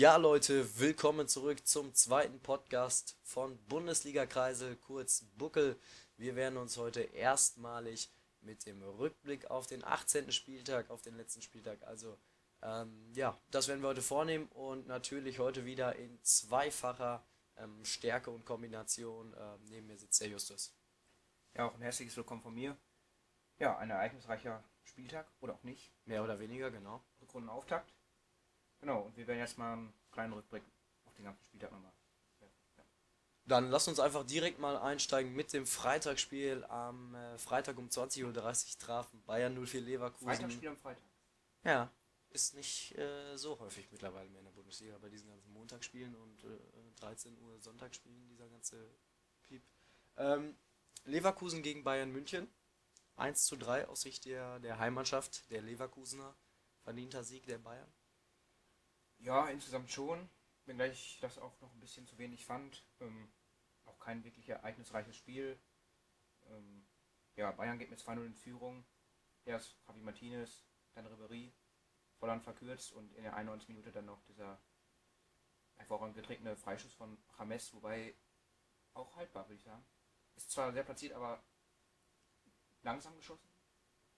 Ja, 0.00 0.16
Leute, 0.16 0.78
willkommen 0.78 1.28
zurück 1.28 1.66
zum 1.66 1.92
zweiten 1.92 2.40
Podcast 2.40 3.18
von 3.22 3.58
Bundesliga 3.66 4.24
Kreisel, 4.24 4.76
kurz 4.76 5.26
Buckel. 5.36 5.78
Wir 6.16 6.36
werden 6.36 6.56
uns 6.56 6.78
heute 6.78 7.02
erstmalig 7.02 8.10
mit 8.40 8.64
dem 8.64 8.82
Rückblick 8.82 9.50
auf 9.50 9.66
den 9.66 9.84
18. 9.84 10.32
Spieltag, 10.32 10.88
auf 10.88 11.02
den 11.02 11.18
letzten 11.18 11.42
Spieltag, 11.42 11.82
also 11.82 12.18
ähm, 12.62 13.12
ja, 13.12 13.38
das 13.50 13.68
werden 13.68 13.82
wir 13.82 13.88
heute 13.88 14.00
vornehmen 14.00 14.48
und 14.54 14.86
natürlich 14.86 15.38
heute 15.38 15.66
wieder 15.66 15.94
in 15.96 16.18
zweifacher 16.22 17.22
ähm, 17.58 17.84
Stärke 17.84 18.30
und 18.30 18.46
Kombination. 18.46 19.36
Ähm, 19.38 19.64
neben 19.66 19.86
mir 19.86 19.98
sitzt 19.98 20.22
der 20.22 20.28
Justus. 20.28 20.74
Ja, 21.52 21.68
auch 21.68 21.74
ein 21.74 21.82
herzliches 21.82 22.16
Willkommen 22.16 22.40
von 22.40 22.54
mir. 22.54 22.74
Ja, 23.58 23.76
ein 23.76 23.90
ereignisreicher 23.90 24.64
Spieltag 24.82 25.30
oder 25.40 25.56
auch 25.56 25.62
nicht. 25.62 25.92
Mehr 26.06 26.24
oder 26.24 26.40
weniger, 26.40 26.70
genau. 26.70 27.04
Rückrundenauftakt. 27.20 27.92
Genau, 28.80 29.02
und 29.02 29.16
wir 29.16 29.26
werden 29.26 29.38
jetzt 29.38 29.58
mal 29.58 29.74
einen 29.74 29.92
kleinen 30.10 30.32
Rückblick 30.32 30.62
auf 31.04 31.14
den 31.14 31.24
ganzen 31.24 31.44
Spieltag 31.44 31.72
nochmal. 31.72 31.92
Ja. 32.40 32.84
Dann 33.44 33.70
lass 33.70 33.88
uns 33.88 34.00
einfach 34.00 34.24
direkt 34.24 34.58
mal 34.58 34.76
einsteigen 34.76 35.34
mit 35.34 35.52
dem 35.52 35.66
Freitagsspiel. 35.66 36.64
Am 36.64 37.14
äh, 37.14 37.38
Freitag 37.38 37.78
um 37.78 37.88
20.30 37.88 38.24
Uhr 38.24 38.78
trafen 38.78 39.22
Bayern 39.24 39.54
04 39.66 39.80
Leverkusen. 39.80 40.26
Freitagsspiel 40.26 40.68
am 40.68 40.76
Freitag. 40.76 41.02
Ja, 41.64 41.90
ist 42.30 42.54
nicht 42.54 42.96
äh, 42.96 43.36
so 43.36 43.58
häufig 43.58 43.90
mittlerweile 43.90 44.28
mehr 44.30 44.40
in 44.40 44.46
der 44.46 44.52
Bundesliga 44.52 44.96
bei 44.98 45.08
diesen 45.08 45.28
ganzen 45.28 45.52
Montagsspielen 45.52 46.14
und 46.14 46.44
äh, 46.44 47.00
13 47.00 47.36
Uhr 47.38 47.58
Sonntagsspielen, 47.60 48.28
dieser 48.28 48.48
ganze 48.48 48.76
Piep. 49.42 49.62
Ähm, 50.16 50.56
Leverkusen 51.04 51.62
gegen 51.62 51.82
Bayern 51.82 52.12
München. 52.12 52.48
1 53.16 53.44
zu 53.44 53.56
3 53.56 53.88
aus 53.88 54.02
Sicht 54.02 54.24
der, 54.24 54.60
der 54.60 54.78
Heimmannschaft, 54.78 55.50
der 55.50 55.60
Leverkusener. 55.62 56.34
Verdienter 56.82 57.24
Sieg 57.24 57.46
der 57.46 57.58
Bayern. 57.58 57.92
Ja, 59.20 59.48
insgesamt 59.48 59.90
schon. 59.90 60.28
Wenngleich 60.64 60.92
ich 60.92 61.20
das 61.20 61.38
auch 61.38 61.60
noch 61.60 61.72
ein 61.74 61.80
bisschen 61.80 62.06
zu 62.06 62.16
wenig 62.18 62.46
fand. 62.46 62.84
Ähm, 63.00 63.30
auch 63.84 63.98
kein 63.98 64.24
wirklich 64.24 64.48
ereignisreiches 64.48 65.16
Spiel. 65.16 65.58
Ähm, 66.48 66.86
ja, 67.36 67.50
Bayern 67.52 67.78
geht 67.78 67.90
mit 67.90 68.00
2-0 68.00 68.24
in 68.24 68.34
Führung. 68.34 68.84
Erst 69.44 69.76
Javi 69.86 70.00
Martinez, 70.00 70.64
dann 70.94 71.06
Ribery. 71.06 71.52
Volland 72.18 72.42
verkürzt 72.42 72.92
und 72.92 73.12
in 73.14 73.22
der 73.22 73.34
91 73.34 73.68
Minute 73.68 73.92
dann 73.92 74.04
noch 74.04 74.22
dieser 74.24 74.60
hervorragend 75.76 76.16
getretene 76.16 76.54
Freischuss 76.54 76.92
von 76.92 77.16
James, 77.38 77.72
wobei 77.72 78.14
auch 78.92 79.16
haltbar, 79.16 79.46
würde 79.48 79.56
ich 79.56 79.62
sagen. 79.62 79.84
Ist 80.36 80.50
zwar 80.50 80.72
sehr 80.72 80.84
platziert, 80.84 81.14
aber 81.14 81.42
langsam 82.82 83.16
geschossen. 83.16 83.49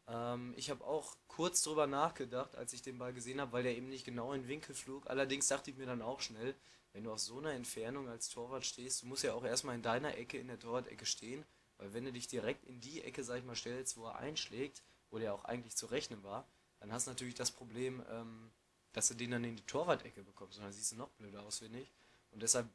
Ähm, 0.08 0.54
ich 0.56 0.70
habe 0.70 0.84
auch 0.84 1.16
kurz 1.28 1.62
drüber 1.62 1.86
nachgedacht, 1.86 2.56
als 2.56 2.72
ich 2.72 2.82
den 2.82 2.98
Ball 2.98 3.12
gesehen 3.12 3.40
habe, 3.40 3.52
weil 3.52 3.62
der 3.62 3.76
eben 3.76 3.88
nicht 3.88 4.04
genau 4.04 4.32
in 4.32 4.42
den 4.42 4.48
Winkel 4.48 4.74
flog. 4.74 5.08
Allerdings 5.08 5.48
dachte 5.48 5.70
ich 5.70 5.76
mir 5.76 5.86
dann 5.86 6.02
auch 6.02 6.20
schnell, 6.20 6.54
wenn 6.92 7.04
du 7.04 7.12
aus 7.12 7.24
so 7.24 7.38
einer 7.38 7.52
Entfernung 7.52 8.08
als 8.08 8.28
Torwart 8.28 8.66
stehst, 8.66 9.02
du 9.02 9.06
musst 9.06 9.22
ja 9.22 9.34
auch 9.34 9.44
erstmal 9.44 9.74
in 9.74 9.82
deiner 9.82 10.16
Ecke 10.18 10.38
in 10.38 10.48
der 10.48 10.58
Torwart-Ecke 10.58 11.06
stehen, 11.06 11.44
weil 11.78 11.92
wenn 11.94 12.04
du 12.04 12.12
dich 12.12 12.28
direkt 12.28 12.64
in 12.66 12.80
die 12.80 13.02
Ecke, 13.02 13.24
sag 13.24 13.38
ich 13.38 13.44
mal, 13.44 13.56
stellst, 13.56 13.96
wo 13.96 14.06
er 14.06 14.16
einschlägt, 14.16 14.82
wo 15.10 15.18
der 15.18 15.34
auch 15.34 15.44
eigentlich 15.44 15.76
zu 15.76 15.86
rechnen 15.86 16.22
war, 16.22 16.46
dann 16.80 16.92
hast 16.92 17.06
du 17.06 17.10
natürlich 17.10 17.34
das 17.34 17.50
Problem, 17.50 18.04
ähm, 18.10 18.50
dass 18.92 19.08
du 19.08 19.14
den 19.14 19.30
dann 19.30 19.44
in 19.44 19.56
die 19.56 19.66
Torwart-Ecke 19.66 20.22
bekommst. 20.22 20.58
Dann 20.58 20.72
siehst 20.72 20.92
du 20.92 20.96
noch 20.96 21.10
blöder 21.10 21.42
aus, 21.42 21.60
finde 21.60 21.80
ich. 21.80 21.90
Und 22.30 22.42
deshalb 22.42 22.68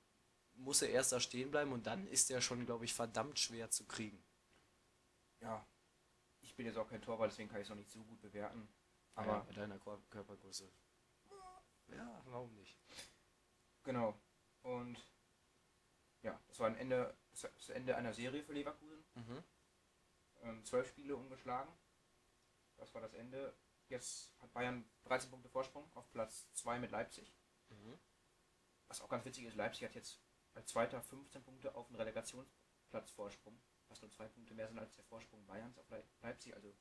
muss 0.55 0.81
er 0.81 0.89
erst 0.89 1.11
da 1.11 1.19
stehen 1.19 1.51
bleiben 1.51 1.71
und 1.71 1.85
dann 1.85 2.07
ist 2.07 2.31
er 2.31 2.41
schon, 2.41 2.65
glaube 2.65 2.85
ich, 2.85 2.93
verdammt 2.93 3.37
schwer 3.37 3.69
zu 3.69 3.85
kriegen. 3.85 4.23
Ja, 5.41 5.65
bin 6.57 6.65
jetzt 6.65 6.77
auch 6.77 6.89
kein 6.89 7.01
Torwart, 7.01 7.31
deswegen 7.31 7.49
kann 7.49 7.59
ich 7.61 7.65
es 7.65 7.69
noch 7.69 7.77
nicht 7.77 7.89
so 7.89 8.03
gut 8.03 8.19
bewerten. 8.21 8.67
Aber 9.15 9.33
Aber 9.35 9.45
bei 9.45 9.53
deiner 9.53 9.79
Kor- 9.79 10.01
Körpergröße. 10.09 10.69
Ja, 11.87 12.21
warum 12.25 12.53
nicht? 12.55 12.77
genau. 13.83 14.19
Und 14.63 14.97
ja, 16.21 16.37
das 16.47 16.59
war 16.59 16.67
ein 16.67 16.75
Ende, 16.75 17.15
das 17.31 17.69
Ende 17.69 17.95
einer 17.95 18.13
Serie 18.13 18.43
für 18.43 18.51
Leverkusen. 18.53 19.05
Mhm. 19.15 19.43
Ähm, 20.41 20.65
zwölf 20.65 20.87
Spiele 20.89 21.15
ungeschlagen. 21.15 21.71
Das 22.75 22.93
war 22.93 23.01
das 23.01 23.13
Ende. 23.13 23.55
Jetzt 23.87 24.33
hat 24.41 24.51
Bayern 24.51 24.83
13 25.05 25.29
Punkte 25.31 25.49
Vorsprung 25.49 25.89
auf 25.95 26.11
Platz 26.11 26.51
2 26.53 26.79
mit 26.79 26.91
Leipzig. 26.91 27.33
Mhm. 27.69 27.97
Was 28.87 29.01
auch 29.01 29.09
ganz 29.09 29.23
witzig 29.25 29.45
ist, 29.45 29.55
Leipzig 29.55 29.85
hat 29.85 29.95
jetzt 29.95 30.19
als 30.53 30.67
Zweiter 30.69 31.01
15 31.01 31.43
Punkte 31.43 31.73
auf 31.75 31.87
den 31.87 31.95
Relegationsplatz 31.95 33.11
Vorsprung. 33.11 33.57
Was 33.89 34.01
nur 34.01 34.11
zwei 34.11 34.27
Punkte 34.27 34.53
mehr 34.53 34.67
sind 34.67 34.79
als 34.79 34.93
der 34.95 35.03
Vorsprung 35.05 35.45
Bayerns 35.45 35.77
auf 35.77 35.89
Leip- 35.89 36.07
Leipzig. 36.21 36.53
Also 36.53 36.73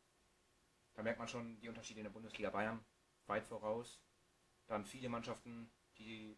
da 0.94 1.02
merkt 1.02 1.18
man 1.18 1.28
schon 1.28 1.60
die 1.60 1.68
Unterschiede 1.68 2.00
in 2.00 2.04
der 2.04 2.10
Bundesliga 2.10 2.50
Bayern 2.50 2.84
weit 3.26 3.44
voraus. 3.46 4.00
Dann 4.66 4.84
viele 4.84 5.08
Mannschaften, 5.08 5.70
die 5.98 6.36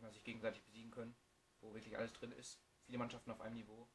mal, 0.00 0.12
sich 0.12 0.22
gegenseitig 0.22 0.62
besiegen 0.62 0.90
können, 0.90 1.16
wo 1.60 1.74
wirklich 1.74 1.96
alles 1.96 2.12
drin 2.12 2.32
ist. 2.32 2.60
Viele 2.84 2.98
Mannschaften 2.98 3.30
auf 3.30 3.40
einem 3.40 3.54
Niveau. 3.54 3.88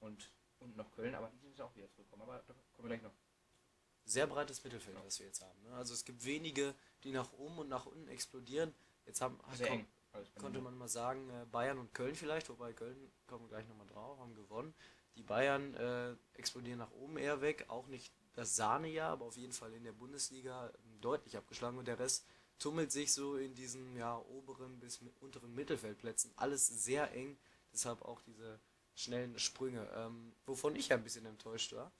Und, 0.00 0.30
und 0.58 0.76
noch 0.76 0.92
Köln, 0.92 1.14
aber 1.14 1.30
die 1.30 1.38
sind 1.38 1.50
jetzt 1.50 1.60
auch 1.60 1.74
wieder 1.74 1.90
zurückgekommen. 1.90 2.22
Aber 2.22 2.42
da 2.46 2.54
kommen 2.72 2.88
wir 2.88 2.96
gleich 2.96 3.02
noch. 3.02 3.14
Sehr 4.04 4.26
breites 4.26 4.62
Mittelfeld, 4.62 4.96
was 5.04 5.18
wir 5.18 5.26
jetzt 5.26 5.42
haben. 5.42 5.60
Ne? 5.62 5.72
Also 5.74 5.94
es 5.94 6.04
gibt 6.04 6.24
wenige, 6.24 6.74
die 7.02 7.10
nach 7.12 7.32
oben 7.32 7.58
und 7.58 7.68
nach 7.68 7.86
unten 7.86 8.06
explodieren. 8.08 8.72
Jetzt 9.04 9.20
haben, 9.20 9.40
Sehr 9.54 9.70
eng. 9.70 9.86
Alles 10.12 10.30
bei 10.30 10.40
konnte 10.40 10.60
man 10.60 10.76
mal 10.76 10.88
sagen, 10.88 11.28
äh, 11.30 11.44
Bayern 11.46 11.78
und 11.78 11.92
Köln 11.92 12.14
vielleicht, 12.14 12.48
wobei 12.48 12.72
Köln, 12.72 13.12
kommen 13.26 13.44
wir 13.44 13.48
gleich 13.48 13.66
nochmal 13.68 13.86
drauf, 13.86 14.18
haben 14.18 14.34
gewonnen. 14.34 14.74
Die 15.16 15.22
Bayern 15.22 15.74
äh, 15.74 16.14
explodieren 16.34 16.78
nach 16.78 16.90
oben 16.92 17.16
eher 17.16 17.40
weg, 17.40 17.64
auch 17.68 17.86
nicht 17.86 18.12
das 18.34 18.54
Sahnejahr, 18.54 19.10
aber 19.12 19.24
auf 19.24 19.36
jeden 19.36 19.52
Fall 19.52 19.72
in 19.72 19.84
der 19.84 19.92
Bundesliga 19.92 20.68
ähm, 20.68 21.00
deutlich 21.00 21.36
abgeschlagen 21.36 21.78
und 21.78 21.88
der 21.88 21.98
Rest 21.98 22.26
tummelt 22.58 22.92
sich 22.92 23.12
so 23.12 23.36
in 23.36 23.54
diesen 23.54 23.96
ja, 23.96 24.18
oberen 24.18 24.78
bis 24.78 25.00
unteren 25.20 25.54
Mittelfeldplätzen. 25.54 26.32
Alles 26.36 26.66
sehr 26.66 27.12
eng, 27.12 27.38
deshalb 27.72 28.02
auch 28.02 28.20
diese 28.22 28.60
schnellen 28.94 29.38
Sprünge. 29.38 29.88
Ähm, 29.94 30.34
wovon 30.46 30.76
ich 30.76 30.88
ja 30.88 30.96
ein 30.96 31.04
bisschen 31.04 31.26
enttäuscht 31.26 31.72
war, 31.72 31.92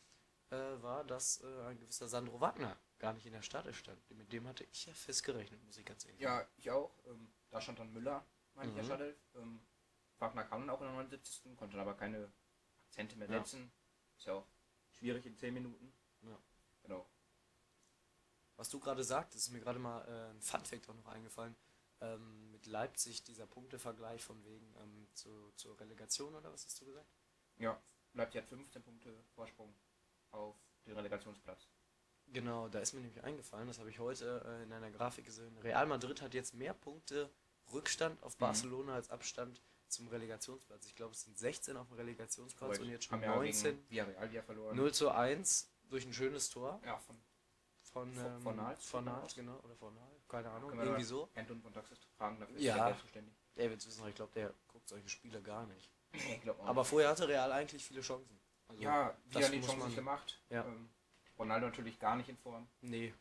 äh, 0.50 0.82
war, 0.82 1.04
dass 1.04 1.42
äh, 1.42 1.62
ein 1.66 1.78
gewisser 1.78 2.08
Sandro 2.08 2.40
Wagner 2.40 2.76
gar 2.98 3.12
nicht 3.12 3.26
in 3.26 3.32
der 3.32 3.42
Startelf 3.42 3.76
stand. 3.76 3.98
Mit 4.10 4.32
dem 4.32 4.46
hatte 4.46 4.64
ich 4.72 4.86
ja 4.86 4.94
fest 4.94 5.24
gerechnet, 5.24 5.62
muss 5.64 5.76
ich 5.76 5.84
ganz 5.84 6.04
ehrlich 6.06 6.20
sagen. 6.22 6.38
Ja, 6.40 6.48
ich 6.56 6.70
auch. 6.70 6.90
Ähm, 7.06 7.28
da 7.50 7.60
stand 7.60 7.78
dann 7.78 7.92
Müller, 7.92 8.24
meine 8.54 8.68
ich, 8.68 8.72
Mhm. 8.72 8.76
der 8.78 8.84
Startelf. 8.84 9.16
Ähm, 9.36 9.60
Wagner 10.18 10.44
kam 10.44 10.60
dann 10.60 10.70
auch 10.70 10.80
in 10.80 10.86
der 10.86 10.94
79. 10.96 11.56
konnte 11.56 11.78
aber 11.78 11.94
keine 11.94 12.30
Akzente 12.86 13.16
mehr 13.16 13.28
Ja. 13.30 13.38
setzen. 13.44 13.70
Ist 14.16 14.26
ja 14.26 14.34
auch 14.34 14.46
schwierig 14.90 15.26
in 15.26 15.36
10 15.36 15.54
Minuten. 15.54 15.92
Ja. 16.22 16.38
Genau. 16.82 17.06
Was 18.56 18.68
du 18.70 18.80
gerade 18.80 19.04
sagtest, 19.04 19.46
ist 19.46 19.52
mir 19.52 19.60
gerade 19.60 19.78
mal 19.78 20.00
äh, 20.08 20.30
ein 20.30 20.40
Funfact 20.40 20.88
auch 20.88 20.94
noch 20.94 21.06
eingefallen. 21.06 21.54
Ähm, 22.00 22.50
mit 22.50 22.66
Leipzig, 22.66 23.22
dieser 23.24 23.46
Punktevergleich 23.46 24.22
von 24.24 24.42
wegen 24.44 24.74
ähm, 24.80 25.08
zu, 25.14 25.52
zur 25.56 25.78
Relegation 25.80 26.34
oder 26.34 26.52
was 26.52 26.64
hast 26.64 26.80
du 26.80 26.84
gesagt? 26.84 27.08
Ja, 27.58 27.80
Leipzig 28.12 28.42
hat 28.42 28.48
15 28.48 28.82
Punkte 28.82 29.14
Vorsprung 29.34 29.74
auf 30.30 30.56
den 30.86 30.94
Relegationsplatz. 30.94 31.68
Genau, 32.28 32.68
da 32.68 32.80
ist 32.80 32.92
mir 32.92 33.00
nämlich 33.00 33.22
eingefallen, 33.24 33.68
das 33.68 33.78
habe 33.78 33.88
ich 33.90 33.98
heute 33.98 34.42
äh, 34.46 34.62
in 34.64 34.72
einer 34.72 34.90
Grafik 34.90 35.24
gesehen. 35.24 35.56
Real 35.58 35.86
Madrid 35.86 36.20
hat 36.22 36.34
jetzt 36.34 36.54
mehr 36.54 36.74
Punkte 36.74 37.30
Rückstand 37.72 38.22
auf 38.22 38.34
Mhm. 38.34 38.40
Barcelona 38.40 38.94
als 38.94 39.10
Abstand 39.10 39.62
zum 39.88 40.08
Relegationsplatz. 40.08 40.86
Ich 40.86 40.94
glaube, 40.94 41.12
es 41.12 41.22
sind 41.22 41.38
16 41.38 41.76
auf 41.76 41.88
dem 41.88 41.96
Relegationsplatz 41.96 42.78
und 42.78 42.88
jetzt 42.88 43.04
schon 43.04 43.16
haben 43.16 43.22
ja 43.22 43.34
19. 43.36 43.64
gegen 43.76 43.90
Villarreal 43.90 44.30
wieder 44.30 44.42
verloren. 44.42 44.76
0 44.76 44.92
zu 44.92 45.10
1 45.10 45.68
durch 45.88 46.04
ein 46.06 46.12
schönes 46.12 46.50
Tor 46.50 46.80
Ja, 46.84 46.98
von 46.98 47.16
von, 47.92 48.12
Von- 48.12 48.26
ähm, 48.26 48.42
von 48.42 48.56
Nals? 48.56 48.84
von 48.86 49.04
Nals, 49.06 49.34
genau, 49.34 49.58
oder 49.60 49.74
von 49.76 49.94
Nals, 49.94 50.28
keine 50.28 50.50
Ahnung, 50.50 50.70
wir 50.76 50.84
irgendwie 50.84 51.02
so. 51.04 51.30
Anton 51.34 51.62
von 51.62 51.72
Taxis 51.72 51.98
fragen, 52.18 52.38
dafür 52.38 52.58
Ja. 52.60 52.90
ist 52.90 53.00
zuständig. 53.00 53.34
Der 53.56 53.70
wird 53.70 53.86
wissen, 53.86 54.06
ich 54.06 54.14
glaube, 54.14 54.32
der 54.34 54.52
guckt 54.68 54.86
solche 54.86 55.08
Spiele 55.08 55.40
gar 55.40 55.64
nicht. 55.66 55.90
Aber 56.66 56.84
vorher 56.84 57.08
hatte 57.08 57.26
Real 57.26 57.50
eigentlich 57.52 57.82
viele 57.86 58.02
Chancen. 58.02 58.38
Also, 58.68 58.82
ja, 58.82 59.16
die 59.30 59.38
muss 59.38 59.48
Chance 59.50 59.76
man- 59.78 59.86
nicht 59.88 59.96
gemacht. 59.96 60.42
Ja. 60.50 60.64
Ähm, 60.66 60.90
Ronaldo 61.38 61.68
natürlich 61.68 61.98
gar 61.98 62.16
nicht 62.16 62.28
in 62.28 62.36
Form. 62.36 62.68
Nee. 62.82 63.14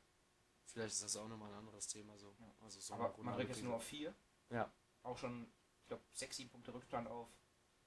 Vielleicht 0.65 0.93
ist 0.95 1.03
das 1.03 1.15
auch 1.15 1.27
nochmal 1.29 1.51
ein 1.53 1.59
anderes 1.59 1.87
Thema 1.87 2.17
so. 2.17 2.35
Ja. 2.39 2.53
Also 2.61 2.79
so 2.81 2.93
aber 2.95 3.13
jetzt 3.39 3.47
Krise. 3.51 3.63
nur 3.63 3.75
auf 3.75 3.83
4. 3.83 4.13
Ja. 4.49 4.69
Auch 5.03 5.17
schon, 5.17 5.47
ich 5.85 5.87
glaube, 5.89 6.03
6, 6.13 6.37
7 6.37 6.49
Punkte 6.49 6.73
Rückstand 6.73 7.07
auf 7.07 7.29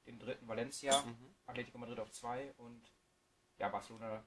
den 0.06 0.20
dritten 0.20 0.46
Valencia. 0.46 1.02
Mhm. 1.02 1.34
Atletico 1.46 1.78
Madrid 1.78 1.98
auf 1.98 2.12
2 2.12 2.54
und 2.54 2.92
ja, 3.58 3.68
Barcelona 3.68 4.24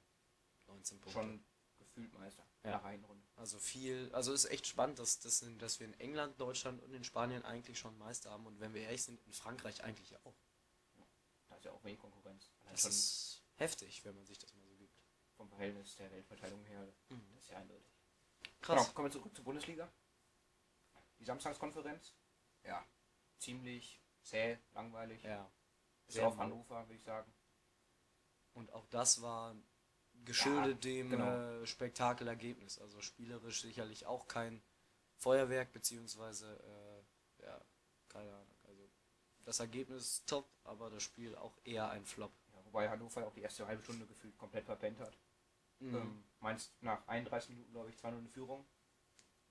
19 0.67 0.99
Punkte. 0.99 1.19
schon 1.19 1.45
gefühlt 1.77 2.11
Meister 2.13 2.43
Ja. 2.43 2.47
in 2.63 2.69
der 2.71 2.83
Reihenrunde. 2.83 3.25
Also 3.37 3.57
viel, 3.59 4.09
also 4.13 4.33
ist 4.33 4.45
echt 4.45 4.67
spannend, 4.67 4.99
dass, 4.99 5.19
dass, 5.19 5.43
dass 5.57 5.79
wir 5.79 5.87
in 5.87 5.97
England, 6.01 6.39
Deutschland 6.39 6.81
und 6.83 6.93
in 6.93 7.03
Spanien 7.05 7.43
eigentlich 7.45 7.79
schon 7.79 7.97
Meister 7.97 8.29
haben 8.31 8.45
und 8.45 8.59
wenn 8.59 8.73
wir 8.73 8.81
ehrlich 8.81 9.03
sind, 9.03 9.19
in 9.25 9.31
Frankreich 9.33 9.83
eigentlich 9.83 10.13
auch. 10.25 10.35
Da 11.47 11.55
ist 11.55 11.63
ja 11.65 11.71
auch 11.71 11.83
wenig 11.85 11.99
Konkurrenz. 11.99 12.51
Das 12.69 12.81
schon 12.81 12.91
ist 12.91 13.43
heftig, 13.55 14.03
wenn 14.03 14.15
man 14.15 14.25
sich 14.25 14.37
das 14.37 14.53
mal 14.53 14.67
so 14.67 14.75
gibt. 14.75 14.93
vom 15.37 15.47
Verhältnis 15.49 15.95
der 15.95 16.11
Weltverteilung 16.11 16.63
her, 16.65 16.85
Mhm. 17.09 17.21
das 17.35 17.43
ist 17.45 17.49
ja 17.51 17.57
eindeutig. 17.57 17.87
Krass. 18.61 18.79
Genau, 18.83 18.93
kommen 18.93 19.07
wir 19.07 19.11
zurück 19.11 19.33
zur 19.33 19.45
Bundesliga. 19.45 19.91
Die 21.19 21.25
Samstagskonferenz. 21.25 22.13
Ja, 22.63 22.85
ziemlich 23.41 24.01
zäh, 24.21 24.57
langweilig. 24.73 25.23
Ja. 25.23 25.51
Bis 26.05 26.15
Sehr 26.15 26.27
auf. 26.27 26.37
Hannover, 26.37 26.87
würde 26.87 26.95
ich 26.95 27.03
sagen. 27.03 27.31
Und 28.53 28.71
auch 28.73 28.85
das 28.87 29.21
war 29.21 29.55
geschuldet 30.25 30.83
dem 30.83 31.09
genau. 31.09 31.61
äh, 31.61 31.65
Spektakelergebnis. 31.65 32.79
Also 32.79 33.01
spielerisch 33.01 33.61
sicherlich 33.61 34.05
auch 34.05 34.27
kein 34.27 34.61
Feuerwerk, 35.15 35.71
beziehungsweise 35.71 37.03
äh, 37.39 37.45
ja, 37.45 37.61
keine 38.09 38.31
Ahnung. 38.31 38.55
Also 38.63 38.89
das 39.45 39.59
Ergebnis 39.59 40.23
top, 40.25 40.49
aber 40.63 40.89
das 40.89 41.03
Spiel 41.03 41.35
auch 41.35 41.57
eher 41.63 41.89
ein 41.89 42.05
Flop. 42.05 42.33
Ja, 42.53 42.65
wobei 42.65 42.89
Hannover 42.89 43.25
auch 43.25 43.33
die 43.33 43.41
erste 43.41 43.65
halbe 43.65 43.83
Stunde 43.83 44.05
gefühlt 44.05 44.37
komplett 44.37 44.65
verpennt 44.65 44.99
hat. 44.99 45.17
Mhm. 45.79 45.95
Ähm, 45.95 46.23
meinst 46.39 46.73
nach 46.81 47.07
31 47.07 47.49
Minuten, 47.49 47.71
glaube 47.71 47.89
ich, 47.89 47.95
2-0 47.95 48.19
in 48.19 48.27
Führung. 48.27 48.65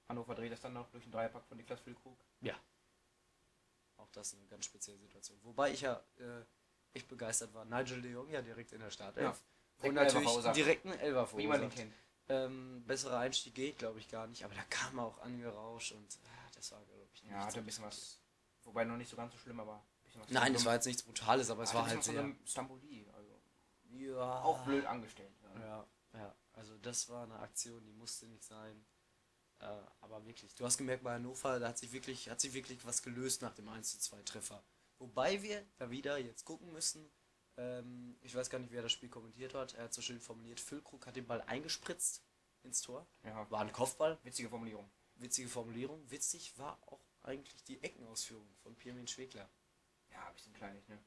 Hannover 0.09 0.35
dreht 0.35 0.53
es 0.53 0.61
dann 0.61 0.73
noch 0.73 0.89
durch 0.91 1.05
einen 1.05 1.13
Dreierpack 1.13 1.47
von 1.47 1.57
Niklas 1.57 1.81
Füllkrug. 1.81 2.19
Auch 4.11 4.15
das 4.15 4.35
eine 4.35 4.45
ganz 4.47 4.65
spezielle 4.65 4.99
Situation. 4.99 5.39
Wobei 5.43 5.73
ich 5.73 5.83
ja 5.83 6.03
äh, 6.19 6.45
echt 6.95 7.09
begeistert 7.09 7.55
war. 7.55 7.65
Nigel 7.65 8.03
de 8.03 8.13
Jong 8.13 8.29
ja 8.31 8.43
direkt 8.43 8.73
in 8.73 8.81
der 8.81 8.91
Startelf. 8.91 9.43
Ja, 9.83 9.89
Und 9.89 9.95
natürlich 9.95 10.29
direkt 10.55 10.85
einen 10.87 10.99
Elfer 10.99 11.39
Wie 11.39 11.47
man 11.47 11.63
ihn 11.63 11.71
kennt. 11.71 11.93
Ähm, 12.29 12.85
besserer 12.87 13.19
Einstieg 13.19 13.55
geht, 13.55 13.79
glaube 13.79 13.99
ich, 13.99 14.09
gar 14.09 14.27
nicht. 14.27 14.45
Aber 14.45 14.55
da 14.55 14.63
kam 14.71 14.99
er 14.99 15.05
auch 15.05 15.19
angerauscht 15.21 15.93
und 15.93 16.19
ah, 16.25 16.51
das 16.55 16.71
war, 16.73 16.81
glaube 16.85 17.07
ich, 17.13 17.23
Ja, 17.23 17.45
hatte 17.45 17.59
ein 17.59 17.65
bisschen 17.65 17.85
was. 17.85 18.21
Wobei 18.63 18.85
noch 18.85 18.97
nicht 18.97 19.11
so 19.11 19.17
ganz 19.17 19.33
so 19.33 19.39
schlimm, 19.39 19.59
aber. 19.59 19.83
Nein, 20.29 20.55
es 20.55 20.65
war 20.65 20.75
jetzt 20.75 20.87
nichts 20.87 21.03
Brutales, 21.03 21.51
aber 21.51 21.63
es 21.63 21.73
war 21.73 21.87
halt 21.87 22.03
sehr... 22.03 22.33
Stamboli. 22.45 23.07
Also 23.13 23.41
Ja. 23.91 24.43
auch 24.43 24.65
blöd 24.65 24.85
angestellt. 24.87 25.33
Ja. 25.55 25.61
Ja, 25.61 25.87
ja. 26.15 26.35
Also 26.53 26.77
das 26.79 27.09
war 27.09 27.25
eine 27.25 27.39
Aktion, 27.39 27.85
die 27.85 27.93
musste 27.93 28.27
nicht 28.27 28.43
sein. 28.43 28.85
Äh, 29.61 29.67
aber 30.01 30.25
wirklich, 30.27 30.55
du 30.55 30.65
hast 30.65 30.79
gemerkt 30.79 31.05
bei 31.05 31.15
Hannover, 31.15 31.59
da 31.59 31.69
hat 31.69 31.79
sich 31.79 31.93
wirklich, 31.93 32.29
hat 32.29 32.41
sich 32.41 32.53
wirklich 32.53 32.85
was 32.85 33.03
gelöst 33.03 33.43
nach 33.43 33.55
dem 33.55 33.69
1 33.69 33.91
zu 33.91 33.99
2 33.99 34.23
Treffer. 34.23 34.63
Wobei 34.99 35.43
wir 35.43 35.65
da 35.79 35.91
wieder 35.91 36.19
jetzt 36.19 36.45
gucken 36.45 36.73
müssen. 36.73 37.11
Ähm, 37.57 38.17
ich 38.23 38.35
weiß 38.35 38.51
gar 38.51 38.59
nicht, 38.59 38.73
wer 38.73 38.83
das 38.83 38.93
Spiel 38.93 39.09
kommentiert 39.09 39.55
hat. 39.55 39.75
Er 39.75 39.85
hat 39.85 39.95
so 39.95 40.03
schön 40.03 40.21
formuliert, 40.21 40.61
Füllkrug 40.61 41.07
hat 41.07 41.17
den 41.17 41.27
Ball 41.27 41.43
eingespritzt 41.43 42.23
ins 42.63 42.83
Tor. 42.83 43.07
ja. 43.25 43.51
War 43.51 43.61
ein 43.61 43.73
Kopfball. 43.73 44.19
Witzige 44.23 44.49
Formulierung. 44.49 44.91
Witzige 45.17 45.49
Formulierung. 45.49 46.11
Witzig 46.11 46.59
war 46.59 46.79
auch 46.87 47.01
eigentlich 47.23 47.65
die 47.65 47.83
Eckenausführung 47.83 48.49
von 48.63 48.75
Pirmin 48.77 49.07
Schwegler. 49.07 49.49
Ja, 50.11 50.27
ein 50.27 50.35
bisschen 50.35 50.53
kleinlich, 50.53 50.87
ne? 50.89 50.99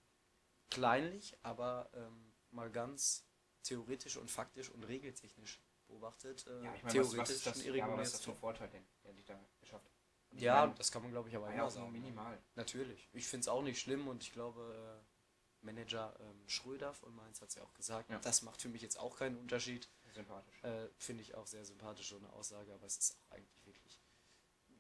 kleinlich, 0.74 1.38
aber 1.44 1.90
ähm, 1.94 2.34
mal 2.52 2.72
ganz 2.72 3.26
theoretisch 3.62 4.18
und 4.18 4.30
faktisch 4.30 4.70
und 4.70 4.84
regeltechnisch 4.84 5.62
beobachtet. 5.94 6.46
Äh, 6.48 6.64
Ja, 6.64 6.74
ich 6.76 6.84
meine, 6.84 6.84
was, 6.84 6.92
theoretisch 6.94 7.18
was 7.20 7.30
ist 7.30 7.46
das, 7.48 7.66
ein 7.66 7.76
ja, 7.76 7.86
aber 7.86 7.98
was 7.98 8.08
ist 8.08 8.14
das 8.16 8.22
für 8.22 8.32
ein. 8.32 8.38
Vorteil, 8.38 8.70
den 8.70 8.86
der 9.04 9.14
sich 9.14 9.26
da 9.26 9.40
geschafft 9.60 9.86
hat? 9.86 9.92
Ja, 10.40 10.62
meine, 10.62 10.74
das 10.76 10.92
kann 10.92 11.02
man 11.04 11.12
glaube 11.12 11.30
ich 11.30 11.36
aber 11.36 11.52
immer 11.54 11.70
sagen. 11.70 11.92
minimal. 11.92 12.42
Natürlich. 12.56 13.10
Ich 13.14 13.28
finde 13.28 13.42
es 13.42 13.48
auch 13.48 13.62
nicht 13.62 13.80
schlimm 13.80 14.08
und 14.08 14.24
ich 14.24 14.34
glaube, 14.34 15.02
äh, 15.02 15.66
Manager 15.66 16.16
ähm, 16.20 16.48
Schröder 16.50 16.94
von 16.94 17.16
Mainz 17.16 17.40
hat 17.42 17.50
es 17.50 17.56
ja 17.56 17.64
auch 17.64 17.74
gesagt, 17.74 18.10
Ja. 18.10 18.20
das 18.20 18.42
macht 18.42 18.62
für 18.62 18.68
mich 18.70 18.82
jetzt 18.82 19.00
auch 19.00 19.18
keinen 19.18 19.38
Unterschied. 19.38 19.90
Sympathisch. 20.14 20.64
Äh, 20.64 20.90
finde 20.98 21.22
ich 21.24 21.36
auch 21.36 21.48
sehr 21.48 21.64
sympathisch, 21.66 22.10
so 22.10 22.18
eine 22.18 22.32
Aussage, 22.34 22.74
aber 22.74 22.86
es 22.86 22.98
ist 22.98 23.16
auch 23.16 23.32
eigentlich 23.36 23.66
wirklich 23.66 24.02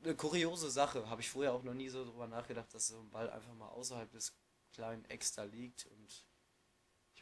eine 0.04 0.16
kuriose 0.16 0.70
Sache. 0.70 1.10
Habe 1.10 1.22
ich 1.22 1.30
vorher 1.30 1.54
auch 1.54 1.64
noch 1.64 1.74
nie 1.74 1.88
so 1.90 2.04
drüber 2.04 2.28
nachgedacht, 2.28 2.74
dass 2.74 2.88
so 2.88 3.00
ein 3.00 3.10
Ball 3.10 3.30
einfach 3.30 3.54
mal 3.54 3.70
außerhalb 3.70 4.12
des 4.12 4.36
kleinen 4.72 5.06
Ex 5.06 5.34
da 5.34 5.44
liegt 5.44 5.86
und 5.86 6.26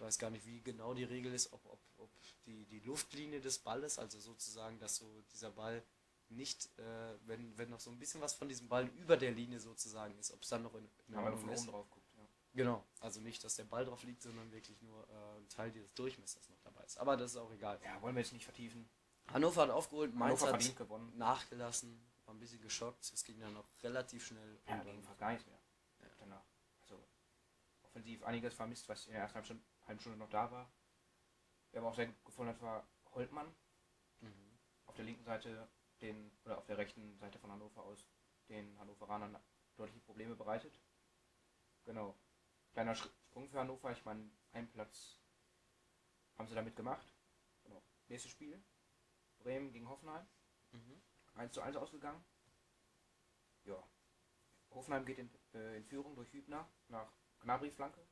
ich 0.01 0.07
weiß 0.07 0.17
gar 0.17 0.31
nicht, 0.31 0.47
wie 0.47 0.61
genau 0.61 0.95
die 0.95 1.03
Regel 1.03 1.31
ist, 1.31 1.53
ob, 1.53 1.63
ob, 1.67 1.79
ob 1.97 2.09
die, 2.47 2.65
die 2.65 2.79
Luftlinie 2.79 3.39
des 3.39 3.59
Balles, 3.59 3.99
also 3.99 4.19
sozusagen, 4.19 4.79
dass 4.79 4.95
so 4.95 5.21
dieser 5.31 5.51
Ball 5.51 5.83
nicht, 6.29 6.67
äh, 6.79 7.17
wenn, 7.27 7.55
wenn 7.55 7.69
noch 7.69 7.79
so 7.79 7.91
ein 7.91 7.99
bisschen 7.99 8.19
was 8.19 8.33
von 8.33 8.49
diesem 8.49 8.67
Ball 8.67 8.87
über 8.95 9.15
der 9.15 9.29
Linie 9.29 9.59
sozusagen 9.59 10.17
ist, 10.17 10.31
ob 10.31 10.41
es 10.41 10.49
dann 10.49 10.63
noch 10.63 10.73
in, 10.73 10.85
in 11.07 11.13
man 11.13 11.25
Ordnung 11.25 11.49
ist. 11.49 11.67
drauf 11.67 11.87
guckt. 11.91 12.07
Ja. 12.17 12.25
Genau, 12.53 12.83
also 12.99 13.21
nicht, 13.21 13.43
dass 13.43 13.55
der 13.55 13.65
Ball 13.65 13.85
drauf 13.85 14.01
liegt, 14.01 14.23
sondern 14.23 14.51
wirklich 14.51 14.81
nur 14.81 15.07
äh, 15.07 15.37
ein 15.37 15.49
Teil 15.49 15.71
dieses 15.71 15.93
Durchmessers 15.93 16.49
noch 16.49 16.59
dabei 16.61 16.83
ist. 16.83 16.97
Aber 16.97 17.15
das 17.15 17.31
ist 17.31 17.37
auch 17.37 17.51
egal. 17.51 17.79
ja, 17.83 18.01
wollen 18.01 18.15
wir 18.15 18.21
jetzt 18.23 18.33
nicht 18.33 18.45
vertiefen. 18.45 18.89
Hannover 19.27 19.61
hat 19.61 19.69
aufgeholt, 19.69 20.15
Mainz 20.15 20.41
Hannover 20.41 20.57
hat 20.57 20.75
gewonnen. 20.77 21.15
nachgelassen, 21.15 22.01
war 22.25 22.33
ein 22.33 22.39
bisschen 22.39 22.61
geschockt. 22.61 23.03
Es 23.13 23.23
ging 23.23 23.39
dann 23.39 23.55
auch 23.55 23.69
relativ 23.83 24.25
schnell. 24.25 24.59
Ja, 24.67 24.83
ging 24.83 25.03
fast 25.03 25.19
gar 25.19 25.31
nichts 25.31 25.45
mehr. 25.45 25.59
Ja. 25.99 26.07
Danach. 26.17 26.43
Also 26.81 27.07
offensiv 27.83 28.23
einiges 28.23 28.55
vermisst, 28.55 28.89
was 28.89 29.05
in 29.05 29.13
der 29.13 29.21
ersten 29.21 29.43
Stunde, 29.43 29.63
halben 29.87 29.99
Stunde 29.99 30.17
noch 30.17 30.29
da 30.29 30.51
war. 30.51 30.71
Wer 31.71 31.81
aber 31.81 31.89
auch 31.89 31.95
sehr 31.95 32.07
gut 32.07 32.25
gefallen 32.25 32.49
hat, 32.49 32.61
war 32.61 32.87
Holtmann. 33.13 33.53
Mhm. 34.19 34.59
Auf 34.85 34.95
der 34.95 35.05
linken 35.05 35.23
Seite 35.23 35.69
den, 36.01 36.31
oder 36.45 36.57
auf 36.57 36.65
der 36.65 36.77
rechten 36.77 37.17
Seite 37.19 37.39
von 37.39 37.51
Hannover 37.51 37.83
aus, 37.83 38.05
den 38.49 38.77
Hannoveranern 38.79 39.37
deutliche 39.77 40.01
Probleme 40.01 40.35
bereitet. 40.35 40.79
Genau. 41.85 42.15
Kleiner 42.73 42.95
Sprung 42.95 43.49
für 43.49 43.59
Hannover. 43.59 43.91
Ich 43.91 44.05
meine, 44.05 44.29
einen 44.51 44.69
Platz 44.71 45.19
haben 46.37 46.47
sie 46.47 46.55
damit 46.55 46.75
gemacht. 46.75 47.13
Genau. 47.63 47.81
Nächstes 48.07 48.31
Spiel. 48.31 48.63
Bremen 49.39 49.71
gegen 49.71 49.89
Hoffenheim. 49.89 50.27
Mhm. 50.71 51.01
1 51.35 51.53
zu 51.53 51.61
1 51.61 51.75
ausgegangen. 51.77 52.23
Ja. 53.65 53.81
Hoffenheim 54.71 55.05
geht 55.05 55.19
in, 55.19 55.29
äh, 55.53 55.77
in 55.77 55.85
Führung 55.85 56.15
durch 56.15 56.31
Hübner 56.33 56.69
nach 56.87 57.11
Gnabry-Flanke. 57.41 58.05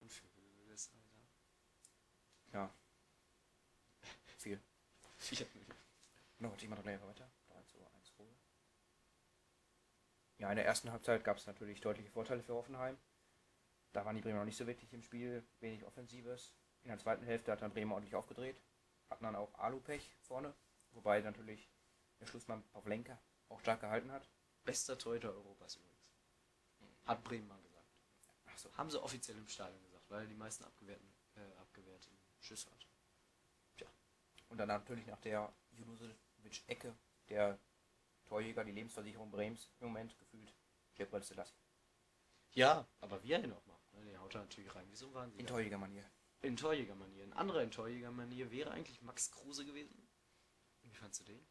Und 0.00 0.12
für 0.12 0.28
Höves, 0.36 0.90
Alter. 0.92 1.18
Ja. 2.52 2.74
Viel. 4.38 4.62
Vier. 5.18 5.46
Noch 6.38 6.52
hat 6.52 6.62
jemand 6.62 6.82
gleich 6.82 7.00
weiter. 7.02 7.30
3 7.48 7.62
zu 7.62 7.78
1 7.78 8.18
Ruhe. 8.18 8.34
Ja, 10.38 10.50
in 10.50 10.56
der 10.56 10.66
ersten 10.66 10.92
Halbzeit 10.92 11.24
gab 11.24 11.38
es 11.38 11.46
natürlich 11.46 11.80
deutliche 11.80 12.10
Vorteile 12.10 12.42
für 12.42 12.54
Hoffenheim. 12.54 12.96
Da 13.92 14.04
waren 14.04 14.14
die 14.14 14.22
Bremer 14.22 14.38
noch 14.38 14.44
nicht 14.44 14.56
so 14.56 14.66
wirklich 14.66 14.92
im 14.92 15.02
Spiel, 15.02 15.44
wenig 15.60 15.84
Offensives. 15.84 16.54
In 16.82 16.88
der 16.88 16.98
zweiten 16.98 17.24
Hälfte 17.24 17.50
hat 17.50 17.62
dann 17.62 17.72
Bremer 17.72 17.94
ordentlich 17.94 18.14
aufgedreht. 18.14 18.62
Hatten 19.10 19.24
dann 19.24 19.34
auch 19.34 19.52
Alupech 19.54 20.14
vorne, 20.20 20.54
wobei 20.92 21.20
natürlich 21.20 21.68
der 22.20 22.26
Schlussmann 22.26 22.62
Pavlenka 22.68 23.20
auch 23.48 23.58
stark 23.60 23.80
gehalten 23.80 24.12
hat. 24.12 24.28
Bester 24.64 24.96
Torhüter 24.96 25.34
Europas 25.34 25.76
übrigens. 25.76 26.12
Hat 27.04 27.24
Bremen 27.24 27.48
mal 27.48 27.60
gesagt. 27.62 27.96
Ach 28.46 28.58
so. 28.58 28.76
Haben 28.76 28.90
sie 28.90 29.02
offiziell 29.02 29.38
im 29.38 29.48
Stadion 29.48 29.82
gesagt, 29.82 30.08
weil 30.10 30.22
er 30.22 30.28
die 30.28 30.34
meisten 30.34 30.62
abgewehrten, 30.64 31.08
äh, 31.36 31.58
abgewehrten 31.58 32.16
Schüsse 32.38 32.70
hat. 32.70 32.86
Und 34.48 34.58
dann 34.58 34.68
natürlich 34.68 35.06
nach 35.06 35.20
der 35.20 35.52
Junusovic-Ecke 36.48 36.96
der 37.28 37.58
Torjäger, 38.24 38.64
die 38.64 38.72
Lebensversicherung 38.72 39.30
Brems 39.30 39.70
im 39.80 39.88
Moment 39.88 40.16
gefühlt, 40.18 40.54
Gabriel 40.96 41.22
Selassie. 41.22 41.54
Ja, 42.52 42.86
aber 43.00 43.22
wie 43.22 43.32
er 43.32 43.44
ihn 43.44 43.52
auch 43.52 43.66
macht. 43.66 43.92
Ne? 43.92 44.04
Den 44.04 44.20
haut 44.20 44.34
er 44.34 44.42
natürlich 44.42 44.74
rein. 44.74 44.86
Wieso 44.90 45.12
waren 45.14 45.30
sie 45.30 45.38
In 45.38 45.46
da? 45.46 45.52
Torjägermanier. 45.52 46.10
In 46.40 46.56
Torjägermanier. 46.56 47.24
Ein 47.24 47.32
anderer 47.34 47.62
in 47.62 47.70
Torjägermanier 47.70 48.50
wäre 48.50 48.70
eigentlich 48.70 49.02
Max 49.02 49.30
Kruse 49.30 49.64
gewesen. 49.64 50.08
Wie 50.82 50.94
fandst 50.94 51.20
du 51.20 51.24
den? 51.24 51.46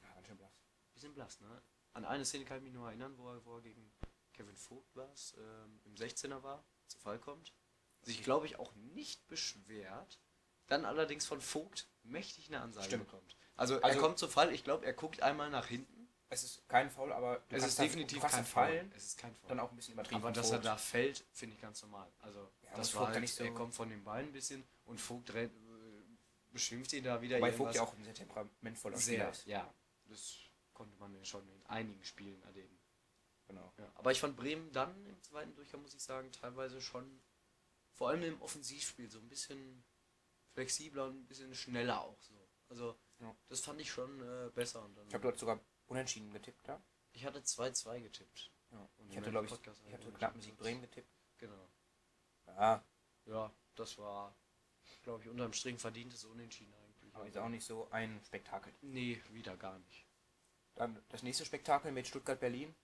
Ja, 0.00 0.12
ganz 0.14 0.26
schön 0.26 0.36
blass. 0.36 0.62
Bisschen 0.92 1.14
blass, 1.14 1.40
ne? 1.40 1.62
An 1.92 2.04
eine 2.04 2.24
Szene 2.24 2.44
kann 2.44 2.58
ich 2.58 2.64
mich 2.64 2.72
nur 2.72 2.88
erinnern, 2.88 3.16
wo 3.18 3.28
er, 3.30 3.44
wo 3.44 3.56
er 3.56 3.62
gegen 3.62 3.90
Kevin 4.32 4.56
Vogt 4.56 4.94
war, 4.94 5.12
ähm, 5.38 5.80
im 5.84 5.94
16er 5.94 6.42
war, 6.42 6.64
zu 6.86 6.98
Fall 6.98 7.18
kommt. 7.18 7.54
Sich, 8.02 8.22
glaube 8.22 8.46
ich, 8.46 8.56
auch 8.56 8.74
nicht 8.74 9.26
beschwert. 9.26 10.20
Dann 10.66 10.84
allerdings 10.84 11.26
von 11.26 11.40
Vogt 11.40 11.88
mächtig 12.02 12.48
eine 12.48 12.60
Ansage 12.60 12.86
Stimmt. 12.86 13.06
bekommt. 13.06 13.36
Also, 13.56 13.76
er 13.76 13.84
Also- 13.84 14.00
kommt 14.00 14.18
zu 14.18 14.28
Fall, 14.28 14.52
ich 14.52 14.64
glaube, 14.64 14.84
er 14.86 14.92
guckt 14.92 15.22
einmal 15.22 15.50
nach 15.50 15.66
hinten. 15.66 15.94
Es 16.28 16.42
ist 16.42 16.68
kein 16.68 16.90
Foul, 16.90 17.12
aber 17.12 17.38
du 17.48 17.56
Es 17.56 17.64
ist 17.64 17.78
definitiv 17.78 18.20
kein 18.22 18.44
fallen. 18.44 18.92
Es 18.96 19.04
ist 19.06 19.18
kein 19.18 19.32
Foul. 19.34 19.48
Dann 19.48 19.60
auch 19.60 19.70
ein 19.70 19.76
bisschen 19.76 19.94
übertrieben. 19.94 20.20
Aber 20.22 20.32
dass 20.32 20.50
er 20.50 20.58
da 20.58 20.76
fällt, 20.76 21.24
finde 21.32 21.54
ich 21.54 21.60
ganz 21.62 21.80
normal. 21.82 22.10
Also, 22.18 22.50
Ja, 22.64 22.76
das 22.76 22.94
war 22.96 23.08
halt, 23.08 23.20
nicht 23.20 23.34
so- 23.34 23.44
er 23.44 23.52
kommt 23.54 23.74
von 23.74 23.88
den 23.88 24.02
Beinen 24.02 24.30
ein 24.30 24.32
bisschen 24.32 24.66
und 24.86 25.00
Vogt 25.00 25.32
rennt, 25.32 25.54
äh, 25.54 26.02
beschimpft 26.52 26.92
ihn 26.94 27.04
da 27.04 27.22
wieder 27.22 27.36
Wobei 27.38 27.52
Vogt 27.52 27.74
ja 27.76 27.82
auch 27.82 27.94
ein 27.94 28.02
sehr 28.02 28.14
temperamentvoller 28.14 28.98
Spieler 28.98 29.16
sehr, 29.18 29.30
ist. 29.30 29.46
ja. 29.46 29.72
Das 30.06 30.38
konnte 30.74 30.96
man 30.98 31.14
ja 31.14 31.24
schon 31.24 31.48
in 31.48 31.66
einigen 31.66 32.02
Spielen 32.04 32.42
erleben. 32.42 32.76
Genau. 33.46 33.72
Ja, 33.78 33.88
aber 33.94 34.10
ich 34.10 34.18
fand 34.20 34.36
Bremen 34.36 34.72
dann 34.72 35.06
im 35.06 35.22
zweiten 35.22 35.54
Durchgang, 35.54 35.80
muss 35.80 35.94
ich 35.94 36.02
sagen, 36.02 36.32
teilweise 36.32 36.80
schon, 36.80 37.22
vor 37.92 38.08
allem 38.10 38.24
im 38.24 38.42
Offensivspiel, 38.42 39.08
so 39.08 39.18
ein 39.20 39.28
bisschen 39.28 39.84
flexibler 40.54 41.04
und 41.06 41.20
ein 41.22 41.26
bisschen 41.26 41.54
schneller 41.54 42.00
auch 42.00 42.20
so. 42.20 42.34
Also, 42.68 42.98
Ja. 43.20 43.34
das 43.48 43.60
fand 43.60 43.80
ich 43.80 43.90
schon 43.90 44.20
äh, 44.20 44.50
besser. 44.50 44.84
Und 44.84 44.94
dann, 44.96 45.06
Ich 45.08 45.14
habe 45.14 45.22
dort 45.22 45.38
sogar 45.38 45.60
unentschieden 45.86 46.32
getippt, 46.32 46.66
ja. 46.68 46.80
ich 47.12 47.24
hatte 47.24 47.40
2-2 47.40 48.00
getippt. 48.00 48.50
ja. 48.70 48.88
Ich 49.08 49.16
hatte, 49.16 49.30
glaube 49.30 49.46
ich, 49.46 49.52
ich 49.52 49.60
ich 49.86 49.94
hatte 49.94 50.12
knappen 50.12 50.40
Sieg 50.40 50.56
Bremen 50.58 50.80
getippt. 50.82 51.08
Genau. 51.38 51.68
Ja, 52.46 52.84
Ja, 53.26 53.52
das 53.74 53.98
war, 53.98 54.34
glaube 55.02 55.22
ich, 55.22 55.28
unterm 55.28 55.52
Strich 55.52 55.78
verdientes 55.78 56.24
Unentschieden 56.24 56.74
eigentlich. 56.74 57.14
aber 57.14 57.26
ist 57.26 57.38
auch 57.38 57.48
nicht 57.48 57.64
so 57.64 57.88
ein 57.90 58.20
Spektakel. 58.24 58.72
Nee, 58.82 59.22
wieder 59.30 59.56
gar 59.56 59.78
nicht. 59.78 60.06
Dann 60.74 61.02
das 61.08 61.22
nächste 61.22 61.44
Spektakel 61.44 61.92
mit 61.92 62.06
Stuttgart-Berlin. 62.06 62.74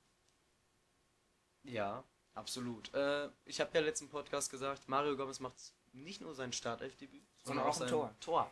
Ja, 1.65 2.05
absolut. 2.35 2.93
Äh, 2.95 3.31
ich 3.45 3.61
habe 3.61 3.71
ja 3.75 3.81
letzten 3.85 4.09
Podcast 4.09 4.51
gesagt, 4.51 4.89
Mario 4.89 5.17
Gomez 5.17 5.41
macht 5.41 5.57
nicht 5.93 6.21
nur 6.21 6.35
sein 6.35 6.53
Startelfdebüt, 6.53 7.23
Sondern 7.45 7.67
auch 7.67 7.75
ein 7.75 7.79
sein 7.81 7.89
Tor. 7.89 8.15
Tor. 8.21 8.51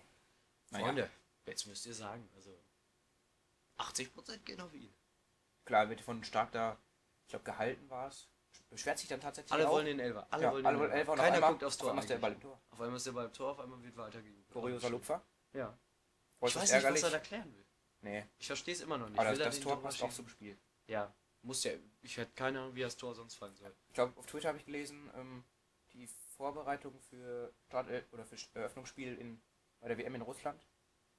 Naja. 0.71 1.09
Jetzt 1.47 1.66
müsst 1.66 1.87
ihr 1.87 1.94
sagen, 1.94 2.28
also 2.37 2.56
80% 3.78 4.38
gehen 4.44 4.61
auf 4.61 4.73
ihn. 4.75 4.92
Klar, 5.64 5.88
wird 5.88 6.00
von 6.00 6.23
Stark 6.25 6.52
da, 6.52 6.78
ich 7.25 7.30
glaube, 7.30 7.44
gehalten 7.44 7.88
war 7.90 8.09
es. 8.09 8.28
Beschwert 8.68 8.99
sich 8.99 9.09
dann 9.09 9.20
tatsächlich 9.20 9.52
Alle 9.52 9.68
auch. 9.68 9.73
wollen 9.73 9.87
den 9.87 10.00
Elfer. 10.00 10.26
Alle 10.30 10.42
ja, 10.44 10.52
wollen 10.52 10.66
alle 10.66 10.78
den 10.78 10.90
Elfer 10.92 11.12
auf 11.12 11.18
Keiner 11.18 11.35
einmal, 11.37 11.50
guckt 11.52 11.64
aufs 11.64 11.76
auf 11.76 11.80
Tor. 11.80 11.90
einmal 11.90 12.04
ist 12.04 12.11
der. 12.11 12.18
Ball 12.18 12.32
im 12.32 12.40
Tor. 12.40 12.61
Auf 12.70 12.80
einmal 12.80 12.97
ist 12.97 13.06
der 13.06 13.12
Ball 13.12 13.26
im 13.26 13.32
Tor, 13.32 13.50
auf 13.50 13.61
einmal 13.61 13.82
wird 13.82 13.97
weitergejubelt. 13.97 14.50
Kurioser 14.50 14.90
Lupfer. 14.90 15.25
Ja. 15.52 15.78
Boah, 16.38 16.49
ich 16.49 16.56
weiß 16.56 16.73
nicht, 16.73 16.85
was 16.85 17.02
er 17.02 17.11
da 17.11 17.18
klären 17.18 17.52
will. 17.54 17.66
Nee, 18.02 18.26
Ich 18.38 18.47
verstehe 18.47 18.75
es 18.75 18.80
immer 18.80 18.97
noch 18.97 19.09
nicht. 19.09 19.18
aber 19.18 19.30
Will 19.30 19.38
das, 19.38 19.56
das 19.56 19.61
Tor 19.61 19.82
passt 19.82 20.02
auch 20.02 20.11
zum 20.12 20.28
Spiel. 20.28 20.59
Ja, 20.87 21.12
muss 21.42 21.64
ja. 21.64 21.73
Ich 22.02 22.16
hätte 22.16 22.32
keine 22.32 22.61
Ahnung, 22.61 22.75
wie 22.75 22.80
das 22.80 22.97
Tor 22.97 23.14
sonst 23.14 23.35
fallen 23.35 23.54
soll. 23.56 23.75
Ich 23.88 23.94
glaube, 23.94 24.16
auf 24.18 24.26
Twitter 24.26 24.49
habe 24.49 24.59
ich 24.59 24.64
gelesen, 24.64 25.11
ähm, 25.14 25.44
die 25.92 26.06
Vorbereitung 26.37 26.99
für 27.00 27.52
Start 27.66 27.88
oder 28.12 28.25
für 28.25 28.37
Eröffnungsspiel 28.54 29.18
in, 29.18 29.42
bei 29.80 29.88
der 29.88 29.99
WM 29.99 30.14
in 30.14 30.23
Russland, 30.23 30.66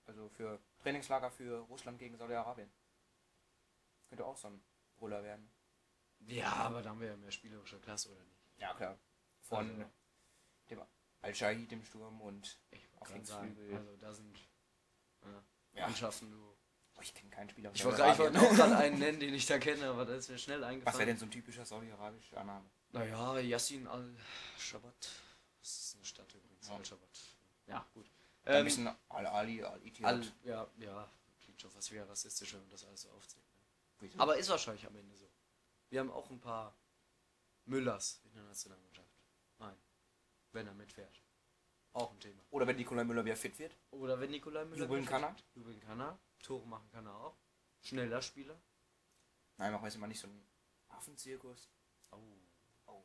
also 0.06 0.30
für 0.30 0.60
Trainingslager 0.80 1.32
für 1.32 1.60
Russland 1.62 2.00
gegen 2.00 2.18
Saudi-Arabien. 2.18 2.72
Könnte 4.10 4.26
auch 4.26 4.38
so 4.38 4.48
ein 4.50 4.64
Brüller 4.98 5.24
werden. 5.24 5.50
Ja, 6.20 6.52
aber 6.54 6.82
da 6.82 6.90
haben 6.92 7.00
wir 7.00 7.08
ja 7.08 7.18
mehr 7.18 7.32
spielerische 7.32 7.80
Klasse, 7.80 8.12
oder 8.12 8.24
nicht? 8.24 8.42
Ja, 8.58 8.74
klar. 8.74 8.98
Von 9.42 9.70
Also- 9.70 9.90
dem 10.70 10.82
Al-Shahid 11.22 11.72
im 11.72 11.84
Sturm 11.84 12.20
und 12.22 12.60
Ich 12.72 12.88
Auf 13.00 13.12
den 13.12 13.24
sagen, 13.26 13.54
Flügel. 13.56 13.78
also 13.78 13.96
da 13.98 14.14
sind 14.14 14.38
ja, 15.24 15.44
Ja. 15.74 15.88
Mannschaften, 15.88 16.32
du. 16.32 16.58
Oh, 16.96 17.02
ich 17.02 17.14
kenne 17.14 17.30
keinen 17.30 17.50
Spieler. 17.50 17.72
Ich 17.74 17.84
wollte 17.86 18.06
auch 18.06 18.18
gerade 18.18 18.78
einen 18.78 19.00
nennen, 19.00 19.20
den 19.20 19.34
ich 19.34 19.46
da 19.46 19.58
kenne, 19.60 19.88
aber 19.90 20.06
das 20.06 20.18
ist 20.26 20.30
mir 20.30 20.38
schnell 20.38 20.58
Was 20.62 20.68
wäre 20.68 20.72
eingefallen. 20.74 21.08
denn 21.08 21.18
so 21.18 21.26
ein 21.26 21.32
typischer 21.32 21.66
saudi-arabischer 21.66 22.44
Name? 22.44 22.70
Naja, 22.92 23.40
Yassin 23.40 23.88
al-Shabat. 23.88 25.10
Das 25.60 25.70
ist 25.70 25.96
eine 25.96 26.06
Stadt 26.06 26.34
übrigens, 26.34 26.68
Ja. 26.68 26.76
al-Shabat. 26.76 27.20
Ja, 27.68 27.86
gut. 27.94 28.10
Ein 28.44 28.56
Ähm, 28.56 28.64
bisschen 28.66 28.88
Al-Ali, 29.10 29.64
Al-Ittihad. 29.64 30.14
al, 30.14 30.32
ja, 30.44 30.68
ja, 30.80 31.10
klingt 31.42 31.62
schon 31.62 31.70
fast 31.72 31.92
wieder 31.92 32.08
rassistisch, 32.10 32.54
wenn 32.54 32.62
man 32.62 32.70
das 32.70 32.84
alles 32.86 33.02
so 33.02 33.10
aufzählt. 33.12 33.44
Ne? 34.02 34.10
Aber 34.18 34.36
ist 34.38 34.50
wahrscheinlich 34.50 34.86
am 34.88 34.96
Ende 34.96 35.16
so. 35.16 35.30
Wir 35.90 36.00
haben 36.00 36.10
auch 36.12 36.30
ein 36.32 36.40
paar 36.40 36.76
Müllers 37.66 38.20
in 38.24 38.34
der 38.34 38.44
Nationalmannschaft. 38.44 39.10
Nein, 39.60 39.76
wenn 40.54 40.66
er 40.68 40.74
mitfährt. 40.74 41.22
Auch 41.94 42.12
ein 42.12 42.20
Thema. 42.20 42.42
Oder 42.52 42.66
wenn 42.66 42.78
Nikolai 42.78 43.04
Müller 43.04 43.24
wieder 43.26 43.36
fit 43.36 43.60
wird. 43.60 43.76
Oder 43.92 44.20
wenn 44.20 44.32
Nikolai 44.32 44.64
Müller 44.66 44.86
Jubeln 44.86 45.06
kann 45.06 45.24
er. 45.24 45.36
Jubeln 45.54 45.80
kann 45.82 46.00
er. 46.00 46.18
Tore 46.42 46.66
machen 46.66 46.90
kann 46.90 47.06
er 47.06 47.16
auch. 47.16 47.36
Schneller 47.82 48.22
Spieler. 48.22 48.60
Nein, 49.58 49.72
machen 49.74 49.84
wir 49.84 49.90
jetzt 49.90 49.98
mal 49.98 50.08
nicht 50.08 50.20
so 50.22 50.28
einen 50.28 50.44
Affenzirkus. 50.90 51.70
Oh, 52.12 52.18
Oh. 52.88 53.04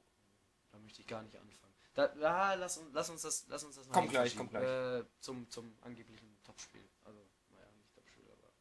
da 0.71 0.79
möchte 0.79 1.01
ich 1.03 1.07
gar 1.07 1.23
nicht 1.23 1.37
anfangen. 1.37 1.66
Da, 1.97 2.13
ah, 2.21 2.55
lass, 2.55 2.77
uns, 2.77 2.91
lass 2.93 3.09
uns 3.09 3.23
das, 3.23 3.47
lass 3.49 3.65
uns 3.65 3.77
das 3.77 3.89
Komm 3.89 4.07
gleich, 4.11 4.37
komm 4.37 4.51
gleich. 4.51 4.65
Äh, 5.01 5.05
zum, 5.19 5.49
zum 5.49 5.79
angeblichen 5.81 6.37
Topspiel. 6.45 6.87
Also, 7.05 7.19
naja, 7.49 7.67
nicht 7.75 7.91
Topspiel, 7.95 8.31
aber 8.31 8.53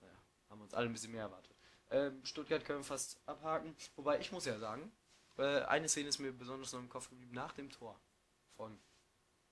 naja, 0.00 0.20
haben 0.50 0.58
wir 0.58 0.64
uns 0.64 0.74
alle 0.74 0.86
ein 0.86 0.92
bisschen 0.92 1.12
mehr 1.12 1.22
erwartet. 1.22 1.56
Ähm, 1.90 2.24
Stuttgart 2.24 2.64
können 2.64 2.80
wir 2.80 2.84
fast 2.84 3.20
abhaken. 3.26 3.76
Wobei 3.94 4.18
ich 4.18 4.32
muss 4.32 4.44
ja 4.44 4.58
sagen, 4.58 4.90
äh, 5.38 5.60
eine 5.62 5.88
Szene 5.88 6.08
ist 6.08 6.18
mir 6.18 6.32
besonders 6.32 6.72
noch 6.72 6.80
im 6.80 6.88
Kopf 6.88 7.08
geblieben 7.08 7.32
nach 7.32 7.52
dem 7.52 7.70
Tor 7.70 8.00
von 8.56 8.76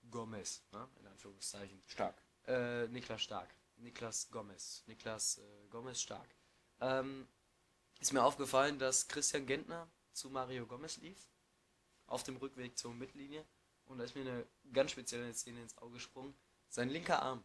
Gomez, 0.09 0.61
ne? 0.73 0.85
in 0.99 1.07
Anführungszeichen. 1.07 1.81
Stark. 1.87 2.21
Äh, 2.45 2.89
Niklas 2.89 3.21
Stark. 3.21 3.55
Niklas 3.77 4.29
Gomez. 4.31 4.83
Niklas 4.87 5.37
äh, 5.37 5.67
Gomez 5.69 6.01
Stark. 6.01 6.27
Ähm, 6.81 7.25
ist 8.01 8.11
mir 8.11 8.23
aufgefallen, 8.23 8.79
dass 8.79 9.07
Christian 9.07 9.45
Gentner 9.45 9.89
zu 10.11 10.29
Mario 10.29 10.67
Gomez 10.67 10.97
lief. 10.97 11.30
Auf 12.11 12.23
dem 12.23 12.35
Rückweg 12.37 12.77
zur 12.77 12.93
Mittellinie. 12.93 13.45
Und 13.85 13.97
da 13.97 14.03
ist 14.03 14.15
mir 14.15 14.21
eine 14.21 14.45
ganz 14.73 14.91
spezielle 14.91 15.33
Szene 15.33 15.61
ins 15.61 15.77
Auge 15.77 15.93
gesprungen. 15.93 16.35
Sein 16.67 16.89
linker 16.89 17.21
Arm 17.21 17.43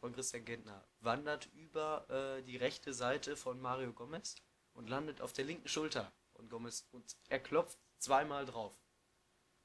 von 0.00 0.12
Christian 0.12 0.44
Gentner 0.44 0.84
wandert 1.00 1.46
über 1.54 2.08
äh, 2.10 2.42
die 2.42 2.56
rechte 2.56 2.92
Seite 2.92 3.36
von 3.36 3.60
Mario 3.60 3.92
Gomez 3.92 4.34
und 4.72 4.88
landet 4.88 5.20
auf 5.20 5.32
der 5.32 5.44
linken 5.44 5.68
Schulter 5.68 6.12
von 6.34 6.48
Gomez. 6.48 6.86
Und 6.92 7.16
er 7.28 7.38
klopft 7.38 7.78
zweimal 7.98 8.46
drauf. 8.46 8.72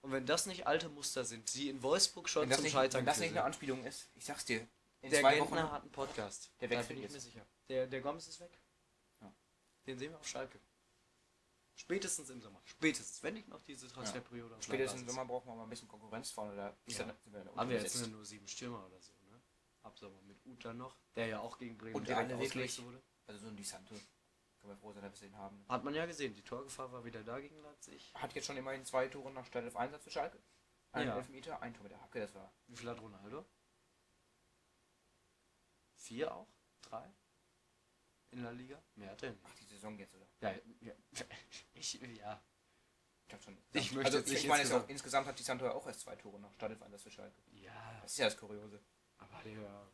Und 0.02 0.12
wenn 0.12 0.26
das 0.28 0.46
nicht 0.46 0.68
alte 0.68 0.90
Muster 0.90 1.26
sind, 1.26 1.52
die 1.56 1.70
in 1.70 1.82
Wolfsburg 1.82 2.30
schon 2.30 2.52
zum 2.52 2.62
nicht, 2.64 2.74
Scheitern 2.74 3.00
wenn 3.00 3.06
das 3.08 3.20
nicht 3.20 3.32
eine. 3.32 3.44
Anspielung 3.44 3.84
ist, 3.84 4.10
ich 4.14 4.26
sag's 4.26 4.46
dir. 4.46 4.68
In 5.02 5.10
Der 5.10 5.22
zwei 5.22 5.38
Gentner 5.38 5.64
Wochen. 5.64 5.72
hat 5.72 5.82
einen 5.82 5.92
Podcast. 5.92 6.52
Der 6.60 6.68
da 6.68 6.76
wechselt 6.76 6.90
bin 6.90 6.98
ich 6.98 7.04
jetzt. 7.04 7.14
mir 7.14 7.20
sicher. 7.20 7.46
Der, 7.70 7.88
der 7.88 8.02
Gomez 8.02 8.28
ist 8.28 8.40
weg. 8.40 8.60
Ja. 9.22 9.34
Den 9.88 9.98
sehen 9.98 10.12
wir 10.12 10.20
auf 10.20 10.28
Schalke. 10.28 10.60
Spätestens 11.76 12.30
im 12.30 12.42
Sommer. 12.42 12.62
Spätestens, 12.66 13.22
wenn 13.22 13.34
nicht 13.34 13.48
noch 13.50 13.62
diese 13.62 13.88
Transferperiode 13.88 14.56
auf 14.56 14.64
Spätestens 14.64 15.02
im. 15.02 15.10
Sommer 15.10 15.26
brauchen 15.26 15.48
wir 15.50 15.56
mal 15.56 15.64
ein 15.64 15.70
bisschen 15.70 15.88
Konkurrenz 15.90 16.32
vorne. 16.32 16.56
Da 16.56 16.76
ist 16.86 16.98
Ja. 17.00 17.06
dann, 17.06 17.56
Haben 17.58 17.70
wir 17.70 17.82
jetzt 17.82 18.08
nur 18.08 18.24
sieben 18.26 18.48
Stürmer 18.48 18.86
oder 18.86 19.00
so, 19.02 19.12
ne? 19.30 19.42
Ab 19.84 20.00
Sommer 20.00 20.22
mit 20.22 20.44
Uta 20.46 20.74
noch, 20.74 20.98
der 21.16 21.28
ja 21.28 21.40
auch 21.42 21.58
gegen 21.58 21.78
Bremen 21.78 21.96
Und 21.96 22.08
direkt 22.08 22.30
wirklich- 22.30 22.82
wurde. 22.84 23.02
Also 23.28 23.42
so 23.42 23.48
ein 23.48 23.56
Di 23.58 23.64
Santo. 23.64 23.94
Können 24.62 24.74
wir 24.74 24.78
froh 24.78 24.94
sein, 24.94 25.04
dass 25.04 25.22
wir 25.22 25.28
den 25.30 25.38
haben. 25.38 25.64
Hat 25.68 25.84
man 25.84 25.94
ja 25.94 26.06
gesehen, 26.06 26.34
die 26.34 26.42
Torgefahr 26.44 26.92
war 26.92 27.04
wieder 27.06 27.24
da 27.24 27.40
gegen 27.40 27.60
Leipzig. 27.62 28.12
Hat 28.16 28.34
jetzt 28.34 28.46
schon 28.48 28.58
immerhin 28.58 28.86
zwei 28.86 29.08
Tore 29.08 29.32
nach 29.32 29.46
Startelf 29.46 29.76
Einsatz 29.76 30.04
für 30.04 30.12
Schalke. 30.12 30.42
Ein 30.92 31.08
Ja. 31.08 31.18
Elfmeter, 31.18 31.62
ein 31.62 31.74
Tor 31.74 31.84
mit 31.84 31.92
der 31.92 32.02
Hacke, 32.02 32.22
das 32.22 32.34
war. 32.34 32.52
Wie 32.68 32.76
viel 32.78 32.90
hat 32.90 33.02
Ronaldo? 33.02 33.46
Vier 35.98 36.34
auch? 36.34 36.48
Drei? 36.84 37.14
In 38.32 38.44
der 38.44 38.52
Liga? 38.54 38.82
Mehr 38.96 39.12
hat 39.12 39.24
er 39.24 39.32
nicht. 39.32 39.42
Ach, 39.46 39.56
die 39.56 39.64
Saison 39.66 39.98
jetzt, 39.98 40.14
oder? 40.16 40.28
Ja, 40.42 40.54
ja. 40.82 40.94
Ich, 41.74 41.94
ja. 41.94 42.42
Ich 43.28 43.34
hab 43.34 43.42
schon. 43.44 43.58
Ich 43.74 43.92
möchte 43.92 44.06
also, 44.06 44.18
jetzt 44.20 44.30
nicht 44.30 44.44
ich 44.44 44.48
meine, 44.48 44.62
jetzt 44.62 44.70
insgesamt- 44.72 44.86
auch, 44.86 44.90
insgesamt 44.90 45.28
hat 45.28 45.40
die 45.40 45.44
Santo 45.44 45.66
ja 45.66 45.72
auch 45.74 45.88
erst 45.88 46.02
zwei 46.02 46.16
Tore 46.16 46.40
nach 46.40 46.54
Startelf 46.54 46.82
Einsatz 46.82 47.04
für 47.04 47.12
Schalke. 47.12 47.42
Ja, 47.52 48.00
Das 48.02 48.12
ist 48.12 48.18
ja 48.18 48.26
das 48.26 48.38
Kuriose. 48.38 48.80
aber 49.18 49.42
der 49.44 49.88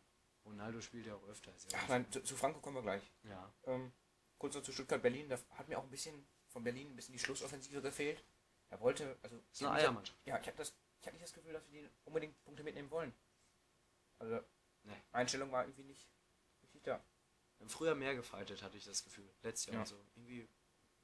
Ronaldo 0.46 0.82
spielt 0.82 1.06
ja 1.06 1.16
auch 1.16 1.24
öfter. 1.28 1.54
Ist 1.56 1.72
ja 1.72 1.80
Ach 1.82 1.88
nein, 1.90 2.12
zu, 2.12 2.24
zu 2.24 2.36
Franco 2.36 2.60
kommen 2.60 2.78
wir 2.78 2.82
gleich. 2.82 3.04
Ja. 3.24 3.54
Ähm, 3.66 3.94
kurz 4.38 4.56
noch 4.56 4.64
zu 4.64 4.72
Stuttgart-Berlin. 4.74 5.30
Da 5.30 5.38
hat 5.52 5.68
mir 5.70 5.78
auch 5.78 5.84
ein 5.84 5.90
bisschen 5.92 6.28
von 6.50 6.64
Berlin 6.64 6.90
ein 6.90 6.96
bisschen 6.96 7.14
die 7.14 7.20
Schlussoffensive 7.20 7.82
gefehlt. 7.82 8.24
Er 8.70 8.80
wollte, 8.82 9.18
also. 9.22 9.38
Das 9.38 9.46
ist 9.52 9.62
eine 9.64 9.70
ich 9.70 9.74
hab- 9.76 9.80
Eiermannschaft. 9.90 10.20
Ja, 10.26 10.40
ich 10.40 10.48
habe 10.48 10.58
das, 10.58 10.74
ich 11.00 11.08
hatte 11.08 11.16
nicht 11.16 11.24
das 11.24 11.34
Gefühl, 11.34 11.54
dass 11.54 11.70
wir 11.72 11.82
die 11.84 11.90
unbedingt 12.06 12.42
Punkte 12.44 12.64
mitnehmen 12.64 12.90
wollen. 12.92 13.14
Also, 14.20 14.40
Nee. 14.84 14.94
Einstellung 15.12 15.52
war 15.52 15.64
irgendwie 15.64 15.84
nicht 15.84 16.10
richtig 16.64 16.82
da. 16.84 17.04
Wir 17.62 17.65
haben 17.65 17.70
früher 17.70 17.94
mehr 17.94 18.15
gefightet, 18.15 18.63
hatte 18.63 18.75
ich 18.75 18.86
das 18.86 19.03
Gefühl. 19.03 19.30
Letztes 19.44 19.68
Jahr 19.68 19.75
Ja. 19.75 19.82
und 19.82 19.88
so. 19.88 19.96
Irgendwie 20.15 20.50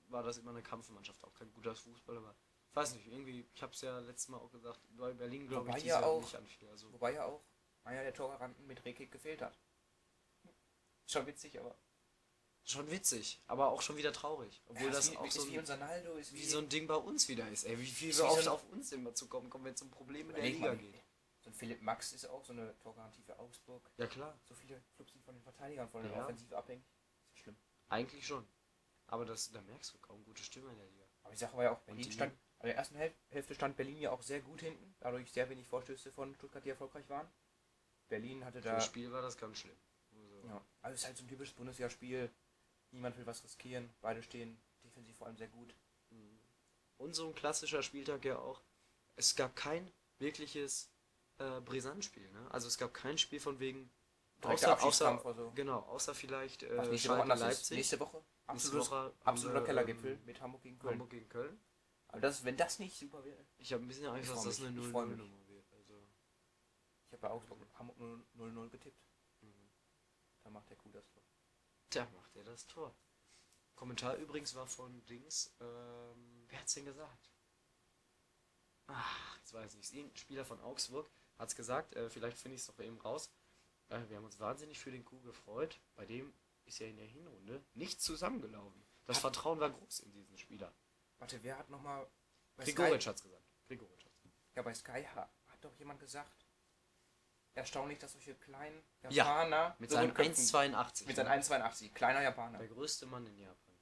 war 0.08 0.24
das 0.24 0.40
immer 0.40 0.50
eine 0.50 0.64
Kampfmannschaft, 0.64 1.24
auch 1.24 1.34
kein 1.36 1.54
guter 1.54 1.76
Fußball, 1.76 2.18
aber 2.18 2.36
ich 2.72 2.76
weiß 2.76 2.96
nicht, 2.96 3.06
irgendwie, 3.06 3.48
ich 3.54 3.62
habe 3.62 3.74
es 3.74 3.82
ja 3.82 4.00
letztes 4.00 4.30
Mal 4.30 4.38
auch 4.38 4.52
gesagt, 4.52 4.80
bei 4.98 5.14
Berlin 5.14 5.48
glaube 5.48 5.70
ich 5.78 5.84
ja 5.84 6.02
auch- 6.04 6.20
nicht 6.20 6.36
an 6.36 6.48
viel. 6.48 6.68
Also 6.70 6.92
Wobei 6.92 7.14
ja 7.14 7.26
auch 7.26 7.44
einer 7.84 8.02
der 8.02 8.12
Torgaranten 8.14 8.66
mit 8.66 8.84
Rekik 8.86 9.12
gefehlt 9.12 9.44
hat. 9.44 9.56
Schon 11.06 11.28
witzig, 11.28 11.60
aber. 11.60 11.78
schon 12.66 12.90
witzig, 12.92 13.40
aber 13.48 13.70
auch 13.70 13.82
schon 13.84 13.96
wieder 13.98 14.12
traurig. 14.12 14.62
Obwohl 14.66 14.88
Ja, 14.88 14.92
das 14.94 15.12
wie, 15.12 15.18
auch 15.18 15.26
ist 15.28 15.36
so 15.36 15.48
wie 15.48 15.54
ein, 15.54 15.60
unser 15.60 15.78
Naldo, 15.78 16.16
ist 16.16 16.34
wie 16.34 16.44
so 16.44 16.58
ein 16.58 16.68
Ding 16.70 16.88
bei 16.88 16.96
uns 16.96 17.28
wieder 17.30 17.48
ist, 17.50 17.66
ey. 17.66 17.78
Wie 17.80 17.86
viel 17.86 18.18
wie 18.18 18.22
oft 18.22 18.44
so 18.44 18.52
auf 18.52 18.64
uns 18.72 18.92
immer 18.92 19.14
zu 19.14 19.28
kommen 19.28 19.50
kommen, 19.50 19.64
wenn 19.66 19.74
es 19.76 19.82
um 19.84 19.90
Probleme 19.92 20.34
der 20.34 20.40
Überleg 20.42 20.56
Liga 20.56 20.74
geht. 20.76 20.97
So 21.48 21.52
ein 21.52 21.54
Philipp 21.54 21.82
Max 21.82 22.12
ist 22.12 22.26
auch 22.26 22.44
so 22.44 22.52
eine 22.54 22.78
Torgarantie 22.80 23.22
für 23.24 23.38
Augsburg. 23.40 23.90
Ja 23.98 24.08
klar, 24.08 24.38
So 24.44 24.54
viele 24.54 24.82
Clubs 24.96 25.14
sind 25.14 25.24
von 25.24 25.34
den 25.34 25.42
Verteidigern, 25.44 25.90
von 25.90 26.04
der 26.04 26.12
Ja. 26.12 26.24
Offensive 26.24 26.58
abhängig. 26.58 26.84
Ist 27.32 27.38
ja 27.38 27.44
schlimm. 27.44 27.58
eigentlich 27.90 28.26
schon. 28.28 28.46
Aber 29.08 29.26
das, 29.26 29.50
da 29.52 29.62
merkst 29.62 29.94
du 29.94 29.98
kaum 30.00 30.24
gute 30.26 30.44
Stimme 30.44 30.70
in 30.72 30.78
der 30.78 30.88
Liga. 30.88 31.06
Aber 31.24 31.32
die 31.32 31.38
Sache 31.40 31.56
war 31.56 31.64
ja 31.64 31.72
auch, 31.72 31.80
Berlin 31.80 32.12
stand, 32.12 32.34
in 32.60 32.66
der 32.68 32.76
ersten 32.76 32.96
Häl 32.98 33.14
Hälfte 33.30 33.56
stand 33.56 33.78
Berlin 33.78 34.00
ja 34.00 34.12
auch 34.12 34.22
sehr 34.22 34.42
gut 34.42 34.62
hinten, 34.62 34.96
dadurch 35.00 35.32
sehr 35.32 35.50
wenig 35.50 35.68
Vorstöße 35.68 36.12
von 36.12 36.36
Stuttgart, 36.36 36.64
die 36.66 36.70
erfolgreich 36.70 37.08
waren. 37.10 37.28
Berlin 38.10 38.44
hatte 38.44 38.62
Für 38.62 38.68
da. 38.70 38.76
das 38.76 38.86
Spiel 38.86 39.12
war 39.12 39.22
das 39.22 39.38
ganz 39.38 39.60
schlimm. 39.60 39.78
Also, 40.12 40.48
Ja, 40.48 40.62
also 40.82 40.94
es 40.96 41.00
ist 41.02 41.06
halt 41.08 41.18
so 41.18 41.24
ein 41.24 41.30
typisches 41.30 41.56
Bundesligaspiel. 41.56 42.30
Niemand 42.92 43.18
will 43.18 43.26
was 43.26 43.44
riskieren, 43.44 43.90
beide 44.02 44.22
stehen 44.24 44.62
defensiv 44.84 45.16
vor 45.18 45.28
allem 45.28 45.38
sehr 45.38 45.50
gut. 45.50 45.74
Und 46.98 47.14
so 47.16 47.28
ein 47.28 47.36
klassischer 47.36 47.84
Spieltag 47.84 48.26
ja 48.26 48.38
auch. 48.40 48.62
Es 49.16 49.36
gab 49.36 49.56
kein 49.56 49.92
wirkliches 50.20 50.90
äh, 51.40 51.62
Brisanzspiel. 51.62 52.30
Ne? 52.32 52.52
Also 52.52 52.68
es 52.68 52.78
gab 52.78 52.94
kein 52.94 53.18
Spiel 53.18 53.40
von 53.40 53.60
wegen. 53.60 53.90
Außer, 54.42 54.84
außer, 54.84 55.34
so. 55.36 55.52
genau, 55.56 55.80
außer 55.80 56.14
vielleicht 56.14 56.62
äh, 56.62 56.78
Was 56.78 56.90
nächste 56.90 57.10
Woche 57.10 57.26
Schalke. 57.28 57.40
Leipzig. 57.40 57.78
Nächste 57.78 58.00
Woche 58.00 58.24
Nächste 58.52 59.14
absoluter 59.24 59.64
Kellergipfel 59.64 60.12
ähm, 60.12 60.26
mit 60.26 60.40
Hamburg 60.40 60.62
gegen 60.62 60.78
Köln. 60.78 60.92
Hamburg 60.94 61.10
gegen 61.10 61.28
Köln. 61.28 61.60
Aber 62.10 62.22
das, 62.22 62.46
wenn 62.46 62.56
das 62.56 62.80
nicht 62.80 62.98
super 62.98 63.24
wäre. 63.26 63.46
Ich 63.58 63.74
habe 63.74 63.84
ein 63.84 63.88
bisschen 63.88 64.06
Angst, 64.06 64.32
dass 64.32 64.44
das 64.44 64.62
eine 64.62 64.80
ich 64.80 64.88
freu 64.88 65.04
0-0-Nummer 65.04 65.48
wird. 65.48 65.66
Also, 65.74 66.08
Ich 67.08 67.14
habe 67.14 67.22
bei 67.22 67.30
Augsburg 67.30 67.60
Hamburg 67.78 67.98
0-0 68.38 68.70
getippt. 68.70 69.02
mhm. 69.42 69.70
Da 70.44 70.50
macht 70.52 70.70
der 70.70 70.78
Kuh 70.78 70.92
das 70.92 71.10
Tor. 71.10 71.24
Tja, 71.90 72.08
macht 72.16 72.36
er 72.36 72.44
das 72.44 72.68
Tor. 72.68 72.96
Kommentar 73.76 74.16
übrigens 74.18 74.56
war 74.56 74.68
von 74.68 75.06
Dings. 75.06 75.56
Ähm, 75.60 76.46
wer 76.48 76.60
hat's 76.60 76.74
denn 76.74 76.86
gesagt? 76.86 77.32
Ach, 78.88 79.38
jetzt 79.38 79.54
weiß 79.54 79.74
ich 79.74 79.78
nicht. 79.78 79.94
Irgendein 79.94 80.18
Spieler 80.18 80.46
von 80.46 80.60
Augsburg 80.62 81.10
hat's 81.38 81.56
gesagt. 81.56 81.96
Äh, 81.96 82.10
vielleicht 82.10 82.38
finde 82.38 82.56
ich 82.56 82.62
es 82.62 82.68
doch 82.68 82.80
eben 82.80 83.00
raus. 83.02 83.32
Äh, 83.90 84.00
wir 84.10 84.18
haben 84.18 84.26
uns 84.26 84.40
wahnsinnig 84.40 84.80
für 84.80 84.92
den 84.92 85.06
Kuh 85.06 85.22
gefreut. 85.22 85.80
Bei 85.96 86.06
dem 86.06 86.34
ist 86.66 86.80
ja 86.80 86.88
in 86.88 86.98
der 86.98 87.06
Hinrunde 87.06 87.64
nichts 87.74 88.04
zusammengelaufen. 88.04 88.86
Das 89.06 89.18
Hat- 89.18 89.22
Vertrauen 89.22 89.60
war 89.60 89.70
groß 89.70 90.00
in 90.02 90.12
diesen 90.12 90.38
Spieler. 90.38 90.74
Warte, 91.20 91.42
wer 91.44 91.58
hat 91.58 91.70
nochmal. 91.70 92.08
Grigoric 92.58 93.06
hat's 93.08 93.22
gesagt. 93.24 93.44
Grigoric 93.68 94.04
hat's 94.06 94.22
gesagt. 94.22 94.36
Ja, 94.56 94.62
bei 94.64 94.74
Sky 94.74 95.04
ha- 95.16 95.30
hat 95.48 95.64
doch 95.64 95.74
jemand 95.80 96.00
gesagt. 96.00 96.46
Erstaunlich, 97.54 97.98
dass 97.98 98.12
solche 98.12 98.36
kleinen 98.36 98.84
Ja, 99.04 99.10
Japaner 99.10 99.76
Mit 99.80 99.90
so 99.90 99.98
köpfen. 99.98 100.34
1,82. 100.34 101.08
Mit 101.08 101.16
seinen 101.16 101.28
1,82. 101.42 101.92
Kleiner 101.94 102.22
Japaner. 102.22 102.60
Der 102.60 102.68
größte 102.68 103.08
Mann 103.08 103.26
in 103.26 103.38
Japan. 103.40 103.76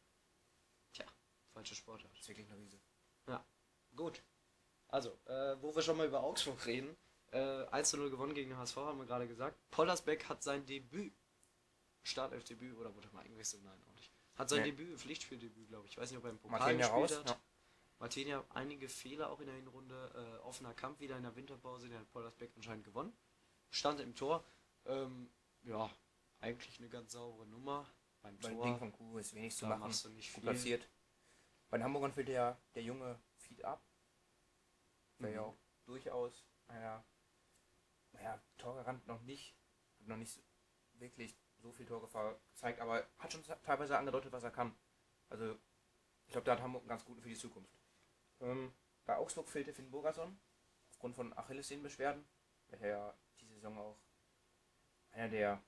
Tja, 0.94 1.06
falsche 1.54 1.76
Sportart. 1.76 2.10
Das 2.14 2.22
ist 2.22 2.28
wirklich 2.30 2.48
eine 2.50 2.58
Riese. 2.58 2.80
Gut. 3.96 4.22
Also, 4.90 5.18
äh, 5.26 5.62
wo 5.62 5.74
wir 5.74 5.82
schon 5.82 5.96
mal 5.98 6.06
über 6.08 6.22
Augsburg 6.22 6.66
reden, 6.66 6.96
Äh, 7.36 7.68
1 7.72 7.89
zu 7.89 7.98
0 7.98 8.10
gewonnen 8.10 8.34
gegen 8.34 8.50
den 8.50 8.58
HSV, 8.58 8.77
haben 8.77 8.98
wir 9.00 9.06
gerade 9.06 9.27
gesagt. 9.27 9.58
Pollersbeck 9.72 10.30
hat 10.30 10.42
sein 10.42 10.65
Debüt, 10.65 11.13
Startelf-Debüt, 12.04 12.77
oder 12.77 12.96
warte 12.96 13.10
mal, 13.13 13.25
Ingwechsel, 13.25 13.60
nein, 13.62 13.77
auch 13.89 13.94
nicht. 13.96 14.12
Hat 14.36 14.50
sein 14.50 14.62
Nee. 14.62 14.72
Debüt, 14.72 15.00
Pflichtspieldebüt, 15.00 15.68
glaube 15.68 15.86
ich. 15.88 15.94
Ich 15.94 15.98
weiß 15.98 16.10
nicht, 16.12 16.18
ob 16.18 16.24
er 16.25 16.30
im 16.32 16.38
Pokal 16.39 16.60
Martin 16.60 16.80
ja 16.80 16.88
gespielt 16.88 17.12
raus. 17.12 17.18
hat. 17.20 17.30
Ja. 17.30 17.42
Martinia 18.00 18.44
einige 18.50 18.89
Fehler 18.89 19.30
auch 19.32 19.39
in 19.39 19.48
der 19.48 19.56
Hinrunde. 19.56 20.39
Äh, 20.39 20.44
offener 20.46 20.74
Kampf 20.74 21.00
wieder 21.00 21.15
in 21.18 21.24
der 21.24 21.36
Winterpause, 21.36 21.88
den 21.89 21.98
hat 22.00 22.10
Pollersbeck 22.12 22.51
anscheinend 22.56 22.84
gewonnen. 22.84 23.15
Stand 23.70 24.00
im 24.01 24.15
Tor. 24.15 24.44
Ähm, 24.86 25.30
ja, 25.63 25.89
eigentlich 26.39 26.77
eine 26.80 26.89
ganz 26.89 27.13
saubere 27.13 27.48
Nummer. 27.48 27.89
Beim 28.22 28.38
Beim 28.39 28.56
Tor 28.56 28.65
Ding 28.65 28.77
von 28.77 28.92
Kuh 28.92 29.18
ist 29.18 29.34
wenig 29.34 29.56
zu 29.56 29.65
machen. 29.65 29.80
machst 29.82 30.06
du 30.06 30.10
nicht 30.10 30.34
Gut 30.34 30.44
viel. 30.44 30.51
platziert. 30.51 30.88
Bei 31.70 31.77
den 31.77 31.84
Hamburgern 31.84 32.12
fehlt 32.13 32.27
der, 32.27 32.58
der 32.75 32.84
junge 32.84 33.20
Feed 33.38 33.63
ab. 33.63 33.84
Der 35.20 35.30
ja 35.32 35.42
Mhm. 35.42 35.48
auch 35.48 35.58
durchaus, 35.86 36.46
naja, 36.68 37.04
naja, 38.15 38.41
Torgarant 38.57 39.05
noch 39.07 39.22
nicht, 39.22 39.55
hat 40.00 40.07
noch 40.07 40.17
nicht 40.17 40.41
wirklich 40.93 41.38
so 41.57 41.72
viel 41.72 41.86
Torgefahr 41.86 42.39
gezeigt, 42.50 42.79
aber 42.79 43.07
hat 43.17 43.31
schon 43.31 43.43
teilweise 43.63 43.98
angedeutet, 43.98 44.31
was 44.31 44.43
er 44.43 44.51
kann. 44.51 44.75
Also, 45.29 45.57
ich 46.25 46.31
glaube, 46.31 46.45
da 46.45 46.53
hat 46.53 46.62
Hamburg 46.62 46.84
einen 46.84 46.89
ganz 46.89 47.05
guten 47.05 47.22
für 47.22 47.29
die 47.29 47.36
Zukunft. 47.36 47.72
Ähm, 48.39 48.74
bei 49.05 49.17
Augsburg 49.17 49.50
fehlte 49.50 49.74
Finn 49.74 49.91
Burgerson 49.91 50.39
aufgrund 50.91 51.15
von 51.15 51.38
Achillessehnenbeschwerden, 51.38 52.25
welcher 52.67 52.88
ja 52.88 53.17
die 53.39 53.48
Saison 53.48 53.77
auch 53.77 54.00
einer 55.12 55.29
der 55.29 55.62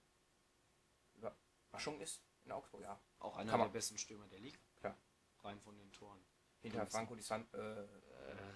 Überraschungen 1.16 2.02
ist 2.02 2.22
in 2.44 2.52
Augsburg, 2.52 2.82
ja. 2.82 3.00
Auch 3.20 3.36
einer 3.36 3.50
Kann 3.52 3.60
der 3.60 3.68
man. 3.68 3.74
besten 3.74 3.98
Stürmer 3.98 4.28
der 4.28 4.40
Liga. 4.40 4.58
Klar. 4.76 4.98
Rein 5.44 5.60
von 5.60 5.78
den 5.78 5.92
Toren. 5.92 6.24
Hinter 6.62 6.86
Franco 6.88 7.16
Di 7.16 7.22
San, 7.22 7.48
äh, 7.54 7.58
Äh, 7.58 7.88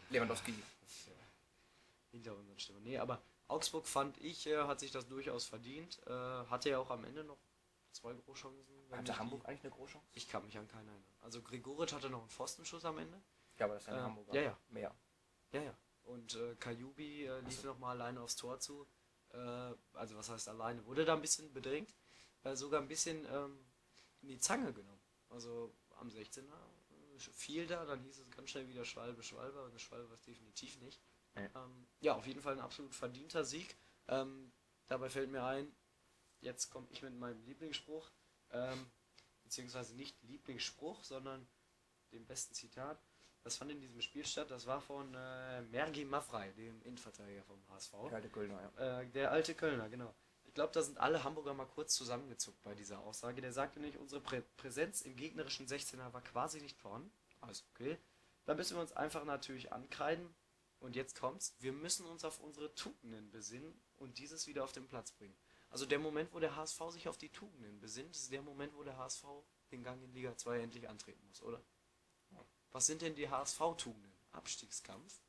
Lewandowski. 0.10 0.52
ja 1.08 1.14
hinter 2.12 2.36
unseren 2.36 2.60
Stimmen. 2.60 2.84
Nee, 2.84 2.98
aber 2.98 3.22
Augsburg 3.52 3.86
fand 3.86 4.18
ich, 4.20 4.48
äh, 4.48 4.58
hat 4.64 4.80
sich 4.80 4.92
das 4.92 5.08
durchaus 5.08 5.46
verdient. 5.46 6.00
Äh, 6.08 6.12
hatte 6.12 6.70
ja 6.70 6.80
auch 6.80 6.90
am 6.90 7.04
Ende 7.06 7.24
noch 7.24 7.38
zwei 7.92 8.14
Großchancen. 8.14 8.66
Hatte 8.92 9.18
Hamburg 9.18 9.42
die- 9.42 9.48
eigentlich 9.48 9.64
eine 9.66 9.72
Großchance? 9.74 10.08
Ich 10.14 10.28
kann 10.30 10.44
mich 10.46 10.58
an 10.58 10.68
keinen 10.68 10.88
erinnern. 10.88 11.06
Also 11.22 11.42
Gregoritsch 11.42 11.94
hatte 11.94 12.10
noch 12.10 12.22
einen 12.22 12.30
Pfostenschuss 12.30 12.86
am 12.86 12.98
Ende. 12.98 13.22
Ja, 13.58 13.66
aber 13.66 13.76
das 13.76 13.84
ist 13.84 13.88
ja 13.88 13.94
in 13.94 14.00
Äh, 14.00 14.04
Hamburg. 14.04 14.34
ja, 14.34 14.42
ja. 14.42 14.58
Mehr. 14.70 14.96
Ja, 15.52 15.62
ja. 15.62 15.78
Und 16.04 16.36
äh, 16.36 16.56
Kajubi 16.56 17.26
äh, 17.26 17.40
lief 17.42 17.64
noch 17.64 17.78
mal 17.78 17.92
alleine 17.92 18.22
aufs 18.22 18.36
Tor 18.36 18.60
zu. 18.60 18.88
Äh, 19.30 19.38
also 19.94 20.16
was 20.18 20.30
heißt 20.30 20.48
alleine? 20.50 20.86
Wurde 20.86 21.06
da 21.06 21.14
ein 21.14 21.22
bisschen 21.22 21.54
bedrängt. 21.54 21.94
Äh, 22.44 22.56
sogar 22.56 22.82
ein 22.82 22.88
bisschen 22.88 23.26
ähm, 23.32 23.60
in 24.22 24.30
die 24.30 24.40
Zange 24.40 24.74
genommen. 24.74 25.02
Also 25.30 25.74
am 26.00 26.10
16er 26.10 26.42
äh, 26.42 27.20
fiel 27.20 27.68
da, 27.68 27.86
dann 27.86 28.02
hieß 28.02 28.18
es 28.20 28.32
ganz 28.32 28.50
schnell 28.50 28.68
wieder 28.68 28.84
Schwalbe, 28.84 29.22
Schwalbe. 29.22 29.62
Und 29.64 29.80
Schwalbe 29.80 30.08
war 30.10 30.16
es 30.16 30.22
definitiv 30.24 30.80
nicht. 30.80 31.00
Ähm, 31.36 31.88
ja, 32.00 32.16
auf 32.16 32.28
jeden 32.28 32.42
Fall 32.42 32.54
ein 32.54 32.60
absolut 32.60 32.94
verdienter 32.94 33.44
Sieg. 33.44 33.76
Ähm, 34.08 34.52
dabei 34.88 35.10
fällt 35.10 35.32
mir 35.32 35.44
ein, 35.44 35.72
jetzt 36.42 36.70
komme 36.70 36.88
ich 36.90 37.02
mit 37.02 37.18
meinem 37.18 37.42
Lieblingsspruch. 37.44 38.12
Ähm, 38.52 38.92
beziehungsweise 39.44 39.96
nicht 39.96 40.22
Lieblingsspruch, 40.24 41.04
sondern 41.04 41.48
dem 42.12 42.26
besten 42.26 42.54
Zitat. 42.54 43.02
Das 43.44 43.58
fand 43.58 43.72
in 43.72 43.82
diesem 43.82 44.02
Spiel 44.02 44.26
statt. 44.26 44.52
Das 44.52 44.68
war 44.68 44.82
von 44.82 45.14
äh, 45.16 45.62
Mergi 45.64 46.06
Maffrey, 46.06 46.54
dem 46.54 46.82
Innenverteidiger 46.84 47.44
vom 47.44 47.60
HSV. 47.70 47.92
Der 48.10 48.16
alte 48.16 48.30
Kölner, 48.30 48.72
ja. 48.78 49.02
Äh, 49.02 49.08
der 49.08 49.32
alte 49.32 49.56
Kölner, 49.56 49.90
genau. 49.90 50.14
Ich 50.44 50.54
glaube, 50.54 50.74
da 50.74 50.82
sind 50.82 50.98
alle 51.00 51.24
Hamburger 51.24 51.54
mal 51.54 51.66
kurz 51.66 51.96
zusammengezuckt 51.96 52.62
bei 52.62 52.76
dieser 52.76 53.00
Aussage. 53.00 53.42
Der 53.42 53.54
sagte 53.54 53.80
nicht, 53.80 53.98
unsere 53.98 54.22
Prä 54.22 54.42
Präsenz 54.58 55.02
im 55.02 55.16
gegnerischen 55.16 55.66
16er 55.66 56.14
war 56.14 56.22
quasi 56.22 56.62
nicht 56.62 56.78
vorhanden. 56.78 57.12
Alles 57.40 57.66
okay. 57.72 57.98
Da 58.46 58.54
müssen 58.54 58.76
wir 58.76 58.82
uns 58.82 58.92
einfach 58.92 59.24
natürlich 59.24 59.72
ankreiden. 59.72 60.34
Und 60.82 60.96
jetzt 60.96 61.18
kommt's. 61.20 61.54
Wir 61.60 61.72
müssen 61.72 62.06
uns 62.08 62.26
auf 62.26 62.40
unsere 62.40 62.74
Tugenden 62.76 63.30
besinnen 63.32 63.80
und 63.98 64.18
dieses 64.18 64.48
wieder 64.48 64.64
auf 64.64 64.72
den 64.74 64.88
Platz 64.88 65.12
bringen. 65.12 65.36
Also 65.70 65.86
der 65.86 66.00
Moment, 66.00 66.34
wo 66.34 66.40
der 66.40 66.56
HSV 66.56 66.82
sich 66.92 67.08
auf 67.08 67.18
die 67.18 67.30
Tugenden 67.30 67.80
besinnt, 67.80 68.12
ist 68.16 68.32
der 68.32 68.42
Moment, 68.42 68.74
wo 68.76 68.84
der 68.84 68.98
HSV 68.98 69.24
den 69.72 69.84
Gang 69.84 70.04
in 70.04 70.12
Liga 70.14 70.36
2 70.36 70.60
endlich 70.60 70.90
antreten 70.90 71.24
muss, 71.28 71.42
oder? 71.42 71.62
Was 72.74 72.86
sind 72.88 73.02
denn 73.02 73.16
die 73.16 73.30
HSV-Tugenden? 73.30 74.12
Abstiegskampf, 74.32 75.22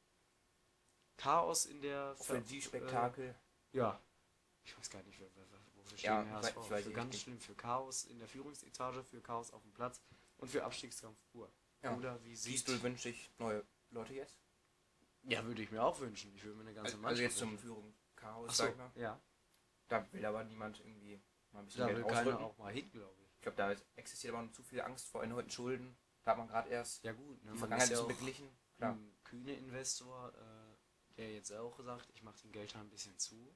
Chaos 1.16 1.66
in 1.66 1.80
der 1.82 2.14
Offensivspektakel. 2.18 3.34
Äh, 3.72 3.76
ja. 3.76 4.00
Ich 4.64 4.76
weiß 4.78 4.90
gar 4.90 5.02
nicht, 5.02 5.18
wer- 5.18 5.28
wofür 5.74 5.98
steht 5.98 6.04
Ja, 6.06 6.22
der 6.22 6.32
HSV. 6.34 6.56
ich 6.64 6.70
weiß 6.70 6.84
für 6.84 6.92
ganz 6.92 7.12
nicht. 7.12 7.22
schlimm, 7.22 7.40
für 7.40 7.54
Chaos 7.54 8.04
in 8.04 8.18
der 8.20 8.28
Führungsetage, 8.28 9.02
für 9.04 9.20
Chaos 9.20 9.50
auf 9.50 9.62
dem 9.62 9.72
Platz 9.72 10.00
und 10.38 10.48
für 10.50 10.64
Abstiegskampf 10.64 11.18
pur. 11.32 11.50
Ja. 11.82 11.96
Oder 11.96 12.22
wie 12.24 12.30
siehst 12.36 12.66
Siehst 12.66 12.68
du, 12.68 12.82
wünsche 12.82 13.08
ich 13.08 13.28
neue 13.38 13.64
Leute 13.90 14.14
jetzt? 14.14 14.38
Ja, 15.24 15.44
würde 15.44 15.62
ich 15.62 15.70
mir 15.70 15.82
auch 15.82 15.98
wünschen. 16.00 16.34
Ich 16.34 16.42
würde 16.44 16.56
mir 16.56 16.62
eine 16.62 16.74
ganze 16.74 16.92
Also, 16.92 16.98
Mannschaft 17.02 17.22
also 17.22 17.22
jetzt 17.22 17.38
zum. 17.38 17.58
Führung 17.58 17.94
Chaos, 18.16 18.56
so, 18.56 18.62
sag 18.64 18.72
ich 18.72 18.76
mal. 18.76 18.90
ja. 18.96 19.20
Da 19.88 20.12
will 20.12 20.24
aber 20.24 20.44
niemand 20.44 20.80
irgendwie 20.80 21.20
mal 21.52 21.60
ein 21.60 21.66
bisschen 21.66 21.80
Da 21.80 21.86
Geld 21.86 21.98
will 21.98 22.04
keiner 22.04 22.18
rausrücken. 22.30 22.44
auch 22.46 22.58
mal 22.58 22.72
hin, 22.72 22.90
glaube 22.90 23.22
ich. 23.22 23.28
Ich 23.36 23.40
glaube, 23.42 23.56
da 23.56 23.72
ist- 23.72 23.84
existiert 23.96 24.34
aber 24.34 24.42
noch 24.44 24.52
zu 24.52 24.62
viel 24.62 24.80
Angst 24.80 25.08
vor 25.08 25.22
erneuten 25.22 25.50
Schulden. 25.50 25.96
Da 26.22 26.30
hat 26.32 26.38
man 26.38 26.46
gerade 26.48 26.68
erst 26.70 27.02
Ja 27.04 27.12
gut, 27.12 27.44
ne, 27.44 27.52
die 27.52 27.58
Vergangenheit 27.58 27.90
ja 27.90 28.00
auch 28.00 28.08
beglichen. 28.08 28.48
Klar. 28.76 28.92
ein 28.94 29.16
kühne 29.24 29.54
Investor, 29.54 30.32
äh, 30.34 31.14
der 31.16 31.32
jetzt 31.34 31.52
auch 31.52 31.78
sagt, 31.80 32.08
ich 32.14 32.22
mache 32.22 32.38
den 32.42 32.52
Geldhahn 32.52 32.86
ein 32.86 32.90
bisschen 32.90 33.18
zu. 33.18 33.54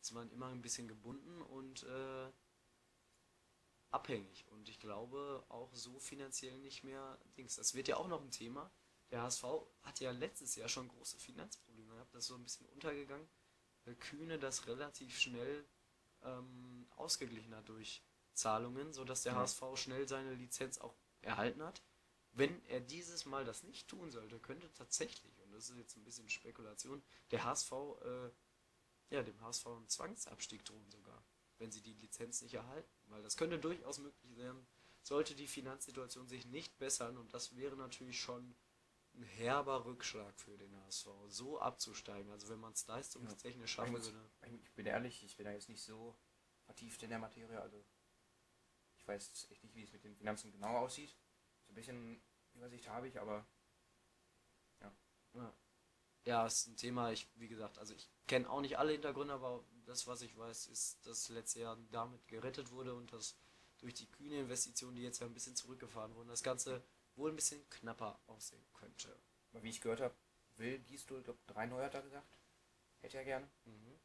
Ist 0.00 0.12
man 0.12 0.30
immer 0.30 0.48
ein 0.48 0.60
bisschen 0.62 0.86
gebunden 0.88 1.40
und 1.42 1.84
äh, 1.84 2.30
abhängig. 3.90 4.46
Und 4.48 4.68
ich 4.68 4.80
glaube 4.80 5.44
auch 5.48 5.72
so 5.74 5.98
finanziell 5.98 6.58
nicht 6.58 6.82
mehr 6.84 7.18
Dings. 7.36 7.56
Das 7.56 7.74
wird 7.74 7.88
ja 7.88 7.96
auch 7.96 8.08
noch 8.08 8.20
ein 8.22 8.30
Thema. 8.30 8.70
Der 9.12 9.22
HSV 9.22 9.44
hatte 9.82 10.04
ja 10.04 10.10
letztes 10.10 10.56
Jahr 10.56 10.68
schon 10.68 10.88
große 10.88 11.18
Finanzprobleme 11.18 11.94
gehabt. 11.94 12.14
Das 12.14 12.24
ist 12.24 12.28
so 12.28 12.34
ein 12.34 12.42
bisschen 12.42 12.66
untergegangen. 12.66 13.28
Weil 13.84 13.94
Kühne 13.96 14.38
das 14.38 14.66
relativ 14.66 15.18
schnell 15.18 15.66
ähm, 16.22 16.86
ausgeglichen 16.96 17.54
hat 17.54 17.68
durch 17.68 18.02
Zahlungen, 18.32 18.92
sodass 18.92 19.22
der 19.22 19.34
Ja. 19.34 19.40
HSV 19.40 19.62
schnell 19.74 20.08
seine 20.08 20.34
Lizenz 20.34 20.78
auch 20.78 20.94
erhalten 21.20 21.62
hat. 21.62 21.82
Wenn 22.32 22.64
er 22.66 22.80
dieses 22.80 23.26
Mal 23.26 23.44
das 23.44 23.62
nicht 23.62 23.88
tun 23.88 24.10
sollte, 24.10 24.38
könnte 24.38 24.72
tatsächlich, 24.72 25.38
und 25.42 25.52
das 25.52 25.68
ist 25.68 25.76
jetzt 25.76 25.96
ein 25.96 26.04
bisschen 26.04 26.30
Spekulation, 26.30 27.02
der 27.30 27.44
HSV, 27.44 27.72
äh, 27.72 28.30
ja, 29.10 29.22
dem 29.22 29.38
HSV 29.42 29.66
einen 29.66 29.88
Zwangsabstieg 29.88 30.64
drohen 30.64 30.90
sogar, 30.90 31.22
wenn 31.58 31.70
sie 31.70 31.82
die 31.82 31.92
Lizenz 31.92 32.40
nicht 32.40 32.54
erhalten. 32.54 32.90
Weil 33.08 33.22
das 33.22 33.36
könnte 33.36 33.58
durchaus 33.58 33.98
möglich 33.98 34.34
sein, 34.36 34.66
sollte 35.02 35.34
die 35.34 35.48
Finanzsituation 35.48 36.28
sich 36.28 36.46
nicht 36.46 36.78
bessern 36.78 37.18
und 37.18 37.34
das 37.34 37.56
wäre 37.56 37.76
natürlich 37.76 38.18
schon 38.18 38.54
ein 39.14 39.22
herber 39.22 39.84
Rückschlag 39.84 40.38
für 40.40 40.56
den 40.56 40.74
HSV, 40.84 41.08
so 41.28 41.60
abzusteigen. 41.60 42.30
Also 42.30 42.48
wenn 42.48 42.60
man 42.60 42.72
es 42.72 42.86
leistungstechnisch 42.86 43.72
schaffen 43.72 43.94
würde. 43.94 44.30
ich 44.62 44.72
bin 44.74 44.86
ehrlich, 44.86 45.22
ich 45.24 45.36
bin 45.36 45.44
da 45.44 45.52
jetzt 45.52 45.68
nicht 45.68 45.82
so 45.82 46.16
vertieft 46.64 47.02
in 47.02 47.10
der 47.10 47.18
Materie. 47.18 47.60
Also 47.60 47.84
ich 48.96 49.06
weiß 49.06 49.48
echt 49.50 49.64
nicht, 49.64 49.74
wie 49.74 49.82
es 49.82 49.92
mit 49.92 50.04
den 50.04 50.16
Finanzen 50.16 50.50
genau 50.52 50.78
aussieht. 50.78 51.16
So 51.66 51.72
ein 51.72 51.74
bisschen 51.74 52.22
Übersicht 52.54 52.88
habe 52.88 53.08
ich, 53.08 53.20
aber 53.20 53.46
Ja. 55.34 55.54
ja, 56.24 56.46
ist 56.46 56.66
ein 56.66 56.76
Thema, 56.76 57.10
ich, 57.10 57.28
wie 57.34 57.48
gesagt, 57.48 57.78
also 57.78 57.94
ich 57.94 58.10
kenne 58.26 58.48
auch 58.48 58.60
nicht 58.60 58.78
alle 58.78 58.92
Hintergründe, 58.92 59.34
aber 59.34 59.64
das, 59.84 60.06
was 60.06 60.22
ich 60.22 60.36
weiß, 60.36 60.68
ist, 60.68 61.04
dass 61.06 61.28
letztes 61.28 61.60
Jahr 61.62 61.76
damit 61.90 62.26
gerettet 62.28 62.70
wurde 62.70 62.94
und 62.94 63.12
dass 63.12 63.36
durch 63.78 63.94
die 63.94 64.10
kühne 64.10 64.40
Investition, 64.40 64.94
die 64.94 65.02
jetzt 65.02 65.18
ja 65.20 65.26
ein 65.26 65.34
bisschen 65.34 65.56
zurückgefahren 65.56 66.14
wurden, 66.14 66.28
das 66.28 66.42
Ganze 66.42 66.84
wohl 67.16 67.30
ein 67.30 67.36
bisschen 67.36 67.68
knapper 67.70 68.18
aussehen 68.26 68.64
könnte. 68.74 69.16
aber 69.52 69.62
wie 69.62 69.70
ich 69.70 69.80
gehört 69.80 70.00
habe, 70.00 70.14
will 70.56 70.78
Gisdol, 70.80 71.22
glaube, 71.22 71.40
drei 71.46 71.66
Neuer 71.66 71.86
hat 71.86 71.94
er 71.94 72.02
gesagt. 72.02 72.38
Hätte 73.00 73.18
er 73.18 73.24
gerne. 73.24 73.50
Mhm. 73.64 74.00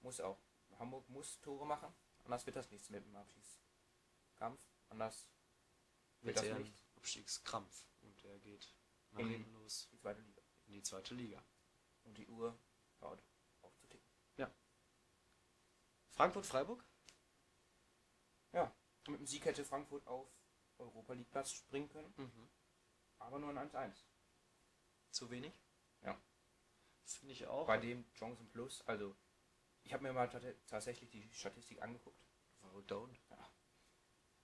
Muss 0.00 0.20
auch. 0.20 0.38
Hamburg 0.78 1.08
muss 1.08 1.40
Tore 1.40 1.66
machen, 1.66 1.92
anders 2.24 2.44
wird 2.46 2.56
das 2.56 2.70
nichts 2.70 2.90
mit 2.90 3.04
dem 3.04 3.16
Abschiedskampf. 3.16 4.60
Anders 4.88 5.28
wird 6.20 6.36
Wird 6.36 6.50
das 6.50 6.58
nicht. 6.58 6.72
ein 6.72 6.78
Abstiegskampf 6.96 7.86
und 8.02 8.24
er 8.24 8.38
geht 8.40 8.74
nach 9.12 9.20
In- 9.20 9.28
hinten 9.28 9.52
los 9.54 9.88
Die 9.92 9.98
zweite 9.98 10.20
Liga. 10.22 10.42
in 10.66 10.72
die 10.74 10.82
zweite 10.82 11.14
Liga. 11.14 11.42
Und 12.04 12.18
die 12.18 12.26
Uhr 12.28 12.58
dauert 12.98 13.22
auf 13.62 13.74
zu 13.78 13.86
ticken. 13.88 14.06
Frankfurt-Freiburg? 16.12 16.82
Ja, 18.52 18.74
mit 19.08 19.20
dem 19.20 19.26
Sieg 19.26 19.44
hätte 19.44 19.64
Frankfurt 19.64 20.06
auf 20.06 20.28
Europa 20.78 21.12
League 21.14 21.30
Platz 21.30 21.52
springen 21.52 21.88
können, 21.88 22.12
Mhm. 22.16 22.48
aber 23.18 23.38
nur 23.38 23.50
ein 23.50 23.58
1-1. 23.58 24.04
Zu 25.10 25.30
wenig? 25.30 25.60
Ja. 26.02 26.20
Finde 27.04 27.32
ich 27.32 27.46
auch. 27.46 27.66
Bei 27.66 27.78
dem 27.78 28.10
Chancen 28.14 28.48
Plus, 28.50 28.82
also 28.86 29.16
ich 29.82 29.92
habe 29.92 30.02
mir 30.02 30.12
mal 30.12 30.28
tat- 30.28 30.56
tatsächlich 30.66 31.10
die 31.10 31.32
Statistik 31.32 31.80
angeguckt. 31.82 32.20
Verrückt 32.60 32.90
down. 32.90 33.16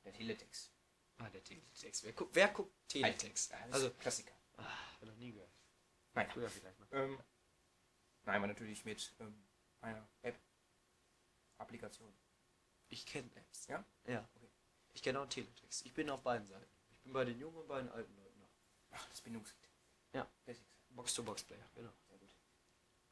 Der 0.05 0.13
Teletext. 0.13 0.73
Ah, 1.19 1.29
der 1.31 1.43
Teletext. 1.45 2.03
Wer, 2.05 2.13
gu 2.13 2.29
wer 2.33 2.49
guckt 2.49 2.75
Teletext? 2.89 3.51
Ja, 3.53 3.59
Also, 3.71 3.91
Klassiker. 3.95 4.35
ah, 4.57 4.65
hab 4.95 5.03
ich 5.03 5.09
noch 5.09 5.17
nie 5.17 5.33
gehört. 5.33 5.53
Naja. 6.15 6.31
Früher 6.31 6.49
vielleicht 6.51 6.79
mal. 6.81 6.89
Ähm, 6.93 7.23
nein, 8.25 8.37
aber 8.37 8.47
natürlich 8.49 8.85
mit 8.85 9.15
ähm, 9.21 9.45
einer 9.81 10.09
App-Applikation. 10.23 12.13
Ich 12.89 13.07
kenne 13.07 13.31
Apps. 13.37 13.67
Ja? 13.69 13.85
Ja. 14.05 14.29
Ich 14.95 15.03
kenne 15.03 15.21
auch 15.21 15.27
Teletext. 15.29 15.85
Ich 15.87 15.95
bin 15.95 16.11
auf 16.11 16.23
beiden 16.23 16.47
Seiten. 16.47 16.67
Ich 16.91 17.01
bin 17.01 17.13
bei 17.13 17.25
den 17.25 17.39
jungen 17.39 17.57
und 17.57 17.69
bei 17.69 17.81
den 17.81 17.91
alten 17.91 18.15
Leuten 18.17 18.39
noch. 18.41 18.51
Ach, 18.91 19.09
das 19.09 19.21
Bindungslied. 19.21 19.69
Ja. 20.13 20.27
Basics. 20.45 20.69
Box-to-Box-Player, 20.91 21.65
genau. 21.75 21.93
Sehr 22.09 22.19
gut. 22.19 22.31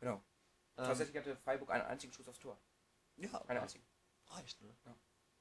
Genau. 0.01 0.15
Ähm, 0.17 0.23
Tatsächlich 0.85 1.17
hatte 1.17 1.37
Freiburg 1.37 1.71
einen 1.71 1.85
einzigen 1.87 2.13
Schuss 2.13 2.29
aufs 2.29 2.39
Tor. 2.39 2.59
ja, 3.17 3.41
Einen 3.47 3.61
einzigen. 3.61 3.85
reicht, 4.27 4.61
ne? 4.61 4.77
Ja. 4.85 4.95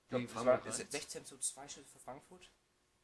Ich 0.03 0.09
glaub, 0.09 0.21
das 0.23 0.45
war 0.45 0.57
das 0.59 0.79
reicht's. 0.79 0.91
16 0.93 1.25
zu 1.25 1.37
2 1.37 1.67
Schüsse 1.67 1.87
für 1.87 1.99
Frankfurt. 1.99 2.49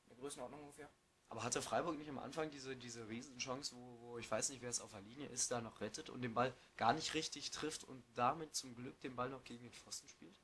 In 0.06 0.10
der 0.10 0.18
Größenordnung 0.18 0.62
ungefähr. 0.62 0.90
Aber 1.28 1.44
hatte 1.44 1.62
Freiburg 1.62 1.98
nicht 1.98 2.10
am 2.10 2.20
Anfang 2.20 2.50
diese, 2.52 2.76
diese 2.78 3.08
Riesenchance, 3.10 3.76
wo, 3.76 4.00
wo 4.00 4.18
ich 4.20 4.30
weiß 4.30 4.50
nicht, 4.50 4.62
wer 4.62 4.70
es 4.70 4.80
auf 4.80 4.92
der 4.92 5.02
Linie 5.02 5.28
ist, 5.28 5.52
da 5.52 5.60
noch 5.60 5.82
rettet 5.82 6.10
und 6.10 6.22
den 6.22 6.34
Ball 6.34 6.54
gar 6.78 6.94
nicht 6.94 7.14
richtig 7.14 7.52
trifft 7.52 7.84
und 7.84 8.04
damit 8.16 8.56
zum 8.56 8.76
Glück 8.76 9.00
den 9.02 9.16
Ball 9.16 9.30
noch 9.30 9.44
gegen 9.44 9.64
den 9.64 9.74
Pfosten 9.74 10.08
spielt? 10.08 10.36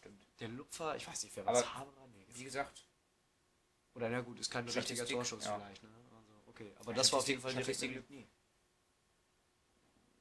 Stimmt. 0.00 0.26
Der 0.40 0.48
Lupfer, 0.48 0.96
ich 0.96 1.06
weiß 1.06 1.22
nicht, 1.24 1.36
wer 1.36 1.46
es? 1.46 1.74
Haberer? 1.74 2.06
Nee, 2.08 2.26
Wie 2.28 2.44
gesagt, 2.44 2.86
Oder 3.94 4.08
na 4.08 4.20
gut, 4.20 4.38
ist 4.40 4.50
kein 4.50 4.66
richtiger 4.68 5.06
Torschuss 5.06 5.44
ja. 5.44 5.58
vielleicht, 5.58 5.82
ne? 5.82 5.90
Also, 6.16 6.32
okay. 6.46 6.72
Aber 6.78 6.94
das 6.94 7.12
war 7.12 7.18
auf 7.18 7.28
jeden 7.28 7.40
Fall 7.40 7.52
Statistik 7.52 7.90
richtige. 7.90 7.94
lügt 8.00 8.10
nie. 8.10 8.28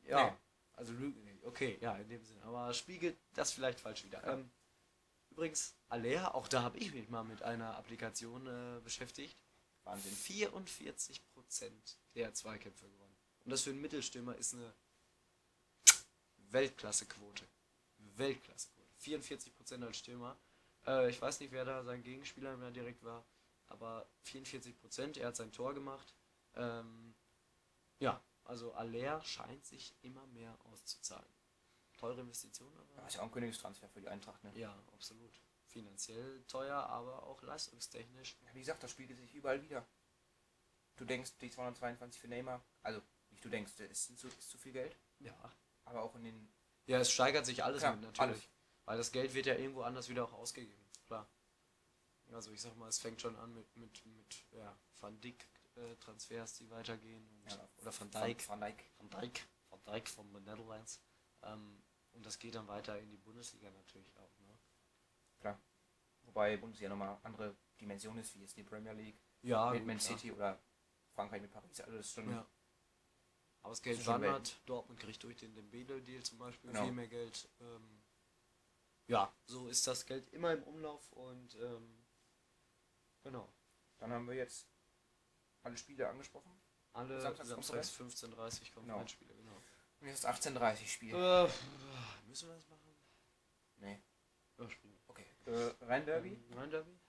Ja. 0.03 0.31
Nee. 0.31 0.37
Also 0.73 0.93
Lügen 0.93 1.23
nicht. 1.23 1.43
Okay, 1.45 1.77
ja, 1.81 1.95
in 1.97 2.09
dem 2.09 2.23
Sinne. 2.23 2.41
Aber 2.43 2.73
spiegelt 2.73 3.17
das 3.33 3.51
vielleicht 3.51 3.79
falsch 3.79 4.03
wieder. 4.05 4.23
Ähm, 4.25 4.49
übrigens, 5.29 5.75
Alea, 5.89 6.33
auch 6.33 6.47
da 6.47 6.61
habe 6.61 6.77
ich 6.77 6.93
mich 6.93 7.09
mal 7.09 7.23
mit 7.23 7.41
einer 7.43 7.77
Applikation 7.77 8.47
äh, 8.47 8.79
beschäftigt. 8.81 9.37
Wahnsinn. 9.83 10.13
44% 10.15 11.19
der 12.15 12.33
Zweikämpfe 12.33 12.87
gewonnen. 12.89 13.15
Und 13.45 13.51
das 13.51 13.63
für 13.63 13.71
einen 13.71 13.81
Mittelstürmer 13.81 14.35
ist 14.35 14.53
eine 14.53 14.73
Weltklasse-Quote. 16.51 17.45
Weltklasse-Quote. 18.15 18.78
44% 19.01 19.83
als 19.85 19.97
Stürmer. 19.97 20.38
Äh, 20.85 21.09
ich 21.09 21.21
weiß 21.21 21.39
nicht, 21.39 21.51
wer 21.51 21.65
da 21.65 21.83
sein 21.83 22.01
Gegenspieler 22.03 22.55
mehr 22.57 22.71
direkt 22.71 23.03
war, 23.03 23.25
aber 23.67 24.07
44%, 24.25 25.19
er 25.19 25.27
hat 25.27 25.35
sein 25.35 25.51
Tor 25.51 25.73
gemacht. 25.73 26.15
Ähm, 26.55 27.15
ja, 27.99 28.21
also 28.43 28.73
Aller 28.73 29.21
scheint 29.23 29.65
sich 29.65 29.93
immer 30.01 30.25
mehr 30.27 30.57
auszuzahlen. 30.71 31.27
Teure 31.97 32.21
Investition, 32.21 32.71
aber. 32.77 33.01
Das 33.01 33.07
ist 33.09 33.15
ja 33.15 33.21
auch 33.21 33.25
ein 33.25 33.31
Königstransfer 33.31 33.89
für 33.89 33.99
die 33.99 34.07
Eintracht. 34.07 34.41
Ne? 34.43 34.51
Ja, 34.57 34.73
absolut. 34.93 35.31
Finanziell 35.67 36.43
teuer, 36.47 36.77
aber 36.77 37.23
auch 37.23 37.41
leistungstechnisch. 37.43 38.38
Ja, 38.41 38.55
Wie 38.55 38.59
gesagt, 38.59 38.81
das 38.81 38.91
spiegelt 38.91 39.19
sich 39.19 39.33
überall 39.35 39.62
wieder. 39.62 39.85
Du 40.95 41.05
denkst, 41.05 41.38
die 41.39 41.49
222 41.51 42.19
für 42.19 42.27
Neymar, 42.27 42.63
also 42.81 43.01
nicht 43.29 43.43
du 43.45 43.49
denkst, 43.49 43.79
ist 43.79 44.17
zu, 44.17 44.27
ist 44.27 44.49
zu 44.49 44.57
viel 44.57 44.71
Geld, 44.73 44.97
Ja. 45.19 45.33
aber 45.85 46.01
auch 46.01 46.15
in 46.15 46.23
den. 46.23 46.51
Ja, 46.88 46.99
es 46.99 47.12
steigert 47.12 47.45
sich 47.45 47.63
alles 47.63 47.81
Klar, 47.81 47.93
mit, 47.95 48.01
natürlich. 48.01 48.19
alles. 48.19 48.49
Weil 48.89 48.97
das 48.97 49.12
Geld 49.12 49.36
wird 49.36 49.45
ja 49.45 49.54
irgendwo 49.56 49.84
anders 49.84 50.10
wieder 50.10 50.23
auch 50.23 50.34
ausgegeben. 50.34 50.84
Klar. 51.06 51.30
Also 52.32 52.52
ich 52.52 52.60
sag 52.60 52.75
mal, 52.75 52.88
es 52.88 52.97
fängt 52.97 53.21
schon 53.21 53.36
an 53.36 53.54
mit, 53.54 53.78
mit, 53.78 54.04
mit 54.08 54.45
ja, 54.52 54.75
Van 54.99 55.21
Dijk 55.21 55.47
äh, 55.75 55.95
Transfers, 55.97 56.56
die 56.58 56.71
weitergehen. 56.71 57.23
Und, 57.30 57.52
Ja, 57.52 57.69
oder 57.78 57.99
Van 57.99 58.10
Dijk. 58.10 58.49
Van 58.49 58.60
Dijk. 58.60 58.84
Van 58.97 59.10
Dijk. 59.12 59.47
Van 59.69 59.84
Dijk 59.86 60.10
von 60.10 60.34
den 60.34 60.43
Netherlands. 60.43 61.04
Ähm, 61.43 61.84
und 62.13 62.25
das 62.25 62.39
geht 62.39 62.56
dann 62.56 62.67
weiter 62.67 62.97
in 62.97 63.12
die 63.12 63.17
Bundesliga 63.17 63.69
natürlich 63.69 64.17
auch. 64.17 64.39
Ne? 64.39 64.58
Klar. 65.39 65.62
Wobei 66.23 66.58
Bundesliga 66.58 66.89
nochmal 66.89 67.19
andere 67.21 67.56
Dimension 67.80 68.17
ist, 68.17 68.34
wie 68.34 68.39
jetzt 68.41 68.58
die 68.58 68.63
Premier 68.63 68.93
League 68.93 69.21
Ja, 69.43 69.69
mit 69.69 69.82
gut, 69.82 69.88
Man. 69.88 69.99
City 69.99 70.32
oder 70.32 70.60
Frankreich 71.13 71.43
mit 71.43 71.52
Paris. 71.52 71.80
Also 71.80 71.95
das 71.95 72.08
ist 72.08 72.13
schon. 72.13 72.32
Ja. 72.32 72.43
Aber 73.62 73.69
das 73.69 73.84
Geld 73.84 74.04
wandert. 74.08 74.60
Dortmund 74.65 74.99
kriegt 74.99 75.21
durch 75.21 75.38
den 75.38 75.54
Dembele-Deal 75.54 76.23
zum 76.23 76.39
Beispiel 76.39 76.71
Genau. 76.71 76.86
viel 76.86 76.93
mehr 76.93 77.08
Geld. 77.08 77.47
Ähm, 77.60 78.02
ja, 79.10 79.34
so 79.45 79.67
ist 79.67 79.86
das 79.88 80.06
Geld 80.06 80.30
immer 80.30 80.54
im 80.54 80.63
Umlauf 80.63 81.12
und 81.13 81.56
ähm, 81.56 82.06
genau. 83.24 83.52
Dann 83.98 84.13
haben 84.13 84.28
wir 84.28 84.36
jetzt 84.36 84.67
alle 85.63 85.78
Spiele 85.78 86.08
angesprochen. 86.08 86.52
Alle 86.93 87.19
samstags 87.22 87.91
15.30 87.91 88.74
kommen 88.74 88.88
Genau. 88.88 89.06
Spiele, 89.08 89.34
genau. 89.36 89.56
Und 90.00 90.08
jetzt 90.08 90.26
18.30 90.26 90.88
Spiel. 90.88 91.13
Äh, 91.13 91.50
müssen 92.28 92.48
wir 92.48 92.56
das 92.56 92.67
machen? 92.69 92.98
Nee. 93.78 94.02
Ja, 94.58 94.69
springen. 94.69 95.00
Okay. 95.08 95.26
Äh, 95.45 95.74
Rhein-Derby? 95.82 96.30
Ähm, 96.30 96.54
Rhein-Derby? 96.58 97.00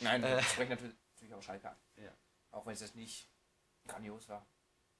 Nein, 0.00 0.22
wir 0.22 0.28
Äh. 0.38 0.42
sprechen 0.42 0.70
natürlich, 0.70 0.96
natürlich 1.14 1.34
auch 1.34 1.42
Schalke 1.42 1.70
an. 1.70 1.76
Ja. 1.96 2.12
Auch 2.50 2.66
wenn 2.66 2.74
es 2.74 2.80
jetzt 2.80 2.94
nicht 2.94 3.30
grandios 3.86 4.28
war. 4.28 4.46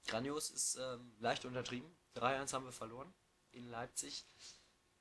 Grandios 0.07 0.51
ist 0.51 0.77
ähm, 0.77 1.15
leicht 1.19 1.45
untertrieben. 1.45 1.95
3-1 2.15 2.53
haben 2.53 2.65
wir 2.65 2.73
verloren 2.73 3.13
in 3.51 3.69
Leipzig. 3.71 4.25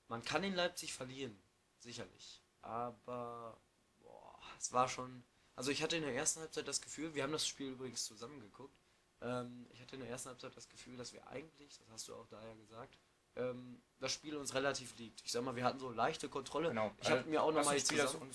Man 0.08 0.24
kann 0.24 0.44
in 0.44 0.54
Leipzig 0.54 0.94
verlieren, 0.94 1.38
sicherlich. 1.80 2.42
Aber 2.62 3.58
boah, 4.02 4.40
es 4.60 4.72
war 4.74 4.88
schon. 4.88 5.24
Also 5.56 5.72
ich 5.72 5.82
hatte 5.82 5.96
in 5.96 6.04
der 6.04 6.14
ersten 6.16 6.42
Halbzeit 6.42 6.68
das 6.68 6.82
Gefühl, 6.82 7.16
wir 7.16 7.24
haben 7.24 7.32
das 7.32 7.48
Spiel 7.48 7.72
übrigens 7.72 8.04
zusammen 8.06 8.40
geguckt. 8.42 8.76
Ähm, 9.22 9.68
ich 9.72 9.82
hatte 9.82 9.96
in 9.96 10.02
der 10.02 10.10
ersten 10.10 10.30
Halbzeit 10.30 10.56
das 10.58 10.68
Gefühl, 10.68 10.98
dass 10.98 11.14
wir 11.14 11.26
eigentlich, 11.28 11.78
das 11.78 11.88
hast 11.90 12.08
du 12.08 12.16
auch 12.16 12.28
daher 12.28 12.56
gesagt, 12.56 12.98
ähm, 13.38 13.82
das 14.00 14.12
Spiel 14.12 14.36
uns 14.36 14.54
relativ 14.54 14.98
liegt. 14.98 15.22
Ich 15.24 15.32
sag 15.32 15.44
mal, 15.44 15.56
wir 15.56 15.64
hatten 15.64 15.80
so 15.80 15.90
leichte 15.90 16.30
Kontrolle. 16.30 16.70
Genau. 16.70 16.92
Ich 17.02 17.10
habe 17.10 17.24
mir 17.30 17.42
auch 17.42 17.52
nochmal 17.52 17.76
das 17.76 17.86
zusammen, 17.86 18.32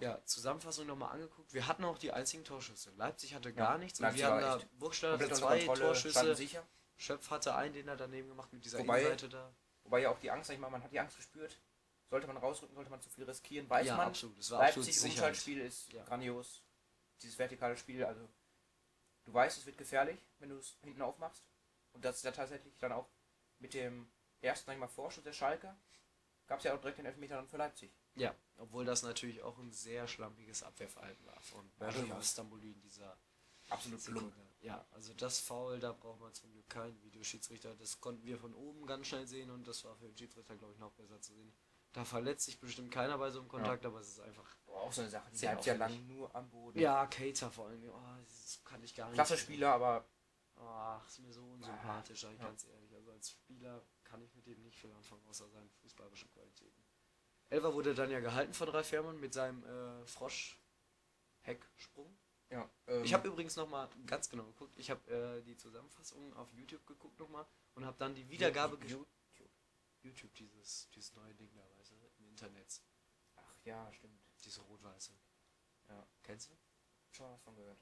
ja, 0.00 0.24
Zusammenfassung 0.24 0.86
nochmal 0.86 1.12
angeguckt. 1.12 1.52
Wir 1.52 1.66
hatten 1.66 1.84
auch 1.84 1.98
die 1.98 2.12
einzigen 2.12 2.44
Torschüsse. 2.44 2.92
Leipzig 2.96 3.34
hatte 3.34 3.52
gar 3.52 3.78
nichts 3.78 4.00
und 4.00 4.14
wir 4.14 4.26
haben 4.26 4.40
da 4.40 4.60
Burgstaller 4.78 5.18
hatte 5.18 5.32
zwei 5.32 5.64
Kontrolle, 5.64 5.80
Torschüsse. 5.80 6.60
Schöpf 6.96 7.30
hatte 7.30 7.54
einen, 7.56 7.74
den 7.74 7.88
er 7.88 7.96
daneben 7.96 8.28
gemacht 8.28 8.52
mit 8.52 8.64
dieser 8.64 8.78
Wobei- 8.78 9.00
Innenseite 9.00 9.28
da. 9.28 9.52
Wobei 9.94 10.02
ja 10.02 10.10
auch 10.10 10.18
die 10.18 10.28
Angst, 10.32 10.48
sag 10.48 10.54
ich 10.54 10.60
mal, 10.60 10.70
man 10.70 10.82
hat 10.82 10.90
die 10.90 10.98
Angst 10.98 11.16
gespürt. 11.16 11.56
Sollte 12.10 12.26
man 12.26 12.36
rausrücken, 12.36 12.74
sollte 12.74 12.90
man 12.90 13.00
zu 13.00 13.08
viel 13.10 13.22
riskieren, 13.22 13.70
weiß 13.70 13.86
ja, 13.86 13.96
man. 13.96 14.08
absolut. 14.08 14.36
Das 14.36 14.50
war 14.50 14.58
Leipzig. 14.58 15.00
Umschaltspiel 15.04 15.60
ist 15.60 15.92
Ja. 15.92 16.02
grandios. 16.02 16.64
Dieses 17.22 17.38
vertikale 17.38 17.76
Spiel, 17.76 18.04
also 18.04 18.28
du 19.24 19.32
weißt, 19.32 19.56
es 19.56 19.66
wird 19.66 19.78
gefährlich, 19.78 20.18
wenn 20.40 20.48
du 20.48 20.56
es 20.58 20.76
hinten 20.82 21.00
aufmachst. 21.00 21.44
Und 21.92 22.04
das 22.04 22.16
ist 22.16 22.24
ja 22.24 22.32
tatsächlich 22.32 22.76
dann 22.80 22.90
auch 22.90 23.08
mit 23.60 23.72
dem 23.72 24.10
ersten, 24.40 24.66
sag 24.66 24.72
ich 24.72 24.80
mal, 24.80 24.88
Vorschuss 24.88 25.22
der 25.22 25.32
Schalke, 25.32 25.72
gab 26.48 26.58
es 26.58 26.64
ja 26.64 26.74
auch 26.74 26.80
direkt 26.80 26.98
den 26.98 27.06
Elfmeter 27.06 27.36
dann 27.36 27.46
für 27.46 27.56
Leipzig. 27.58 27.92
Ja, 28.16 28.34
obwohl 28.56 28.84
das 28.84 29.04
natürlich 29.04 29.44
auch 29.44 29.56
ein 29.58 29.70
sehr 29.70 30.08
schlampiges 30.08 30.64
Abwehrverhalten 30.64 31.24
war 31.24 31.40
von 31.40 31.70
Benjamin 31.78 32.08
durchaus. 32.08 32.24
Istanbul 32.24 32.60
in 32.64 32.80
dieser 32.80 33.16
Absolut 33.68 34.02
plump. 34.04 34.34
Ja, 34.60 34.86
also 34.92 35.12
das 35.14 35.40
Foul, 35.40 35.78
da 35.78 35.92
braucht 35.92 36.20
man 36.20 36.32
zum 36.32 36.50
Glück 36.52 36.68
keinen 36.68 37.00
Videoschiedsrichter. 37.02 37.74
Das 37.74 38.00
konnten 38.00 38.24
wir 38.24 38.38
von 38.38 38.54
oben 38.54 38.86
ganz 38.86 39.08
schnell 39.08 39.26
sehen 39.26 39.50
und 39.50 39.66
das 39.68 39.84
war 39.84 39.94
für 39.96 40.06
den 40.06 40.16
Schiedsrichter, 40.16 40.56
glaube 40.56 40.72
ich, 40.72 40.78
noch 40.78 40.92
besser 40.92 41.20
zu 41.20 41.34
sehen. 41.34 41.52
Da 41.92 42.04
verletzt 42.04 42.46
sich 42.46 42.58
bestimmt 42.58 42.90
keiner 42.90 43.18
bei 43.18 43.30
so 43.30 43.40
einem 43.40 43.48
Kontakt, 43.48 43.84
aber 43.84 44.00
es 44.00 44.08
ist 44.08 44.20
einfach. 44.20 44.56
Boah, 44.66 44.80
auch 44.82 44.92
so 44.92 45.02
eine 45.02 45.10
Sache, 45.10 45.30
die 45.30 45.38
bleibt 45.38 45.66
ja 45.66 45.74
lang 45.74 46.06
nur 46.06 46.34
am 46.34 46.48
Boden. 46.50 46.78
Ja, 46.78 47.06
Cater 47.06 47.50
vor 47.50 47.66
allem. 47.68 47.82
Oh, 47.90 48.00
das 48.24 48.60
kann 48.64 48.82
ich 48.82 48.94
gar 48.94 49.06
nicht. 49.06 49.14
Klasse 49.14 49.36
Spieler, 49.36 49.74
aber 49.74 50.08
Ach, 50.56 51.06
ist 51.08 51.18
mir 51.18 51.32
so 51.32 51.44
unsympathisch, 51.44 52.22
ich 52.24 52.38
Ja. 52.38 52.44
ganz 52.46 52.64
ehrlich. 52.64 52.94
Also 52.94 53.10
als 53.10 53.30
Spieler 53.32 53.84
kann 54.04 54.22
ich 54.22 54.32
mit 54.34 54.46
dem 54.46 54.62
nicht 54.62 54.78
viel 54.78 54.92
anfangen, 54.92 55.26
außer 55.26 55.48
seinen 55.50 55.68
fußballerischen 55.70 56.30
Qualitäten. 56.30 56.82
Elfer 57.50 57.74
wurde 57.74 57.94
dann 57.94 58.10
ja 58.10 58.20
gehalten 58.20 58.54
von 58.54 58.68
Ralf 58.68 58.88
Fährmann 58.88 59.18
mit 59.20 59.34
seinem 59.34 59.62
äh, 59.64 60.06
Frosch-Hecksprung. 60.06 62.16
Ja. 62.54 62.70
Ähm, 62.86 63.04
Ich 63.04 63.12
habe 63.12 63.28
übrigens 63.28 63.56
nochmal 63.56 63.88
ganz 64.06 64.28
genau 64.30 64.44
geguckt. 64.44 64.76
Ich 64.78 64.90
habe 64.90 65.10
äh, 65.10 65.42
die 65.42 65.56
Zusammenfassung 65.56 66.32
auf 66.34 66.52
YouTube 66.52 66.86
geguckt 66.86 67.18
nochmal 67.18 67.46
und 67.74 67.84
habe 67.84 67.96
dann 67.98 68.14
die 68.14 68.28
Wiedergabe 68.28 68.76
YouTube. 68.86 69.06
YouTube, 70.02 70.34
dieses, 70.34 70.88
dieses 70.90 71.14
neue 71.14 71.34
Ding 71.34 71.50
da, 71.54 71.62
weißt 71.78 71.90
du, 71.92 71.94
im 72.18 72.28
Internet. 72.28 72.82
Ach 73.36 73.56
ja, 73.64 73.90
stimmt. 73.92 74.20
Diese 74.44 74.60
rot-weiße. 74.60 75.12
Ja. 75.88 76.06
Kennst 76.22 76.50
du? 76.50 76.54
Schon 77.10 77.32
was 77.32 77.42
von 77.42 77.56
gehört. 77.56 77.78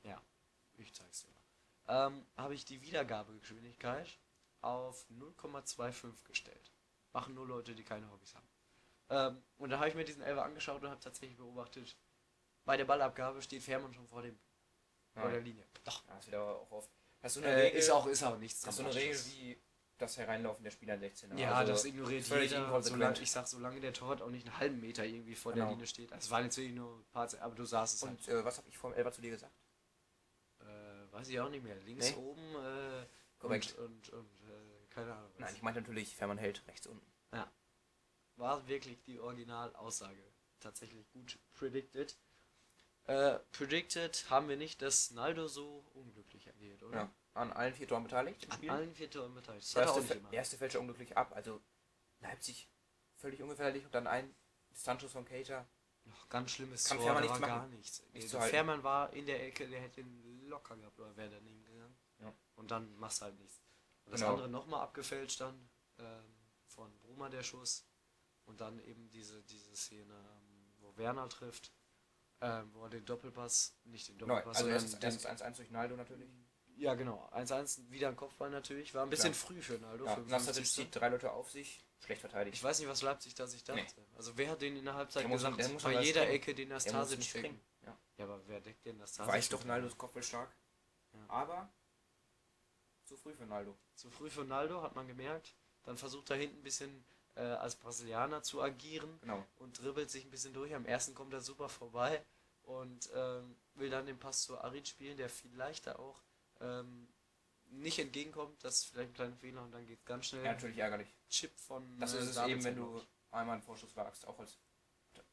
Ich 0.74 0.94
zeig's 0.94 1.22
dir 1.22 1.28
mal. 1.28 2.06
Ähm, 2.08 2.26
habe 2.36 2.54
ich 2.54 2.64
die 2.64 2.80
Wiedergabegeschwindigkeit 2.80 4.18
auf 4.60 5.06
0,25 5.10 6.24
gestellt. 6.24 6.72
Machen 7.12 7.34
nur 7.34 7.46
Leute, 7.46 7.74
die 7.74 7.84
keine 7.84 8.10
Hobbys 8.10 8.34
haben. 8.34 8.48
Ähm, 9.10 9.42
und 9.58 9.70
da 9.70 9.78
habe 9.78 9.88
ich 9.88 9.94
mir 9.94 10.04
diesen 10.04 10.22
Elfer 10.22 10.44
angeschaut 10.44 10.82
und 10.82 10.88
habe 10.88 11.00
tatsächlich 11.00 11.36
beobachtet, 11.36 11.96
bei 12.64 12.76
der 12.76 12.84
Ballabgabe 12.84 13.42
steht 13.42 13.62
Fährmann 13.62 13.92
schon 13.92 14.06
vor 14.06 14.22
dem 14.22 14.38
vor 15.20 15.30
der 15.30 15.40
Linie. 15.40 15.64
Doch. 15.84 16.04
Ja, 16.06 16.14
das 16.16 16.26
wird 16.26 16.36
aber 16.36 16.56
auch 16.60 16.70
oft. 16.70 16.90
Hast 17.22 17.36
du 17.36 17.40
eine 17.40 17.48
Äh, 17.50 17.60
Regel, 17.66 17.78
ist 17.78 17.90
auch 17.90 18.06
ist 18.06 18.22
auch 18.24 18.38
nichts 18.38 18.66
hast 18.66 18.78
du 18.78 18.84
eine 18.84 18.94
Regel 18.94 19.18
wie 19.26 19.60
das 19.98 20.16
Hereinlaufen 20.18 20.64
der 20.64 20.70
Spieler 20.72 20.94
in 20.94 21.00
16 21.00 21.38
Ja, 21.38 21.52
also 21.54 21.72
das 21.72 21.84
ignoriert 21.84 22.26
jeder. 22.26 22.82
Solange, 22.82 23.20
ich 23.20 23.30
sag, 23.30 23.46
solange 23.46 23.80
der 23.80 23.92
Torwart 23.92 24.20
auch 24.22 24.30
nicht 24.30 24.46
einen 24.46 24.58
halben 24.58 24.80
Meter 24.80 25.04
irgendwie 25.04 25.36
vor 25.36 25.52
der 25.52 25.62
Genau. 25.62 25.72
Linie 25.72 25.86
steht. 25.86 26.12
Also 26.12 26.24
es 26.26 26.30
waren 26.30 26.44
jetzt 26.44 26.56
wirklich 26.56 26.74
nur 26.74 26.96
ein 26.98 27.04
paar, 27.12 27.28
aber 27.40 27.54
du 27.54 27.64
sahst 27.64 27.94
es 27.96 28.02
halt. 28.02 28.12
Und 28.18 28.28
äh, 28.28 28.44
was 28.44 28.58
habe 28.58 28.68
ich 28.68 28.76
vor 28.76 28.90
dem 28.90 28.96
Elber 28.96 29.12
zu 29.12 29.20
dir 29.20 29.30
gesagt? 29.30 29.52
Äh, 30.60 30.64
weiß 31.12 31.28
ich 31.28 31.38
auch 31.38 31.48
nicht 31.50 31.62
mehr. 31.62 31.76
Links 31.76 32.10
Nee. 32.10 32.16
oben 32.16 32.54
äh, 32.56 33.06
Korrekt. 33.38 33.76
und, 33.78 34.08
und, 34.08 34.10
und 34.10 34.48
äh, 34.48 34.86
keine 34.90 35.12
Ahnung. 35.14 35.30
was. 35.34 35.40
Nein, 35.40 35.54
ich 35.54 35.62
meinte 35.62 35.80
natürlich, 35.80 36.16
Fährmann 36.16 36.38
hält 36.38 36.66
rechts 36.66 36.86
unten. 36.86 37.06
war 38.36 38.66
wirklich 38.66 39.00
die 39.02 39.20
Originalaussage. 39.20 40.24
Tatsächlich 40.58 41.08
gut 41.12 41.38
predicted. 41.52 42.16
Äh, 43.06 43.38
predicted 43.50 44.30
haben 44.30 44.48
wir 44.48 44.56
nicht, 44.56 44.80
dass 44.82 45.10
Naldo 45.10 45.48
so 45.48 45.84
unglücklich 45.94 46.48
agiert, 46.48 46.82
oder? 46.82 46.96
Ja. 46.96 47.14
An 47.34 47.52
allen 47.52 47.74
vier 47.74 47.88
Toren 47.88 48.04
beteiligt 48.04 48.46
An 48.50 48.56
Spiel. 48.58 48.70
allen 48.70 48.94
vier 48.94 49.10
Toren 49.10 49.34
beteiligt. 49.34 49.64
Das 49.66 49.74
er 49.74 49.82
erste, 49.82 50.00
nicht 50.00 50.12
Fe- 50.12 50.18
immer. 50.18 50.32
erste 50.32 50.56
fällt 50.58 50.72
schon 50.72 50.82
unglücklich 50.82 51.16
ab. 51.16 51.32
Also 51.34 51.60
Leipzig 52.20 52.68
völlig 53.16 53.42
ungefährlich 53.42 53.84
und 53.84 53.94
dann 53.94 54.06
ein 54.06 54.34
Distanzschuss 54.70 55.12
von 55.12 55.24
Cater. 55.24 55.66
Noch 56.04 56.28
ganz 56.28 56.50
schlimmes 56.50 56.84
Kann 56.84 56.96
Tor, 56.98 57.06
Fährmann 57.06 57.22
nichts 57.24 57.40
gar 57.40 57.48
machen. 57.58 57.70
nichts. 57.70 58.02
Nichts 58.12 58.30
der 58.32 58.40
halten. 58.40 58.50
Fährmann 58.54 58.82
war 58.82 59.12
in 59.12 59.26
der 59.26 59.44
Ecke, 59.46 59.68
der 59.68 59.80
hätte 59.80 60.00
ihn 60.00 60.46
locker 60.48 60.76
gehabt 60.76 60.98
oder 60.98 61.16
wäre 61.16 61.30
daneben 61.30 61.64
gegangen. 61.64 61.96
Ja. 62.20 62.32
Und 62.56 62.70
dann 62.70 62.94
machst 62.96 63.20
du 63.20 63.24
halt 63.26 63.38
nichts. 63.38 63.60
Und 64.04 64.12
das 64.12 64.20
Genau. 64.20 64.32
andere 64.34 64.48
nochmal 64.48 64.80
abgefälscht 64.82 65.40
dann. 65.40 65.68
ähm, 65.98 66.34
von 66.66 66.90
Bruma 67.00 67.28
der 67.28 67.42
Schuss 67.42 67.86
und 68.46 68.60
dann 68.62 68.78
eben 68.80 69.08
diese, 69.10 69.42
diese 69.42 69.76
Szene, 69.76 70.12
ähm, 70.14 70.72
wo 70.80 70.96
Werner 70.96 71.28
trifft, 71.28 71.70
ähm, 72.42 72.70
wo 72.74 72.84
er 72.84 72.90
den 72.90 73.04
Doppelpass, 73.04 73.74
nicht 73.84 74.08
den 74.08 74.16
Neu. 74.16 74.26
Doppelpass, 74.26 74.56
Also 74.58 74.78
sondern 74.78 75.02
erstes 75.02 75.26
1-1 75.26 75.56
durch 75.56 75.70
Naldo 75.70 75.96
natürlich. 75.96 76.28
ja 76.76 76.94
genau, 76.94 77.28
1-1, 77.32 77.88
wieder 77.90 78.08
ein 78.08 78.16
Kopfball 78.16 78.50
natürlich, 78.50 78.92
war 78.94 79.04
ein 79.04 79.10
bisschen 79.10 79.32
Klar. 79.32 79.46
früh 79.46 79.62
für 79.62 79.78
Naldo. 79.78 80.04
Ja, 80.04 80.14
55. 80.16 80.30
Nastasic 80.30 80.66
zieht 80.66 80.94
drei 80.94 81.08
Leute 81.08 81.30
auf 81.32 81.50
sich, 81.50 81.84
schlecht 82.04 82.20
verteidigt. 82.20 82.56
Ich 82.56 82.62
weiß 82.64 82.78
nicht, 82.80 82.88
was 82.88 83.02
Leipzig 83.02 83.34
da 83.34 83.46
sich 83.46 83.62
dachte. 83.64 83.80
Nee. 83.80 84.06
Also 84.16 84.36
wer 84.36 84.50
hat 84.50 84.60
den 84.60 84.76
in 84.76 84.84
der 84.84 84.94
Halbzeit 84.94 85.22
Der 85.24 85.30
gesagt, 85.30 85.56
muss 85.72 85.82
bei 85.82 86.02
jeder 86.02 86.22
springen. 86.22 86.34
Ecke 86.34 86.54
den 86.54 86.68
Nastasic 86.68 87.22
springen. 87.22 87.60
Ja. 87.86 87.96
Ja, 88.18 88.24
aber 88.24 88.40
wer 88.46 88.60
deckt 88.60 88.84
den 88.84 88.98
Nastasic? 88.98 89.32
Weiß 89.32 89.48
doch, 89.48 89.64
Naldo 89.64 89.86
ist 89.86 89.96
kopfballstark. 89.98 90.54
Ja. 91.12 91.20
Aber 91.28 91.72
zu 93.04 93.16
früh 93.16 93.34
für 93.34 93.46
Naldo. 93.46 93.76
Zu 93.94 94.10
früh 94.10 94.30
für 94.30 94.44
Naldo, 94.44 94.82
hat 94.82 94.94
man 94.94 95.06
gemerkt. 95.06 95.54
Dann 95.84 95.96
versucht 95.96 96.30
er 96.30 96.36
hinten 96.36 96.58
ein 96.58 96.62
bisschen 96.62 97.04
äh, 97.34 97.40
als 97.42 97.76
Brasilianer 97.76 98.42
zu 98.42 98.62
agieren 98.62 99.18
Genau. 99.20 99.44
und 99.56 99.80
dribbelt 99.82 100.10
sich 100.10 100.24
ein 100.24 100.30
bisschen 100.30 100.52
durch. 100.54 100.74
Am 100.74 100.84
ersten 100.86 101.14
kommt 101.14 101.32
er 101.32 101.40
super 101.40 101.68
vorbei 101.68 102.24
und 102.62 103.10
ähm, 103.14 103.56
will 103.74 103.90
dann 103.90 104.06
den 104.06 104.18
Pass 104.18 104.42
zu 104.42 104.58
Arid 104.60 104.86
spielen, 104.88 105.16
der 105.16 105.28
viel 105.28 105.54
leichter 105.56 105.98
auch 105.98 106.22
ähm, 106.60 107.08
nicht 107.70 107.98
entgegenkommt. 107.98 108.62
Das 108.64 108.78
ist 108.78 108.84
vielleicht 108.86 109.10
ein 109.10 109.14
kleiner 109.14 109.36
Fehler 109.36 109.62
und 109.62 109.72
dann 109.72 109.86
geht 109.86 110.04
ganz 110.04 110.26
schnell. 110.26 110.44
Ja, 110.44 110.52
natürlich 110.52 110.78
ärgerlich. 110.78 111.08
Chip 111.28 111.58
von. 111.58 111.98
Das 111.98 112.14
äh, 112.14 112.18
ist 112.18 112.26
es 112.26 112.34
Sabitzer, 112.34 112.52
eben, 112.52 112.64
wenn 112.64 112.76
du 112.76 113.02
einmal 113.30 113.54
einen 113.54 113.62
Vorschuss 113.62 113.96
wagst, 113.96 114.26
auch 114.26 114.38
als 114.38 114.58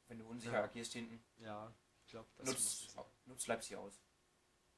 wenn 0.08 0.20
du 0.20 0.26
unsicher 0.28 0.54
Ja. 0.54 0.64
agierst 0.64 0.94
hinten. 0.94 1.22
Ja, 1.38 1.72
ich 2.06 2.12
glaube, 2.12 2.30
das 2.38 2.46
nutzt, 2.48 2.96
nutzt 3.26 3.48
Leipzig 3.48 3.76
aus. 3.78 4.02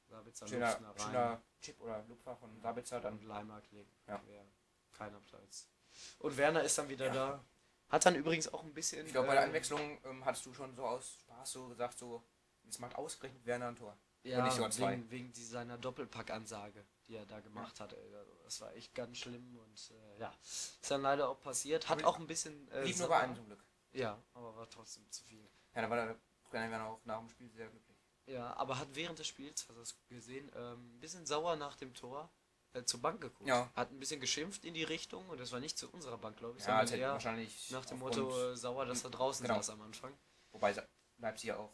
Sabitzer 0.09 0.47
Schöner, 0.47 0.93
da 0.95 1.05
schöner 1.05 1.43
Chip 1.61 1.79
oder 1.79 2.03
Lupfer 2.09 2.35
von 2.35 2.59
Sabitzer, 2.59 2.99
dann 2.99 3.13
Und 3.13 3.23
Leimer 3.23 3.61
legt 3.71 3.93
Ja. 4.07 4.17
quer. 4.17 4.45
Keiner 4.91 5.21
Platz. 5.21 5.69
Und 6.19 6.37
Werner 6.37 6.63
ist 6.63 6.77
dann 6.77 6.89
wieder 6.89 7.07
Ja. 7.07 7.13
da. 7.13 7.45
Hat 7.89 8.05
dann 8.05 8.15
übrigens 8.15 8.51
auch 8.53 8.63
ein 8.63 8.73
bisschen. 8.73 9.05
Ich 9.05 9.11
glaube, 9.11 9.27
bei 9.27 9.33
der 9.33 9.43
ähm, 9.43 9.49
Einwechslung 9.49 9.99
ähm, 10.05 10.23
hattest 10.23 10.45
du 10.45 10.53
schon 10.53 10.73
so 10.75 10.85
aus 10.85 11.17
Spaß 11.21 11.51
so 11.51 11.67
gesagt, 11.67 11.97
so, 11.99 12.23
jetzt 12.63 12.79
macht 12.79 12.95
ausgerechnet 12.95 13.45
Werner 13.45 13.67
ein 13.67 13.75
Tor. 13.75 13.97
Ja, 14.23 14.45
wegen, 14.77 15.09
wegen 15.09 15.33
seiner 15.33 15.77
Doppelpack-Ansage, 15.79 16.85
die 17.07 17.15
er 17.15 17.25
da 17.25 17.39
gemacht 17.39 17.79
hat. 17.79 17.91
Ey. 17.93 18.15
Also, 18.15 18.31
Das 18.43 18.61
war 18.61 18.73
echt 18.75 18.93
ganz 18.93 19.17
schlimm 19.17 19.57
und 19.57 19.91
äh, 20.15 20.19
ja, 20.19 20.31
ist 20.41 20.89
dann 20.91 21.01
leider 21.01 21.27
auch 21.27 21.39
passiert. 21.41 21.89
Hat 21.89 21.97
Lief- 21.97 22.05
auch 22.07 22.19
ein 22.19 22.27
bisschen. 22.27 22.69
Äh, 22.71 22.83
Lief 22.85 22.99
nur 22.99 23.09
bei 23.09 23.19
einem 23.19 23.35
zum 23.35 23.45
Glück. 23.47 23.63
Ja, 23.93 24.21
aber 24.33 24.55
war 24.55 24.69
trotzdem 24.69 25.09
zu 25.11 25.23
viel. 25.23 25.43
Ja, 25.73 25.81
da 25.81 25.89
war 25.89 25.97
der 26.05 26.15
kleine 26.49 26.71
Werner 26.71 26.85
auch 26.87 26.99
nach 27.05 27.19
dem 27.19 27.29
Spiel 27.29 27.49
sehr 27.51 27.67
glücklich. 27.67 27.97
Ja, 28.27 28.53
aber 28.55 28.77
hat 28.77 28.87
während 28.93 29.17
des 29.19 29.27
Spiels, 29.27 29.61
hast 29.67 29.69
du 29.75 29.79
das 29.79 29.95
gesehen, 30.07 30.49
ähm, 30.55 30.95
ein 30.95 30.99
bisschen 30.99 31.25
sauer 31.25 31.55
nach 31.55 31.75
dem 31.75 31.93
Tor 31.93 32.29
äh, 32.73 32.83
zur 32.83 33.01
Bank 33.01 33.21
geguckt. 33.21 33.47
Ja. 33.47 33.71
Hat 33.75 33.91
ein 33.91 33.99
bisschen 33.99 34.19
geschimpft 34.21 34.63
in 34.65 34.73
die 34.73 34.83
Richtung 34.83 35.27
und 35.29 35.39
das 35.39 35.51
war 35.51 35.59
nicht 35.59 35.77
zu 35.77 35.89
unserer 35.91 36.17
Bank, 36.17 36.37
glaube 36.37 36.57
ich, 36.57 36.65
Ja, 36.65 36.79
sondern 36.85 36.99
eher 36.99 37.11
wahrscheinlich 37.13 37.71
nach 37.71 37.85
dem 37.85 37.99
Motto 37.99 38.51
äh, 38.51 38.55
sauer, 38.55 38.85
dass 38.85 39.03
er 39.03 39.09
draußen 39.09 39.45
Genau. 39.45 39.57
saß 39.57 39.71
am 39.71 39.81
Anfang. 39.81 40.17
Wobei 40.51 40.75
Leipzig 41.17 41.47
ja 41.49 41.57
auch 41.57 41.73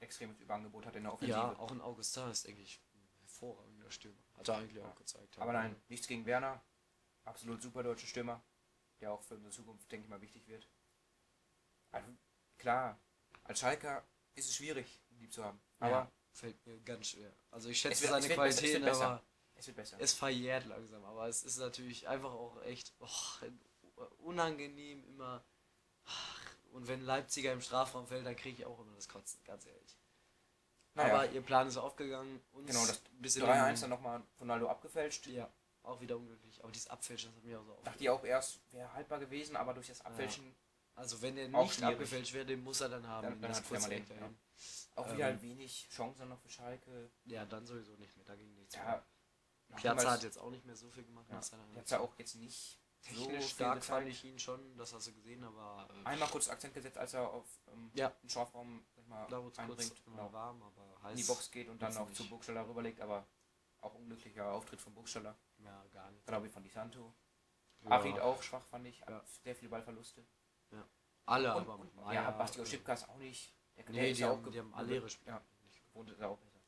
extremes 0.00 0.38
Überangebot 0.40 0.86
hat 0.86 0.96
in 0.96 1.04
der 1.04 1.12
Offensive. 1.12 1.36
Ja, 1.38 1.58
auch 1.58 1.70
ein 1.70 1.80
Augustin 1.80 2.28
ist, 2.30 2.46
denke 2.46 2.62
ich, 2.62 2.80
ein 2.94 3.08
hervorragender 3.20 3.90
Stürmer. 3.90 4.22
Hat 4.36 4.48
er 4.48 4.56
eigentlich 4.56 4.82
auch 4.82 4.94
gezeigt. 4.94 5.38
Aber 5.38 5.52
nein, 5.52 5.76
nichts 5.88 6.06
gegen 6.06 6.24
Werner. 6.26 6.62
Absolut 7.24 7.60
super 7.60 7.82
deutscher 7.82 8.06
Stürmer, 8.06 8.42
der 9.00 9.12
auch 9.12 9.22
für 9.22 9.34
unsere 9.34 9.52
Zukunft, 9.52 9.90
denke 9.92 10.04
ich 10.04 10.10
mal, 10.10 10.20
wichtig 10.22 10.46
wird. 10.48 10.66
Also, 11.92 12.08
klar, 12.56 12.98
als 13.44 13.60
Schalker 13.60 14.04
ist 14.34 14.48
es 14.48 14.54
schwierig, 14.56 15.00
ihn 15.10 15.18
lieb 15.20 15.32
zu 15.32 15.44
haben. 15.44 15.60
Aber 15.80 15.90
ja, 15.90 16.12
fällt 16.32 16.64
mir 16.66 16.80
ganz 16.80 17.08
schwer. 17.08 17.32
Also 17.50 17.68
ich 17.68 17.80
schätze 17.80 18.02
wird- 18.02 18.22
seine 18.22 18.34
Qualitäten, 18.34 18.88
aber 18.88 19.22
es 19.60 19.66
wird 19.68 19.76
besser. 19.76 19.96
es 20.00 20.12
verjährt 20.12 20.66
langsam. 20.66 21.04
Aber 21.04 21.28
es 21.28 21.42
ist 21.42 21.58
natürlich 21.58 22.08
einfach 22.08 22.32
auch 22.32 22.60
echt 22.62 22.92
oh, 23.00 24.04
unangenehm 24.18 25.04
immer. 25.04 25.44
Und 26.72 26.86
wenn 26.88 27.00
Leipziger 27.02 27.52
im 27.52 27.60
Strafraum 27.60 28.06
fällt, 28.06 28.26
dann 28.26 28.36
kriege 28.36 28.58
ich 28.62 28.66
auch 28.66 28.78
immer 28.80 28.94
das 28.94 29.08
Kotzen, 29.08 29.42
ganz 29.44 29.66
ehrlich. 29.66 29.96
Naja, 30.94 31.14
Aber 31.14 31.30
ihr 31.30 31.42
Plan 31.42 31.66
ist 31.68 31.76
aufgegangen. 31.76 32.40
Uns 32.52 32.66
genau, 32.68 32.86
das 32.86 32.98
bisschen 33.20 33.44
3-1 33.44 33.80
dann 33.82 33.90
nochmal 33.90 34.22
Ronaldo 34.40 34.68
abgefälscht. 34.68 35.26
Ja, 35.28 35.48
auch 35.82 36.00
wieder 36.00 36.16
unglücklich. 36.16 36.62
Aber 36.62 36.72
dieses 36.72 36.88
Abfälschen, 36.88 37.30
das 37.30 37.36
hat 37.36 37.44
mich 37.44 37.56
auch 37.56 37.62
so 37.64 37.70
Dachte 37.70 37.80
aufgeregt. 37.80 38.00
ich 38.02 38.10
auch 38.10 38.24
erst, 38.24 38.60
wäre 38.72 38.92
haltbar 38.92 39.18
gewesen, 39.20 39.56
aber 39.56 39.74
durch 39.74 39.86
das 39.88 40.00
Abfälschen 40.04 40.54
Also 40.96 41.22
wenn 41.22 41.36
er 41.38 41.48
nicht 41.48 41.74
schwierig. 41.74 41.92
abgefälscht 41.94 42.34
wäre, 42.34 42.44
den 42.46 42.62
muss 42.62 42.80
er 42.80 42.88
dann 42.88 43.06
haben. 43.06 43.24
Dann- 43.24 43.40
dann 43.40 43.50
das 43.50 43.58
hat 43.60 43.68
kurze 43.68 43.88
den, 43.88 44.02
Eck 44.02 44.08
dahin. 44.08 44.38
auch 44.96 45.06
Ähm, 45.08 45.14
wieder 45.16 45.42
wenig 45.42 45.88
Chancen 45.90 46.28
noch 46.28 46.40
für 46.40 46.50
Schalke. 46.50 47.10
Ja, 47.24 47.44
dann 47.46 47.66
sowieso 47.66 47.92
nicht 47.96 48.16
mehr. 48.16 48.26
Da 48.26 48.34
ging 48.36 48.52
nichts 48.54 48.74
Ja, 48.74 48.82
mehr. 48.84 49.06
Piazza 49.76 50.10
hat 50.12 50.22
jetzt 50.22 50.38
auch 50.38 50.50
nicht 50.50 50.64
mehr 50.64 50.76
so 50.76 50.90
viel 50.90 51.04
gemacht. 51.04 51.26
ja, 51.30 51.40
jetzt 51.74 51.90
ja 51.90 52.00
auch 52.00 52.14
jetzt 52.18 52.34
nicht 52.36 52.80
so 53.00 53.08
Technisch 53.26 53.44
viel 53.44 53.48
stark 53.54 53.82
fand 53.82 54.08
ich 54.08 54.24
ihn 54.24 54.38
schon, 54.38 54.76
das 54.76 54.92
hast 54.92 55.06
du 55.06 55.12
gesehen, 55.14 55.42
aber 55.42 55.88
äh, 55.90 56.06
Einmal 56.06 56.28
kurz 56.28 56.48
Akzent 56.48 56.74
gesetzt, 56.74 56.98
als 56.98 57.14
er 57.14 57.30
auf 57.30 57.46
ähm, 57.72 57.90
Ja. 57.94 58.10
den 58.22 58.28
Strafraum 58.28 58.84
ich 58.94 59.06
mal, 59.06 59.26
da 59.28 59.42
wurde 59.42 59.58
einbringt, 59.58 60.02
immer 60.06 60.16
genau, 60.16 60.32
warm, 60.32 60.62
aber 60.62 61.02
heiß. 61.02 61.12
in 61.12 61.16
die 61.16 61.22
Box 61.24 61.50
geht 61.50 61.68
und 61.68 61.80
dann 61.80 61.96
auch 61.96 62.08
nicht. 62.08 62.16
zu 62.18 62.28
Burgstaller 62.28 62.68
rüberlegt, 62.68 63.00
aber 63.00 63.26
auch 63.80 63.94
unglücklicher 63.94 64.52
Auftritt 64.52 64.80
von 64.82 64.92
Burgstaller. 64.92 65.34
Ja, 65.58 65.82
gar 65.92 66.10
nicht. 66.10 66.26
Glaube 66.26 66.46
ich 66.48 66.52
von 66.52 66.62
Di 66.62 66.68
Santo. 66.68 67.14
Ja. 67.82 67.90
Arid 67.92 68.20
auch 68.20 68.42
schwach, 68.42 68.66
fand 68.66 68.86
ich. 68.86 69.00
Ja. 69.00 69.24
Sehr 69.42 69.56
viele 69.56 69.70
Ballverluste. 69.70 70.26
Alle, 71.26 71.54
und, 71.54 71.62
aber 71.62 71.78
und, 71.78 71.94
Meier, 71.94 72.14
ja, 72.14 72.30
Bastio 72.32 72.62
äh, 72.64 72.66
Schipkas 72.66 73.08
auch 73.08 73.16
nicht. 73.16 73.54
Der, 73.76 73.84
der 73.84 73.94
Nee, 73.94 74.10
ist 74.10 74.16
die 74.18 74.22
ja 74.22 74.28
haben, 74.30 74.44
auch 74.44 74.50
die 74.50 74.58
haben 74.58 74.74
alle 74.74 74.94
ihre 74.96 75.08
Spiele. 75.08 75.30
Ja, 75.30 75.42
gewohnt 75.86 76.10
ist 76.10 76.18
er 76.18 76.28
auch 76.28 76.38
besser. 76.38 76.60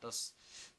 Das, 0.00 0.34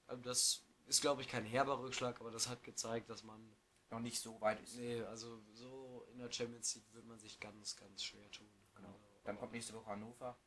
äh, 0.08 0.18
das 0.18 0.63
ist, 0.88 1.02
glaube 1.02 1.21
ich, 1.21 1.28
kein 1.28 1.45
herber 1.45 1.80
Rückschlag, 1.80 2.19
aber 2.19 2.32
das 2.32 2.47
hat 2.47 2.63
gezeigt, 2.63 3.10
dass 3.10 3.23
man. 3.23 3.56
Noch 3.89 4.00
nicht 4.02 4.19
so 4.19 4.41
weit 4.41 4.60
ist. 4.62 4.76
Nee, 4.76 5.02
also 5.04 5.41
so 5.54 6.06
in 6.12 6.17
der 6.19 6.30
Champions 6.30 6.76
League 6.76 6.93
wird 6.93 7.06
man 7.06 7.17
sich 7.19 7.39
ganz, 7.39 7.78
ganz 7.78 8.04
schwer 8.04 8.30
tun. 8.32 8.50
Genau. 8.76 8.89
Also, 8.89 9.00
Dann 9.23 9.38
kommt 9.39 9.54
nächste 9.54 9.73
Woche 9.73 9.86
Hannover. 9.86 10.38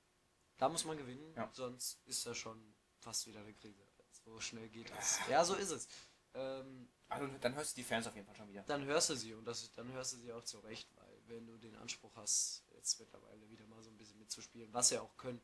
Da 0.58 0.68
muss 0.68 0.84
man 0.84 0.98
gewinnen, 0.98 1.32
Ja. 1.34 1.48
sonst 1.54 2.02
ist 2.06 2.26
das 2.26 2.36
schon 2.36 2.74
fast 2.98 3.26
wieder 3.26 3.40
eine 3.40 3.54
Krise. 3.54 3.82
So 4.10 4.38
schnell 4.40 4.68
geht 4.68 4.92
es. 4.98 5.20
Ja, 5.30 5.42
so 5.42 5.54
ist 5.54 5.70
es. 5.70 5.88
Ähm, 6.34 6.90
Also 7.08 7.26
dann 7.40 7.54
hörst 7.54 7.72
du 7.74 7.80
die 7.80 7.84
Fans 7.84 8.06
auf 8.06 8.14
jeden 8.14 8.26
Fall 8.26 8.36
schon 8.36 8.48
wieder. 8.50 8.62
dann 8.64 8.84
hörst 8.84 9.08
du 9.08 9.14
sie 9.14 9.32
und 9.32 9.46
das, 9.46 9.72
dann 9.72 9.90
hörst 9.90 10.12
du 10.12 10.18
sie 10.18 10.32
auch 10.34 10.44
zurecht, 10.44 10.94
weil 10.96 11.22
wenn 11.26 11.46
du 11.46 11.56
den 11.56 11.76
Anspruch 11.76 12.14
hast, 12.16 12.62
jetzt 12.74 13.00
mittlerweile 13.00 13.48
wieder 13.48 13.66
mal 13.68 13.82
so 13.82 13.88
ein 13.88 13.96
bisschen 13.96 14.18
mitzuspielen, 14.18 14.70
was 14.74 14.90
sie 14.90 14.98
auch 14.98 15.16
können, 15.16 15.40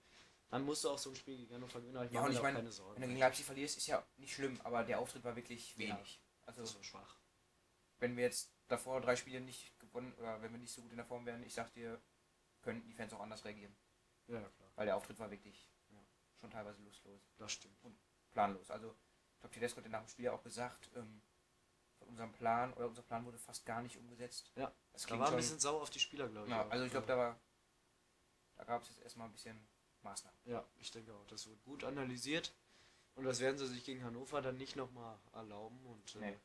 dann 0.50 0.64
musst 0.64 0.84
du 0.84 0.90
auch 0.90 0.98
so 0.98 1.10
ein 1.10 1.16
Spiel 1.16 1.36
gegen 1.36 1.54
Hannover 1.54 1.80
gewinnen. 1.80 1.96
aber 1.96 2.06
Ich 2.06 2.12
Ja, 2.12 2.20
mache 2.20 2.26
und 2.28 2.32
mir 2.32 2.36
ich 2.38 2.42
meine, 2.42 2.58
keine 2.58 2.72
Sorgen. 2.72 2.94
Wenn 2.94 3.02
du 3.02 3.08
gegen 3.08 3.20
Leipzig 3.20 3.44
verlierst, 3.44 3.76
ist 3.76 3.86
ja 3.86 4.06
nicht 4.16 4.34
schlimm, 4.34 4.60
aber 4.62 4.84
der 4.84 4.98
Auftritt 5.00 5.24
war 5.24 5.34
wirklich 5.36 5.72
Ja. 5.76 5.78
wenig. 5.78 6.22
Also 6.46 6.62
das 6.62 6.74
war 6.76 6.82
schwach. 6.84 7.20
wenn 7.98 8.16
wir 8.16 8.24
jetzt 8.24 8.52
davor 8.68 9.00
drei 9.00 9.16
Spiele 9.16 9.40
nicht 9.40 9.78
gewonnen 9.80 10.12
oder 10.14 10.42
wenn 10.42 10.52
wir 10.52 10.58
nicht 10.58 10.72
so 10.72 10.82
gut 10.82 10.90
in 10.90 10.98
der 10.98 11.06
Form 11.06 11.24
wären, 11.24 11.42
ich 11.42 11.54
sag 11.54 11.72
dir, 11.72 12.00
könnten 12.60 12.86
die 12.86 12.94
Fans 12.94 13.12
auch 13.14 13.20
anders 13.20 13.44
reagieren. 13.44 13.74
Ja, 14.26 14.40
klar. 14.50 14.70
Weil 14.74 14.86
der 14.86 14.96
Auftritt 14.96 15.18
war 15.18 15.30
wirklich 15.30 15.68
Ja. 15.88 16.04
schon 16.40 16.50
teilweise 16.50 16.82
lustlos, 16.82 17.22
Das 17.38 17.52
stimmt. 17.52 17.76
planlos. 18.32 18.70
Also 18.70 18.90
ich 19.34 19.40
glaube, 19.40 19.54
Tedesco 19.54 19.80
hat 19.82 19.88
nach 19.90 20.00
dem 20.02 20.08
Spiel 20.08 20.26
ja 20.26 20.32
auch 20.32 20.42
gesagt, 20.42 20.90
ähm, 20.94 21.22
von 21.98 22.08
unserem 22.08 22.32
Plan 22.32 22.72
oder 22.74 22.86
unser 22.86 23.02
Plan 23.02 23.24
wurde 23.24 23.38
fast 23.38 23.64
gar 23.64 23.80
nicht 23.82 23.96
umgesetzt. 23.96 24.52
Ja, 24.56 24.74
Das 24.92 25.02
Da 25.06 25.10
war 25.18 25.20
ein 25.22 25.26
schon, 25.28 25.36
bisschen 25.36 25.58
sauer 25.60 25.80
auf 25.82 25.90
die 25.90 26.00
Spieler, 26.00 26.28
glaube 26.28 26.46
ich. 26.48 26.52
ja, 26.52 26.68
also 26.68 26.84
ich 26.84 26.90
glaube, 26.90 27.06
da 27.06 27.16
war, 27.16 27.40
da 28.56 28.64
gab 28.64 28.82
es 28.82 28.88
jetzt 28.88 29.00
erstmal 29.00 29.28
ein 29.28 29.32
bisschen 29.32 29.66
Maßnahmen. 30.10 30.38
Ja, 30.44 30.64
ich 30.78 30.90
denke 30.90 31.12
auch. 31.12 31.26
Das 31.26 31.46
wird 31.46 31.62
gut 31.64 31.84
analysiert. 31.84 32.52
Und 33.14 33.24
das 33.24 33.40
werden 33.40 33.56
sie 33.58 33.66
sich 33.66 33.84
gegen 33.84 34.04
Hannover 34.04 34.42
dann 34.42 34.56
nicht 34.58 34.76
nochmal 34.76 35.18
erlauben. 35.32 35.78
Und 35.86 36.14
äh, 36.16 36.30
Nee. 36.30 36.38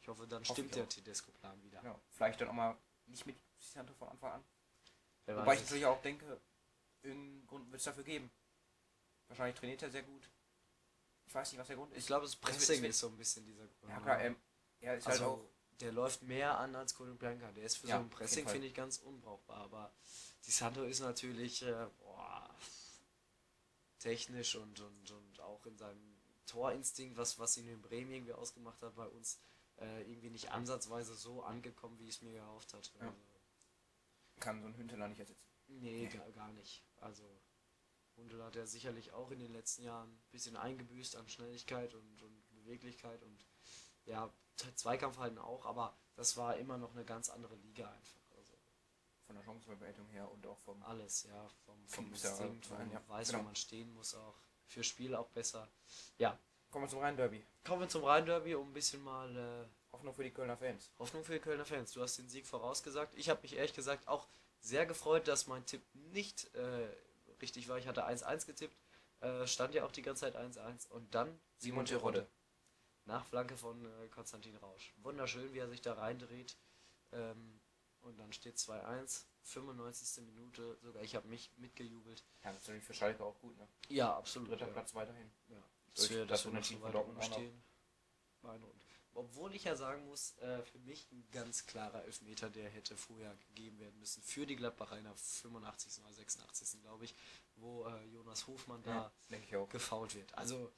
ich 0.00 0.08
hoffe, 0.08 0.26
dann 0.26 0.42
Hoffe 0.42 0.52
stimmt 0.54 0.74
der. 0.74 0.88
Tedesco-Plan 0.88 1.62
wieder. 1.62 1.82
Ja, 1.84 1.98
vielleicht 2.10 2.40
dann 2.40 2.48
auch 2.48 2.52
mal 2.54 2.76
nicht 3.06 3.26
mit 3.26 3.36
Santo 3.58 3.92
von 3.94 4.08
Anfang 4.08 4.32
an. 4.32 4.44
Wer 5.26 5.36
Wobei 5.36 5.54
ich 5.54 5.60
es. 5.60 5.66
natürlich 5.66 5.86
auch 5.86 6.00
denke, 6.02 6.40
irgendeinen 7.02 7.46
Grund 7.46 7.70
wird 7.70 7.78
es 7.80 7.84
dafür 7.84 8.04
geben. 8.04 8.30
Wahrscheinlich 9.28 9.58
trainiert 9.58 9.82
er 9.82 9.90
sehr 9.90 10.02
gut. 10.02 10.28
Ich 11.26 11.34
weiß 11.34 11.52
nicht, 11.52 11.60
was 11.60 11.66
der 11.68 11.76
Grund 11.76 11.92
ist. 11.92 11.98
Ich 11.98 12.06
glaube, 12.06 12.22
das 12.26 12.32
wird- 12.34 12.42
Pressing 12.42 12.84
ist 12.84 12.98
so 12.98 13.08
ein 13.08 13.16
bisschen 13.16 13.44
dieser 13.44 13.66
Grund. 13.66 13.90
ja 13.92 14.00
klar, 14.00 14.20
ähm, 14.22 14.36
er 14.80 14.96
ist 14.96 15.06
also, 15.06 15.24
halt 15.24 15.32
auch. 15.40 15.44
der 15.80 15.92
läuft 15.92 16.22
mehr 16.22 16.58
an 16.58 16.74
als 16.74 16.94
Bianca. 16.94 17.52
Der 17.52 17.64
ist 17.64 17.76
für 17.76 17.86
Ja, 17.86 17.96
so 17.98 18.02
ein 18.04 18.10
Pressing, 18.10 18.48
finde 18.48 18.66
ich, 18.66 18.74
ganz 18.74 18.98
unbrauchbar. 18.98 19.58
Aber 19.58 19.92
die 20.46 20.50
Santo 20.50 20.82
ist 20.84 21.00
natürlich 21.00 21.62
äh, 21.62 21.86
boah, 22.00 22.31
technisch 24.02 24.56
und, 24.56 24.80
und, 24.80 25.10
und 25.10 25.40
auch 25.40 25.64
in 25.66 25.78
seinem 25.78 26.16
Torinstinkt, 26.46 27.16
was, 27.16 27.38
was 27.38 27.56
ihn 27.56 27.68
in 27.68 27.80
Bremen 27.80 28.10
irgendwie 28.10 28.32
ausgemacht 28.32 28.82
hat, 28.82 28.94
bei 28.96 29.06
uns 29.06 29.40
äh, 29.78 30.02
irgendwie 30.10 30.30
nicht 30.30 30.50
ansatzweise 30.50 31.14
so 31.14 31.42
angekommen, 31.42 31.98
wie 31.98 32.08
ich 32.08 32.16
es 32.16 32.22
mir 32.22 32.32
gehofft 32.32 32.74
hatte. 32.74 32.90
Ja. 32.98 33.06
Also, 33.06 33.16
Kann 34.40 34.60
so 34.60 34.66
ein 34.66 34.76
Hünteler 34.76 35.08
nicht 35.08 35.20
ersetzen. 35.20 35.40
Nee. 35.68 36.08
Gar, 36.08 36.30
gar 36.32 36.52
nicht. 36.52 36.84
Also 37.00 37.22
Hundel 38.16 38.42
hat 38.44 38.56
ja 38.56 38.66
sicherlich 38.66 39.12
auch 39.12 39.30
in 39.30 39.38
den 39.38 39.52
letzten 39.52 39.84
Jahren 39.84 40.10
ein 40.10 40.30
bisschen 40.30 40.56
eingebüßt 40.56 41.16
an 41.16 41.28
Schnelligkeit 41.28 41.94
und, 41.94 42.22
und 42.22 42.54
Beweglichkeit 42.54 43.22
und 43.22 43.46
ja, 44.04 44.32
Zweikampfhalten 44.74 45.38
auch, 45.38 45.64
aber 45.64 45.96
das 46.16 46.36
war 46.36 46.56
immer 46.56 46.76
noch 46.76 46.92
eine 46.92 47.04
ganz 47.04 47.30
andere 47.30 47.56
Liga 47.56 47.90
einfach. 47.90 48.21
Von 49.32 49.40
der 49.40 49.44
Chancenverwertung 49.44 50.06
her 50.08 50.30
und 50.30 50.46
auch 50.46 50.58
vom. 50.58 50.82
alles, 50.82 51.24
ja, 51.24 51.48
vom, 51.64 51.86
vom 51.86 52.12
rein, 52.12 52.60
man 52.70 52.90
ja, 52.90 53.02
weiß, 53.08 53.28
genau. 53.28 53.40
wo 53.40 53.44
man 53.44 53.56
stehen 53.56 53.92
muss 53.94 54.14
auch. 54.14 54.38
Für 54.66 54.82
Spiel 54.82 55.14
auch 55.14 55.28
besser. 55.28 55.68
Ja, 56.18 56.38
Kommen 56.72 56.86
wir 56.86 56.88
zum 56.88 57.00
Rhein-Derby. 57.00 57.44
Kommen 57.64 57.82
wir 57.82 57.88
zum 57.90 58.02
Rhein-Derby, 58.02 58.54
um 58.54 58.70
ein 58.70 58.72
bisschen 58.72 59.02
mal 59.04 59.36
äh, 59.36 59.66
Hoffnung 59.92 60.14
für 60.14 60.24
die 60.24 60.30
Kölner 60.30 60.56
Fans. 60.56 60.90
Hoffnung 60.98 61.22
für 61.22 61.34
die 61.34 61.38
Kölner 61.38 61.66
Fans. 61.66 61.92
Du 61.92 62.00
hast 62.00 62.16
den 62.16 62.30
Sieg 62.30 62.46
vorausgesagt. 62.46 63.14
Ich 63.14 63.28
habe 63.28 63.42
mich 63.42 63.56
ehrlich 63.56 63.74
gesagt 63.74 64.08
auch 64.08 64.26
sehr 64.58 64.86
gefreut, 64.86 65.28
dass 65.28 65.46
mein 65.46 65.66
Tipp 65.66 65.82
nicht 65.92 66.54
äh, 66.54 66.88
richtig 67.42 67.68
war. 67.68 67.76
Ich 67.76 67.86
hatte 67.86 68.06
1-1 68.06 68.46
getippt, 68.46 68.74
äh, 69.20 69.46
stand 69.46 69.74
ja 69.74 69.84
auch 69.84 69.92
die 69.92 70.00
ganze 70.00 70.22
Zeit 70.22 70.34
1-1 70.34 70.88
und 70.88 71.14
dann 71.14 71.38
Simon 71.58 71.84
Terodde. 71.84 72.26
Nach 73.04 73.26
Flanke 73.26 73.58
von 73.58 73.84
äh, 73.84 74.08
Konstantin 74.08 74.56
Rausch. 74.56 74.94
Wunderschön, 75.02 75.52
wie 75.52 75.58
er 75.58 75.68
sich 75.68 75.82
da 75.82 75.92
reindreht. 75.92 76.56
Ähm, 77.12 77.60
und 78.02 78.18
dann 78.18 78.32
steht 78.32 78.56
2-1, 78.56 79.24
95. 79.42 80.24
Minute. 80.24 80.78
Sogar 80.82 81.02
ich 81.02 81.14
habe 81.14 81.28
mich 81.28 81.50
mitgejubelt. 81.56 82.24
Ja, 82.42 82.52
das 82.52 82.62
ist 82.62 82.68
natürlich 82.68 82.84
für 82.84 82.94
Schalke 82.94 83.24
auch 83.24 83.38
gut, 83.40 83.56
ne? 83.56 83.68
Ja, 83.88 84.16
absolut. 84.16 84.50
Dritter 84.50 84.66
ja. 84.66 84.72
Platz 84.72 84.94
weiterhin. 84.94 85.30
Ja, 85.48 85.62
dass 85.94 86.10
wir, 86.10 86.26
das 86.26 86.28
dass 86.28 86.44
wir 86.44 86.48
noch 86.48 86.52
Unentschieden 86.54 86.80
so 86.80 86.86
weit 86.86 86.94
oben 86.94 87.22
stehen. 87.22 87.62
Obwohl 89.14 89.54
ich 89.54 89.64
ja 89.64 89.76
sagen 89.76 90.06
muss, 90.06 90.38
äh, 90.38 90.62
für 90.62 90.78
mich 90.78 91.06
ein 91.12 91.28
ganz 91.32 91.66
klarer 91.66 92.02
Elfmeter, 92.04 92.48
der 92.48 92.70
hätte 92.70 92.96
vorher 92.96 93.36
gegeben 93.48 93.78
werden 93.78 93.98
müssen. 93.98 94.22
Für 94.22 94.46
die 94.46 94.56
Gladbacher 94.56 94.96
in 94.96 95.04
der 95.04 95.14
85. 95.14 96.02
oder 96.02 96.14
86. 96.14 96.80
glaube 96.80 97.04
ich, 97.04 97.14
wo 97.56 97.86
äh, 97.86 98.04
Jonas 98.06 98.46
Hofmann 98.46 98.82
da 98.82 99.12
Ja, 99.28 99.58
auch. 99.58 99.68
gefault 99.68 100.14
wird. 100.14 100.32
Also, 100.34 100.72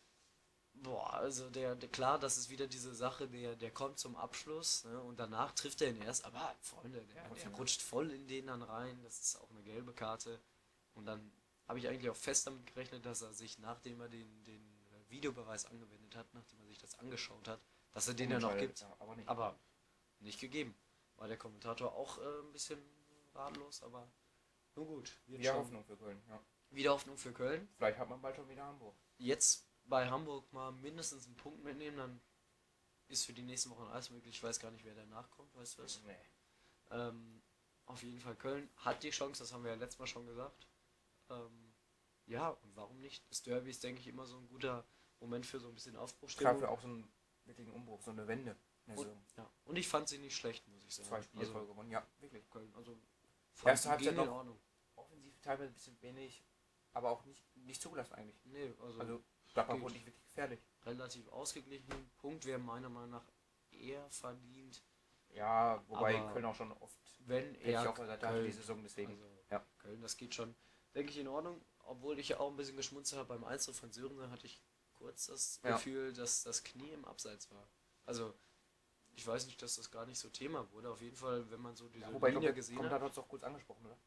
boah, 0.74 1.14
also 1.14 1.48
der, 1.50 1.74
der 1.74 1.88
klar, 1.88 2.18
das 2.18 2.36
ist 2.36 2.50
wieder 2.50 2.66
diese 2.66 2.94
Sache, 2.94 3.28
der, 3.28 3.56
der 3.56 3.70
kommt 3.70 3.98
zum 3.98 4.16
Abschluss 4.16 4.84
ne, 4.84 5.00
und 5.02 5.18
danach 5.18 5.52
trifft 5.52 5.82
er 5.82 5.90
ihn 5.90 6.00
erst, 6.02 6.24
aber 6.24 6.54
Freunde, 6.60 7.00
der, 7.14 7.22
Ja, 7.22 7.34
der 7.34 7.50
rutscht 7.56 7.82
voll 7.82 8.10
in 8.10 8.26
den 8.26 8.46
dann 8.46 8.62
rein, 8.62 9.00
das 9.02 9.20
ist 9.20 9.40
auch 9.40 9.50
eine 9.50 9.62
gelbe 9.62 9.92
Karte. 9.92 10.40
Und 10.94 11.06
dann 11.06 11.32
habe 11.66 11.78
ich 11.78 11.88
eigentlich 11.88 12.10
auch 12.10 12.16
fest 12.16 12.46
damit 12.46 12.66
gerechnet, 12.66 13.04
dass 13.06 13.22
er 13.22 13.32
sich, 13.32 13.58
nachdem 13.58 14.00
er 14.00 14.08
den, 14.08 14.44
den 14.44 14.62
äh, 14.62 15.10
Videobeweis 15.10 15.66
angewendet 15.66 16.14
hat, 16.16 16.32
nachdem 16.34 16.60
er 16.60 16.66
sich 16.66 16.78
das 16.78 16.98
angeschaut 16.98 17.48
hat, 17.48 17.60
dass 17.92 18.08
er 18.08 18.14
den 18.14 18.30
ja 18.30 18.38
noch 18.38 18.56
gibt. 18.56 18.80
Ja, 18.80 18.94
aber 18.98 19.16
nicht. 19.16 19.28
Aber 19.28 19.58
nicht 20.20 20.40
gegeben. 20.40 20.74
War 21.16 21.28
der 21.28 21.36
Kommentator 21.36 21.94
auch 21.94 22.18
äh, 22.18 22.40
ein 22.42 22.52
bisschen 22.52 22.78
ratlos, 23.34 23.82
aber 23.82 24.08
nun 24.74 24.86
gut. 24.86 25.12
Wieder 25.26 25.54
Hoffnung 25.54 25.84
für 25.84 25.96
Köln, 25.96 26.20
ja. 26.28 26.40
Wieder 26.70 26.90
Hoffnung 26.90 27.16
für 27.16 27.32
Köln 27.32 27.68
Vielleicht 27.76 27.98
hat 27.98 28.08
man 28.08 28.20
bald 28.20 28.34
schon 28.36 28.48
wieder 28.48 28.64
Hamburg. 28.64 28.94
jetzt 29.18 29.64
bei 29.84 30.08
Hamburg 30.08 30.52
mal 30.52 30.72
mindestens 30.72 31.26
einen 31.26 31.36
Punkt 31.36 31.62
mitnehmen, 31.62 31.96
dann 31.96 32.20
ist 33.08 33.26
für 33.26 33.32
die 33.32 33.42
nächsten 33.42 33.70
Wochen 33.70 33.84
alles 33.84 34.10
möglich. 34.10 34.34
Ich 34.36 34.42
weiß 34.42 34.58
gar 34.60 34.70
nicht, 34.70 34.84
wer 34.84 34.94
danach 34.94 35.30
kommt, 35.30 35.54
weißt 35.54 35.78
du 35.78 35.82
was? 35.82 36.02
Nee. 36.04 36.16
Ähm, 36.90 37.42
auf 37.86 38.02
jeden 38.02 38.20
Fall 38.20 38.36
Köln 38.36 38.70
hat 38.76 39.02
die 39.02 39.10
Chance, 39.10 39.42
das 39.42 39.52
haben 39.52 39.62
wir 39.64 39.72
ja 39.72 39.76
letztes 39.76 39.98
Mal 39.98 40.06
schon 40.06 40.26
gesagt. 40.26 40.66
Ähm, 41.28 41.74
ja, 42.26 42.48
und 42.48 42.74
warum 42.76 42.98
nicht? 43.00 43.28
Das 43.30 43.42
Derby 43.42 43.70
ist, 43.70 43.82
denke 43.84 44.00
ich, 44.00 44.06
immer 44.06 44.24
so 44.24 44.38
ein 44.38 44.48
guter 44.48 44.86
Moment 45.20 45.44
für 45.44 45.60
so 45.60 45.68
ein 45.68 45.74
bisschen 45.74 45.96
Aufbruchstimmung. 45.96 46.58
für 46.58 46.70
auch 46.70 46.80
so 46.80 46.88
einen 46.88 47.12
wirklichen 47.44 47.72
Umbruch, 47.72 48.00
so 48.02 48.10
eine 48.10 48.26
Wende. 48.26 48.56
der 48.86 48.96
Und, 48.96 49.36
ja. 49.36 49.50
und 49.64 49.76
ich 49.76 49.86
fand 49.86 50.08
sie 50.08 50.18
nicht 50.18 50.34
schlecht, 50.36 50.66
muss 50.68 50.84
ich 50.84 50.94
sagen. 50.94 51.08
Zwei 51.08 51.22
Spiele 51.22 51.40
also, 51.42 51.52
voll 51.52 51.66
gewonnen, 51.66 51.90
ja, 51.90 52.06
wirklich. 52.18 52.48
Köln, 52.50 52.72
also 52.74 52.98
Erste 53.64 53.90
Halbzeit 53.90 53.98
ging 53.98 54.08
in 54.08 54.26
noch- 54.26 54.34
Ordnung. 54.34 54.60
Offensiv 54.96 55.38
teilweise 55.40 55.70
ein 55.70 55.74
bisschen 55.74 56.00
wenig, 56.02 56.44
aber 56.92 57.10
auch 57.10 57.24
nicht, 57.24 57.44
nicht 57.56 57.82
zugelassen 57.82 58.14
eigentlich. 58.14 58.40
Nee, 58.44 58.72
also, 58.80 59.00
Also, 59.00 59.24
Gladbach 59.54 59.80
wurde 59.80 59.94
nicht 59.94 60.06
wirklich 60.06 60.24
gefährlich. 60.26 60.60
relativ 60.84 61.28
ausgeglichen. 61.28 62.10
Punkt 62.18 62.44
wäre 62.44 62.58
meiner 62.58 62.88
Meinung 62.88 63.10
nach 63.10 63.24
eher 63.70 64.08
verdient, 64.10 64.84
Ja, 65.30 65.82
wobei 65.88 66.16
Aber- 66.16 66.32
Köln 66.32 66.44
auch 66.44 66.54
schon 66.54 66.70
oft 66.72 66.96
wenn 67.26 67.54
er 67.56 67.88
auf 67.90 67.96
der 67.96 68.42
die 68.44 68.52
Saison, 68.52 68.82
deswegen. 68.82 69.12
Also, 69.12 69.24
Ja. 69.50 69.66
Köln, 69.78 70.00
das 70.02 70.16
geht 70.16 70.32
schon, 70.34 70.54
denke 70.94 71.10
ich, 71.10 71.18
in 71.18 71.26
Ordnung. 71.28 71.64
Obwohl 71.86 72.18
ich 72.20 72.28
ja 72.28 72.38
auch 72.38 72.50
ein 72.50 72.56
bisschen 72.56 72.76
geschmunzelt 72.76 73.18
habe 73.18 73.28
beim 73.30 73.42
Einzel 73.44 73.74
von 73.74 73.90
Sören, 73.92 74.30
hatte 74.30 74.46
ich 74.46 74.62
kurz 74.92 75.26
das 75.26 75.60
Ja. 75.64 75.72
Gefühl, 75.72 76.12
dass 76.12 76.42
das 76.44 76.62
Knie 76.62 76.90
im 76.92 77.04
Abseits 77.04 77.50
war. 77.50 77.66
Also, 78.06 78.32
ich 79.16 79.26
weiß 79.26 79.46
nicht, 79.46 79.60
dass 79.62 79.74
das 79.76 79.90
gar 79.90 80.06
nicht 80.06 80.18
so 80.18 80.28
Thema 80.28 80.70
wurde. 80.72 80.90
Auf 80.90 81.00
jeden 81.02 81.16
Fall, 81.16 81.50
wenn 81.50 81.60
man 81.60 81.74
so 81.74 81.88
diese 81.88 82.04
Ja, 82.06 82.12
wobei 82.12 82.28
Linie 82.28 82.42
glaube, 82.42 82.54
gesehen 82.54 82.90
hat. 82.90 83.02
hat 83.02 83.12
es 83.12 83.18
auch 83.18 83.28
kurz 83.28 83.42
angesprochen, 83.42 83.86
oder? 83.86 83.98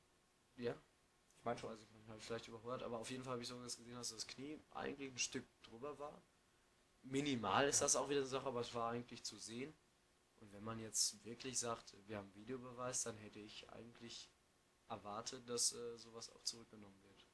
Ja, 0.56 0.76
Ich 1.38 1.46
meine 1.46 1.58
schon. 1.58 1.70
weiß 1.72 1.80
ich 1.82 1.98
habe 2.08 2.20
ich 2.20 2.26
vielleicht 2.26 2.48
überhört, 2.48 2.84
aber 2.84 3.00
auf 3.00 3.10
jeden 3.10 3.24
Fall 3.24 3.34
habe 3.34 3.42
ich 3.42 3.48
so 3.48 3.58
gesehen, 3.58 3.96
dass 3.96 4.10
das 4.10 4.28
Knie 4.28 4.60
eigentlich 4.72 5.12
ein 5.12 5.18
Stück 5.18 5.46
drüber 5.64 5.98
war. 6.00 6.22
Minimal 7.04 7.68
ist 7.68 7.82
das 7.82 7.96
auch 7.96 8.10
wieder 8.10 8.22
eine 8.22 8.28
Sache, 8.28 8.48
aber 8.48 8.62
es 8.62 8.74
war 8.74 8.92
eigentlich 8.92 9.24
zu 9.24 9.38
sehen. 9.38 9.74
Und 10.40 10.52
wenn 10.54 10.64
man 10.64 10.80
jetzt 10.80 11.24
wirklich 11.24 11.58
sagt, 11.58 11.96
wir 12.08 12.18
haben 12.18 12.34
Videobeweis, 12.34 13.04
dann 13.04 13.18
hätte 13.18 13.40
ich 13.40 13.70
eigentlich 13.70 14.30
erwartet, 14.88 15.48
dass 15.50 15.74
äh, 15.74 15.98
sowas 15.98 16.30
auch 16.30 16.44
zurückgenommen 16.44 17.02
wird. 17.04 17.26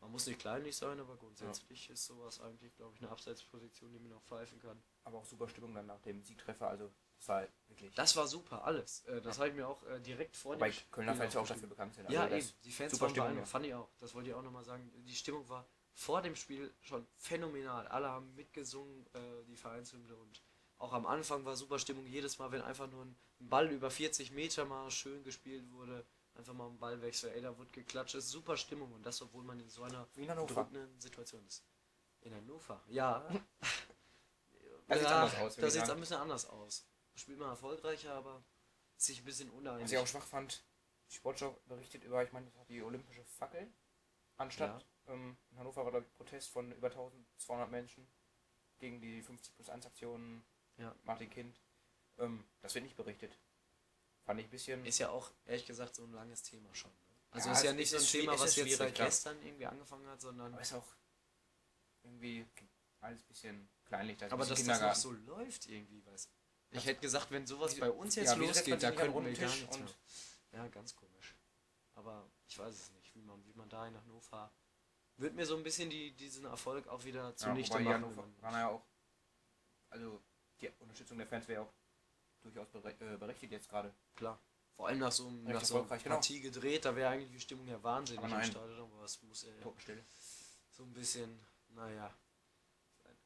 Man 0.00 0.10
muss 0.10 0.26
nicht 0.26 0.38
kleinlich 0.38 0.76
sein, 0.76 1.00
aber 1.00 1.16
grundsätzlich 1.16 1.88
ist 1.90 2.04
sowas 2.04 2.40
eigentlich, 2.40 2.74
glaube 2.76 2.94
ich, 2.94 3.02
eine 3.02 3.10
Abseitsposition, 3.10 3.92
die 3.92 3.98
man 3.98 4.12
auch 4.12 4.22
pfeifen 4.24 4.58
kann. 4.58 4.82
Aber 5.04 5.18
auch 5.18 5.24
super 5.24 5.48
Stimmung 5.48 5.74
dann 5.74 5.86
nach 5.86 6.00
dem 6.00 6.22
Siegtreffer, 6.22 6.68
also 6.68 6.92
das 7.18 7.28
war 7.28 7.46
wirklich. 7.68 7.94
Das 7.94 8.16
war 8.16 8.26
super, 8.26 8.64
alles. 8.64 9.04
Äh, 9.06 9.20
das 9.20 9.38
habe 9.38 9.48
ich 9.48 9.54
mir 9.54 9.66
auch 9.68 9.82
äh, 9.84 10.00
direkt 10.00 10.36
vor 10.36 10.54
Wobei 10.54 10.70
dem 10.70 10.90
Kölner 10.90 11.12
Spiel 11.12 11.22
Fans 11.22 11.34
ja 11.34 11.40
auch 11.40 11.46
dafür 11.48 11.68
bekannt 11.68 11.94
sind. 11.94 12.10
Ja, 12.10 12.22
Also 12.22 12.36
eben. 12.36 12.46
das- 12.46 12.60
Die 12.60 12.72
Fans 12.72 12.92
super 12.92 13.02
waren 13.06 13.10
Stimmung, 13.10 13.36
ja. 13.38 13.44
fand 13.44 13.66
ich 13.66 13.74
auch. 13.74 13.88
Das 13.98 14.14
wollte 14.14 14.28
ich 14.30 14.34
auch 14.34 14.42
nochmal 14.42 14.64
sagen. 14.64 14.90
Die 15.04 15.14
Stimmung 15.14 15.48
war 15.48 15.66
vor 15.92 16.22
dem 16.22 16.36
Spiel 16.36 16.74
schon 16.82 17.06
phänomenal. 17.16 17.86
Alle 17.88 18.08
haben 18.08 18.34
mitgesungen, 18.34 19.06
äh, 19.14 19.44
die 19.48 19.56
Vereinshymne 19.56 20.14
und 20.16 20.42
auch 20.78 20.92
am 20.92 21.06
Anfang 21.06 21.44
war 21.46 21.56
super 21.56 21.78
Stimmung. 21.78 22.06
Jedes 22.06 22.38
Mal, 22.38 22.52
wenn 22.52 22.60
einfach 22.62 22.90
nur 22.90 23.04
ein 23.04 23.16
Ball 23.38 23.70
über 23.70 23.90
40 23.90 24.30
Meter 24.32 24.64
mal 24.66 24.90
schön 24.90 25.24
gespielt 25.24 25.70
wurde, 25.72 26.04
einfach 26.34 26.52
mal 26.52 26.66
ein 26.68 26.78
Ballwechsel, 26.78 27.30
ey, 27.30 27.40
da 27.40 27.56
wurde 27.56 27.70
geklatscht. 27.72 28.14
Ist 28.14 28.28
super 28.28 28.58
Stimmung 28.58 28.92
und 28.92 29.02
das, 29.06 29.22
obwohl 29.22 29.42
man 29.42 29.58
in 29.58 29.70
so 29.70 29.84
einer 29.84 30.06
drückenden 30.14 31.00
Situation 31.00 31.46
ist. 31.46 31.64
In 32.20 32.34
Hannover, 32.34 32.82
ja. 32.88 33.26
Da 34.88 34.96
sieht's 34.98 35.10
anders 35.10 35.34
aus, 35.36 35.56
würde 35.56 35.60
Da 35.62 35.70
sieht 35.70 35.82
es 35.82 35.90
ein 35.90 36.00
bisschen 36.00 36.16
anders 36.18 36.46
aus. 36.46 36.86
Spielt 37.16 37.38
man 37.38 37.48
erfolgreicher, 37.48 38.14
aber 38.14 38.44
ist 38.96 39.06
sich 39.06 39.20
ein 39.20 39.24
bisschen 39.24 39.50
uneinig. 39.50 39.84
Was 39.84 39.92
ich 39.92 39.98
auch 39.98 40.06
schwach 40.06 40.26
fand, 40.26 40.64
die 41.10 41.14
Sportschau 41.14 41.58
berichtet 41.66 42.04
über, 42.04 42.22
ich 42.22 42.32
meine, 42.32 42.46
das 42.46 42.56
hat 42.58 42.68
die 42.68 42.82
olympische 42.82 43.24
Fackel 43.24 43.72
anstatt. 44.36 44.86
Ähm, 45.06 45.36
in 45.50 45.58
Hannover 45.58 45.84
war, 45.84 45.90
glaube 45.92 46.06
ich, 46.06 46.12
Protest 46.14 46.50
von 46.50 46.72
über 46.72 46.88
1200 46.88 47.70
Menschen 47.70 48.06
gegen 48.78 49.00
die 49.00 49.22
50 49.22 49.54
plus 49.54 49.68
1 49.68 49.86
Aktion 49.86 50.44
Ja. 50.76 50.94
Martin 51.04 51.30
Kind. 51.30 51.60
Ähm, 52.18 52.46
das 52.60 52.74
wird 52.74 52.84
nicht 52.84 52.96
berichtet. 52.96 53.38
Fand 54.24 54.40
ich 54.40 54.46
ein 54.46 54.50
bisschen. 54.50 54.84
Ist 54.84 54.98
ja 54.98 55.10
auch, 55.10 55.30
ehrlich 55.44 55.66
gesagt, 55.66 55.94
so 55.94 56.04
ein 56.04 56.12
langes 56.12 56.42
Thema 56.42 56.74
schon. 56.74 56.90
Ne? 56.90 56.96
Also 57.30 57.48
Ja, 57.48 57.54
ist 57.54 57.64
ja 57.64 57.72
nicht 57.72 57.90
so 57.90 57.96
ein 57.98 58.02
Thema, 58.02 58.38
was 58.38 58.56
jetzt 58.56 58.76
seit 58.76 58.94
gestern 58.94 59.40
irgendwie 59.42 59.66
angefangen 59.66 60.06
hat, 60.08 60.20
sondern. 60.20 60.52
aber 60.52 60.60
ist 60.62 60.74
auch 60.74 60.96
irgendwie 62.02 62.46
alles 63.00 63.20
ein 63.22 63.28
bisschen 63.28 63.68
kleinlich. 63.84 64.22
Aber 64.24 64.44
dass 64.44 64.64
das 64.64 64.80
noch 64.80 64.94
so 64.94 65.12
läuft 65.12 65.66
irgendwie, 65.66 66.04
weiß 66.04 66.26
ich. 66.26 66.45
Das- 66.70 66.84
hätte 66.86 67.00
gesagt, 67.00 67.30
wenn 67.30 67.46
sowas 67.46 67.76
Wie- 67.76 67.80
bei 67.80 67.90
uns 67.90 68.14
jetzt 68.16 68.28
ja, 68.30 68.34
losgeht, 68.34 68.82
da 68.82 68.90
könnten 68.90 69.24
wir 69.24 69.32
gar 69.34 69.48
nichts 69.54 69.76
und- 69.76 69.84
mehr. 69.84 69.94
Ja, 70.52 70.68
ganz 70.68 70.94
komisch. 70.94 71.34
Aber 71.94 72.28
ich 72.48 72.58
weiß 72.58 72.74
es 72.74 72.90
nicht, 72.92 73.14
wie 73.14 73.22
man, 73.22 73.44
wie 73.46 73.52
man 73.54 73.68
da 73.68 73.86
in 73.86 73.96
Hannover. 73.96 74.52
Wird 75.16 75.34
mir 75.34 75.46
so 75.46 75.56
ein 75.56 75.62
bisschen 75.62 75.88
die, 75.88 76.12
diesen 76.12 76.44
Erfolg 76.44 76.86
auch 76.88 77.04
wieder 77.04 77.34
zunichte 77.36 77.78
die 77.78 77.84
machen. 77.84 78.16
Waren 78.42 78.54
ja 78.54 78.68
auch. 78.68 78.82
Also 79.88 80.22
die 80.60 80.68
Unterstützung 80.80 81.16
der 81.18 81.26
Fans 81.26 81.48
wäre 81.48 81.62
auch 81.62 81.72
durchaus 82.42 82.66
äh, 82.74 83.16
berechtigt 83.16 83.52
jetzt 83.52 83.68
gerade. 83.68 83.94
Klar. 84.14 84.38
Vor 84.72 84.88
allem 84.88 84.98
nach 84.98 85.12
so, 85.12 85.26
einem- 85.28 85.44
nach 85.44 85.64
so 85.64 85.74
einer 85.76 85.82
erfolgreich, 85.84 86.02
genau. 86.02 86.16
Partie 86.16 86.40
gedreht, 86.40 86.84
da 86.84 86.94
wäre 86.94 87.08
eigentlich 87.10 87.30
die 87.30 87.40
Stimmung 87.40 87.66
ja 87.66 87.82
wahnsinnig 87.82 88.18
Aber 88.18 88.28
im 88.28 88.34
nein. 88.40 88.50
Stadion, 88.50 88.92
aber 88.92 89.04
es 89.04 89.22
muss 89.22 89.42
ja 89.42 89.52
Totenstille. 89.62 90.04
so 90.70 90.82
ein 90.82 90.92
bisschen, 90.92 91.40
naja. 91.68 92.14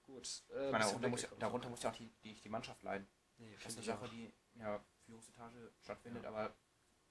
Gut. 0.04 0.42
Äh, 0.50 0.66
Ich 0.66 0.72
meine, 0.72 0.84
darunter 0.84 1.08
muss, 1.08 1.22
ja- 1.22 1.28
darunter 1.38 1.68
muss 1.68 1.82
ja 1.82 1.90
auch 1.90 1.96
die, 1.96 2.08
die, 2.22 2.34
die 2.34 2.48
Mannschaft 2.48 2.82
leiden. 2.82 3.08
Nee, 3.40 3.54
Das 3.62 3.72
ist 3.72 3.78
eine 3.78 3.86
Sache, 3.86 4.04
auch. 4.04 4.10
die 4.10 4.32
ja 4.54 4.84
Führungsetage 5.06 5.72
stattfindet, 5.82 6.22
Ja. 6.22 6.28
aber 6.28 6.54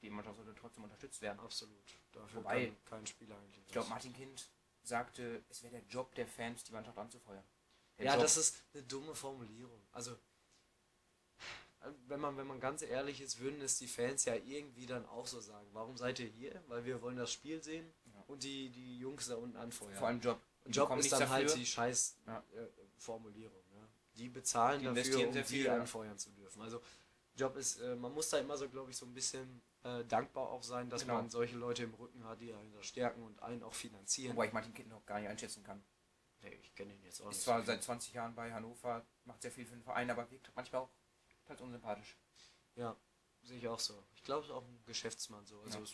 die 0.01 0.09
Mannschaft 0.09 0.37
sollte 0.37 0.55
trotzdem 0.55 0.83
unterstützt 0.83 1.21
werden. 1.21 1.39
Absolut. 1.39 1.83
Dafür 2.13 2.43
Wobei- 2.43 2.67
kann 2.67 2.99
kein 2.99 3.07
Spieler 3.07 3.35
eigentlich. 3.37 3.57
Ich 3.65 3.71
glaube. 3.73 3.89
Martin 3.89 4.13
Kind 4.13 4.49
sagte, 4.83 5.43
es 5.49 5.61
wäre 5.63 5.73
der 5.73 5.83
Job 5.89 6.13
der 6.15 6.27
Fans, 6.27 6.63
die 6.63 6.71
Mannschaft 6.71 6.97
anzufeuern. 6.97 7.43
Der 7.97 8.05
Ja, 8.05 8.13
Job. 8.13 8.21
das 8.21 8.37
ist 8.37 8.63
eine 8.73 8.84
dumme 8.84 9.13
Formulierung. 9.13 9.82
Also, 9.91 10.15
wenn 12.07 12.19
man, 12.19 12.36
wenn 12.38 12.47
man 12.47 12.59
ganz 12.59 12.82
ehrlich 12.82 13.21
ist, 13.21 13.39
würden 13.39 13.61
es 13.61 13.77
die 13.77 13.88
Fans 13.88 14.25
ja 14.25 14.36
irgendwie 14.36 14.86
dann 14.86 15.05
auch 15.05 15.25
so 15.27 15.39
sagen. 15.39 15.67
Warum 15.73 15.97
seid 15.97 16.19
ihr 16.19 16.27
hier? 16.27 16.61
Weil 16.67 16.84
wir 16.86 17.01
wollen 17.01 17.17
das 17.17 17.32
Spiel 17.32 17.63
sehen 17.63 17.91
Ja. 18.13 18.23
und 18.27 18.43
die, 18.43 18.69
die 18.69 18.99
Jungs 18.99 19.27
da 19.27 19.36
unten 19.36 19.55
anfeuern. 19.57 19.95
vor 19.95 20.07
allem 20.07 20.19
Job. 20.21 20.39
Die 20.65 20.71
Job 20.71 20.95
ist 20.97 21.11
dann 21.11 21.30
halt 21.30 21.45
dafür. 21.47 21.57
die 21.59 21.65
scheiß 21.65 22.17
Ja. 22.27 22.43
äh, 22.53 22.67
Formulierung. 22.97 23.63
Die 24.20 24.30
bezahlen 24.30 24.80
Die 24.80 24.86
dafür, 24.86 24.97
investieren 25.01 25.28
um 25.28 25.34
sehr 25.34 25.43
die 25.43 25.47
viel, 25.53 25.65
ja. 25.65 25.76
anfeuern 25.76 26.17
zu 26.17 26.30
dürfen. 26.32 26.61
Also 26.61 26.82
Job 27.36 27.55
ist, 27.55 27.80
äh, 27.80 27.95
man 27.95 28.13
muss 28.13 28.30
da 28.30 28.38
immer 28.38 28.57
so, 28.57 28.67
glaube 28.70 28.91
ich, 28.91 28.97
so 28.97 29.05
ein 29.05 29.13
bisschen 29.13 29.61
äh, 29.84 30.03
dankbar 30.05 30.49
auch 30.49 30.61
sein, 30.61 30.89
dass 30.89 31.03
Genau. 31.03 31.15
man 31.15 31.30
solche 31.30 31.55
Leute 31.55 31.84
im 31.84 31.93
Rücken 31.93 32.26
hat, 32.26 32.41
die 32.41 32.53
einen 32.53 32.74
da 32.74 32.84
stärken 32.84 33.24
und 33.24 33.41
einen 33.41 33.63
auch 33.63 33.74
finanzieren. 33.74 34.36
Wobei 34.36 34.47
ich 34.47 34.53
Martin 34.53 34.74
Kind 34.74 34.89
noch 34.89 35.05
gar 35.05 35.20
nicht 35.20 35.30
einschätzen 35.30 35.63
kann. 35.63 35.82
Nee, 36.41 36.49
ich 36.61 36.76
kenne 36.76 36.93
ihn 36.93 37.03
jetzt 37.03 37.22
auch 37.22 37.30
Ist 37.30 37.38
nicht. 37.38 37.43
zwar 37.45 37.63
seit 37.63 37.82
20 37.82 38.13
Jahren 38.13 38.36
bei 38.36 38.51
Hannover, 38.51 39.05
macht 39.26 39.41
sehr 39.41 39.51
viel 39.51 39.65
für 39.65 39.76
den 39.76 39.84
Verein, 39.84 40.09
aber 40.09 40.30
wirkt 40.32 40.51
manchmal 40.55 40.82
auch 40.82 40.89
halt 41.47 41.61
unsympathisch. 41.61 42.17
Ja, 42.76 42.95
sehe 43.41 43.57
ich 43.57 43.67
auch 43.70 43.80
so. 43.80 44.03
Ich 44.13 44.24
glaube, 44.24 44.41
es 44.41 44.47
ist 44.49 44.53
auch 44.55 44.63
ein 44.65 44.84
Geschäftsmann 44.86 45.45
so. 45.45 45.61
Also 45.61 45.78
Ja. 45.78 45.84
es 45.86 45.93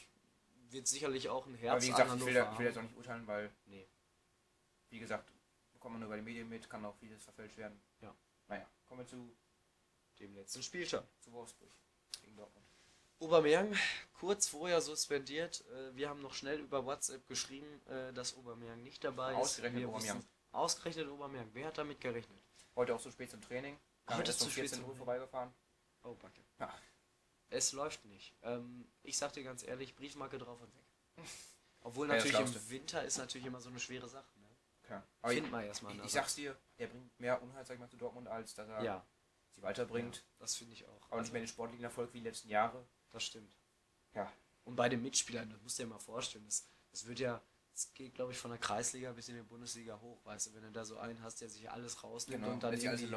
wird 0.71 0.87
sicherlich 0.87 1.29
auch 1.29 1.45
ein 1.45 1.53
Aber 1.53 1.61
Herz 1.61 1.83
wie 1.83 1.89
gesagt, 1.89 2.09
an 2.09 2.17
ich 2.17 2.23
Hannover 2.23 2.25
will, 2.27 2.33
da- 2.33 2.53
ich 2.53 2.59
will 2.59 2.65
jetzt 2.65 2.77
auch 2.79 2.81
nicht 2.83 2.95
urteilen, 2.97 3.27
weil, 3.27 3.51
Nee. 3.65 3.87
wie 4.89 4.99
gesagt, 4.99 5.31
kommt 5.85 5.93
man 5.93 5.99
nur 6.01 6.09
bei 6.09 6.15
den 6.15 6.25
Medien 6.25 6.49
mit, 6.49 6.67
kann 6.67 6.83
auch 6.83 6.95
vieles 6.95 7.23
verfälscht 7.23 7.57
werden. 7.57 7.79
Ja. 8.01 8.11
Naja, 8.47 8.67
kommen 8.87 9.01
wir 9.01 9.05
zu, 9.07 9.35
Dem 10.19 10.33
letzten 10.33 10.63
Spielstand. 10.63 11.07
zu 11.21 11.31
Wolfsburg 11.31 11.69
gegen 12.23 12.35
Dortmund. 12.35 12.65
Aubameyang, 13.19 13.71
kurz 14.13 14.47
vorher 14.47 14.81
suspendiert. 14.81 15.63
Äh, 15.69 15.95
Wir 15.95 16.09
haben 16.09 16.23
noch 16.23 16.33
schnell 16.33 16.59
über 16.59 16.83
WhatsApp 16.87 17.27
geschrieben, 17.27 17.81
äh, 17.85 18.11
dass 18.13 18.35
Aubameyang 18.35 18.81
nicht 18.81 19.03
dabei 19.03 19.33
ist. 19.33 19.37
Ausgerechnet 19.37 19.93
wissen- 19.93 20.25
Ausgerechnet 20.53 21.07
Aubameyang. 21.07 21.51
Wer 21.53 21.67
hat 21.67 21.77
damit 21.77 22.01
gerechnet? 22.01 22.41
Heute 22.75 22.95
auch 22.95 22.99
so 22.99 23.11
spät 23.11 23.29
zum 23.29 23.41
Training. 23.43 23.77
Heute 24.09 24.31
um 24.31 24.37
zu 24.39 24.45
spät 24.49 24.63
14 24.69 24.79
zum 24.79 24.89
Uhr 24.89 24.95
vorbeigefahren. 24.95 25.53
Oh, 26.01 26.15
Backe. 26.15 26.41
Ja. 26.59 26.73
Es 27.49 27.73
läuft 27.73 28.03
nicht. 28.05 28.33
Ähm, 28.41 28.87
ich 29.03 29.17
sag 29.19 29.33
dir 29.33 29.43
ganz 29.43 29.61
ehrlich, 29.61 29.95
Briefmarke 29.95 30.39
drauf 30.39 30.59
und 30.59 30.75
weg. 30.75 30.85
Obwohl 31.81 32.07
natürlich 32.07 32.39
im 32.39 32.47
Schlauste. 32.47 32.69
Winter 32.71 33.03
ist 33.03 33.17
natürlich 33.19 33.45
immer 33.45 33.61
so 33.61 33.69
eine 33.69 33.79
schwere 33.79 34.09
Sache. 34.09 34.27
Ne? 34.39 34.44
Klar. 34.85 35.03
Aber 35.21 35.33
ich, 35.33 35.39
Find 35.39 35.51
mal 35.51 35.63
erstmal 35.65 35.95
ich, 35.95 36.03
ich 36.03 36.11
sag's 36.11 36.35
dir, 36.35 36.55
er 36.77 36.87
bringt 36.87 37.19
mehr 37.19 37.41
Unheil, 37.41 37.65
sag 37.65 37.73
ich 37.75 37.79
mal, 37.79 37.89
zu 37.89 37.97
Dortmund, 37.97 38.27
als 38.27 38.53
dass 38.53 38.67
er 38.69 38.83
Ja, 38.83 39.05
sie 39.51 39.61
weiterbringt. 39.61 40.23
das 40.37 40.55
finde 40.55 40.73
ich 40.73 40.87
auch. 40.87 41.11
Aber 41.11 41.21
nicht 41.21 41.33
mehr 41.33 41.41
den 41.41 41.47
sportlichen 41.47 41.83
Erfolg 41.83 42.13
wie 42.13 42.19
die 42.19 42.25
letzten 42.25 42.49
Jahre. 42.49 42.87
Das 43.11 43.23
stimmt. 43.23 43.57
Ja. 44.13 44.31
Und 44.63 44.75
bei 44.75 44.89
den 44.89 45.01
Mitspielern, 45.01 45.49
das 45.49 45.61
musst 45.61 45.79
du 45.79 45.83
dir 45.83 45.89
mal 45.89 45.99
vorstellen, 45.99 46.45
das, 46.45 46.67
das 46.91 47.05
wird 47.07 47.19
ja, 47.19 47.41
es 47.73 47.93
geht 47.93 48.15
glaube 48.15 48.31
ich 48.31 48.37
von 48.37 48.51
der 48.51 48.59
Kreisliga 48.59 49.11
bis 49.11 49.27
in 49.29 49.35
die 49.35 49.41
Bundesliga 49.41 49.99
hoch, 49.99 50.23
weißt 50.25 50.47
du, 50.47 50.53
wenn 50.55 50.63
du 50.63 50.71
da 50.71 50.85
so 50.85 50.97
einen 50.97 51.21
hast, 51.21 51.41
der 51.41 51.49
sich 51.49 51.69
alles 51.69 52.03
rausnimmt 52.03 52.41
Genau. 52.43 52.53
und 52.53 52.63
dann 52.63 52.73
irgendwie 52.73 53.15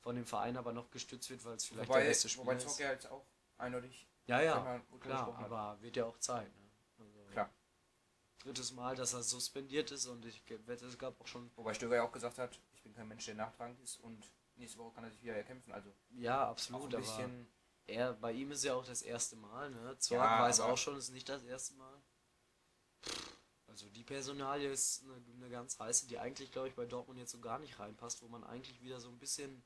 von 0.00 0.16
dem 0.16 0.24
Verein 0.24 0.56
aber 0.56 0.72
noch 0.72 0.90
gestützt 0.90 1.28
wird, 1.30 1.44
weil 1.44 1.54
es 1.56 1.64
vielleicht 1.66 1.88
Wobei, 1.88 2.00
der 2.00 2.08
beste 2.08 2.28
Spieler 2.28 2.46
wobei 2.46 2.56
ist. 2.56 2.68
Zocker 2.68 2.92
jetzt 2.92 3.10
auch 3.10 3.26
eindeutig 3.58 4.08
Ja, 4.26 4.40
ja, 4.40 4.80
klar, 5.00 5.34
aber 5.38 5.80
wird 5.82 5.96
ja 5.96 6.06
auch 6.06 6.18
Zeit. 6.18 6.50
Ne? 6.56 6.59
Drittes 8.40 8.72
Mal, 8.72 8.96
dass 8.96 9.12
er 9.12 9.22
suspendiert 9.22 9.90
ist 9.90 10.06
und 10.06 10.24
ich 10.24 10.42
wette, 10.66 10.86
es 10.86 10.98
gab 10.98 11.20
auch 11.20 11.26
schon, 11.26 11.50
Wobei 11.56 11.74
Stöger 11.74 11.96
ja 11.96 12.02
auch 12.02 12.12
gesagt 12.12 12.38
hat, 12.38 12.58
ich 12.74 12.82
bin 12.82 12.94
kein 12.94 13.06
Mensch, 13.06 13.26
der 13.26 13.34
nachtragend 13.34 13.78
ist 13.80 13.98
und 13.98 14.24
nächste 14.56 14.78
Woche 14.78 14.94
kann 14.94 15.04
er 15.04 15.10
sich 15.10 15.22
wieder 15.22 15.36
erkämpfen. 15.36 15.72
Also 15.72 15.92
ja, 16.10 16.48
absolut, 16.48 16.94
aber 16.94 17.30
er, 17.86 18.14
bei 18.14 18.32
ihm 18.32 18.50
ist 18.52 18.64
ja 18.64 18.74
auch 18.74 18.84
das 18.84 19.02
erste 19.02 19.36
Mal, 19.36 19.70
ne? 19.70 19.96
Zorg 19.98 20.20
Ja, 20.20 20.42
weiß 20.42 20.60
auch 20.60 20.78
schon, 20.78 20.96
ist 20.96 21.10
nicht 21.10 21.28
das 21.28 21.42
erste 21.44 21.74
Mal. 21.74 22.02
Also 23.66 23.88
die 23.88 24.04
Personalie 24.04 24.70
ist 24.70 25.04
eine, 25.04 25.22
eine 25.34 25.50
ganz 25.50 25.78
heiße, 25.78 26.06
die 26.08 26.18
eigentlich, 26.18 26.50
glaube 26.50 26.68
ich, 26.68 26.74
bei 26.74 26.86
Dortmund 26.86 27.18
jetzt 27.18 27.32
so 27.32 27.40
gar 27.40 27.58
nicht 27.58 27.78
reinpasst, 27.78 28.22
wo 28.22 28.28
man 28.28 28.44
eigentlich 28.44 28.80
wieder 28.80 29.00
so 29.00 29.08
ein 29.08 29.18
bisschen 29.18 29.62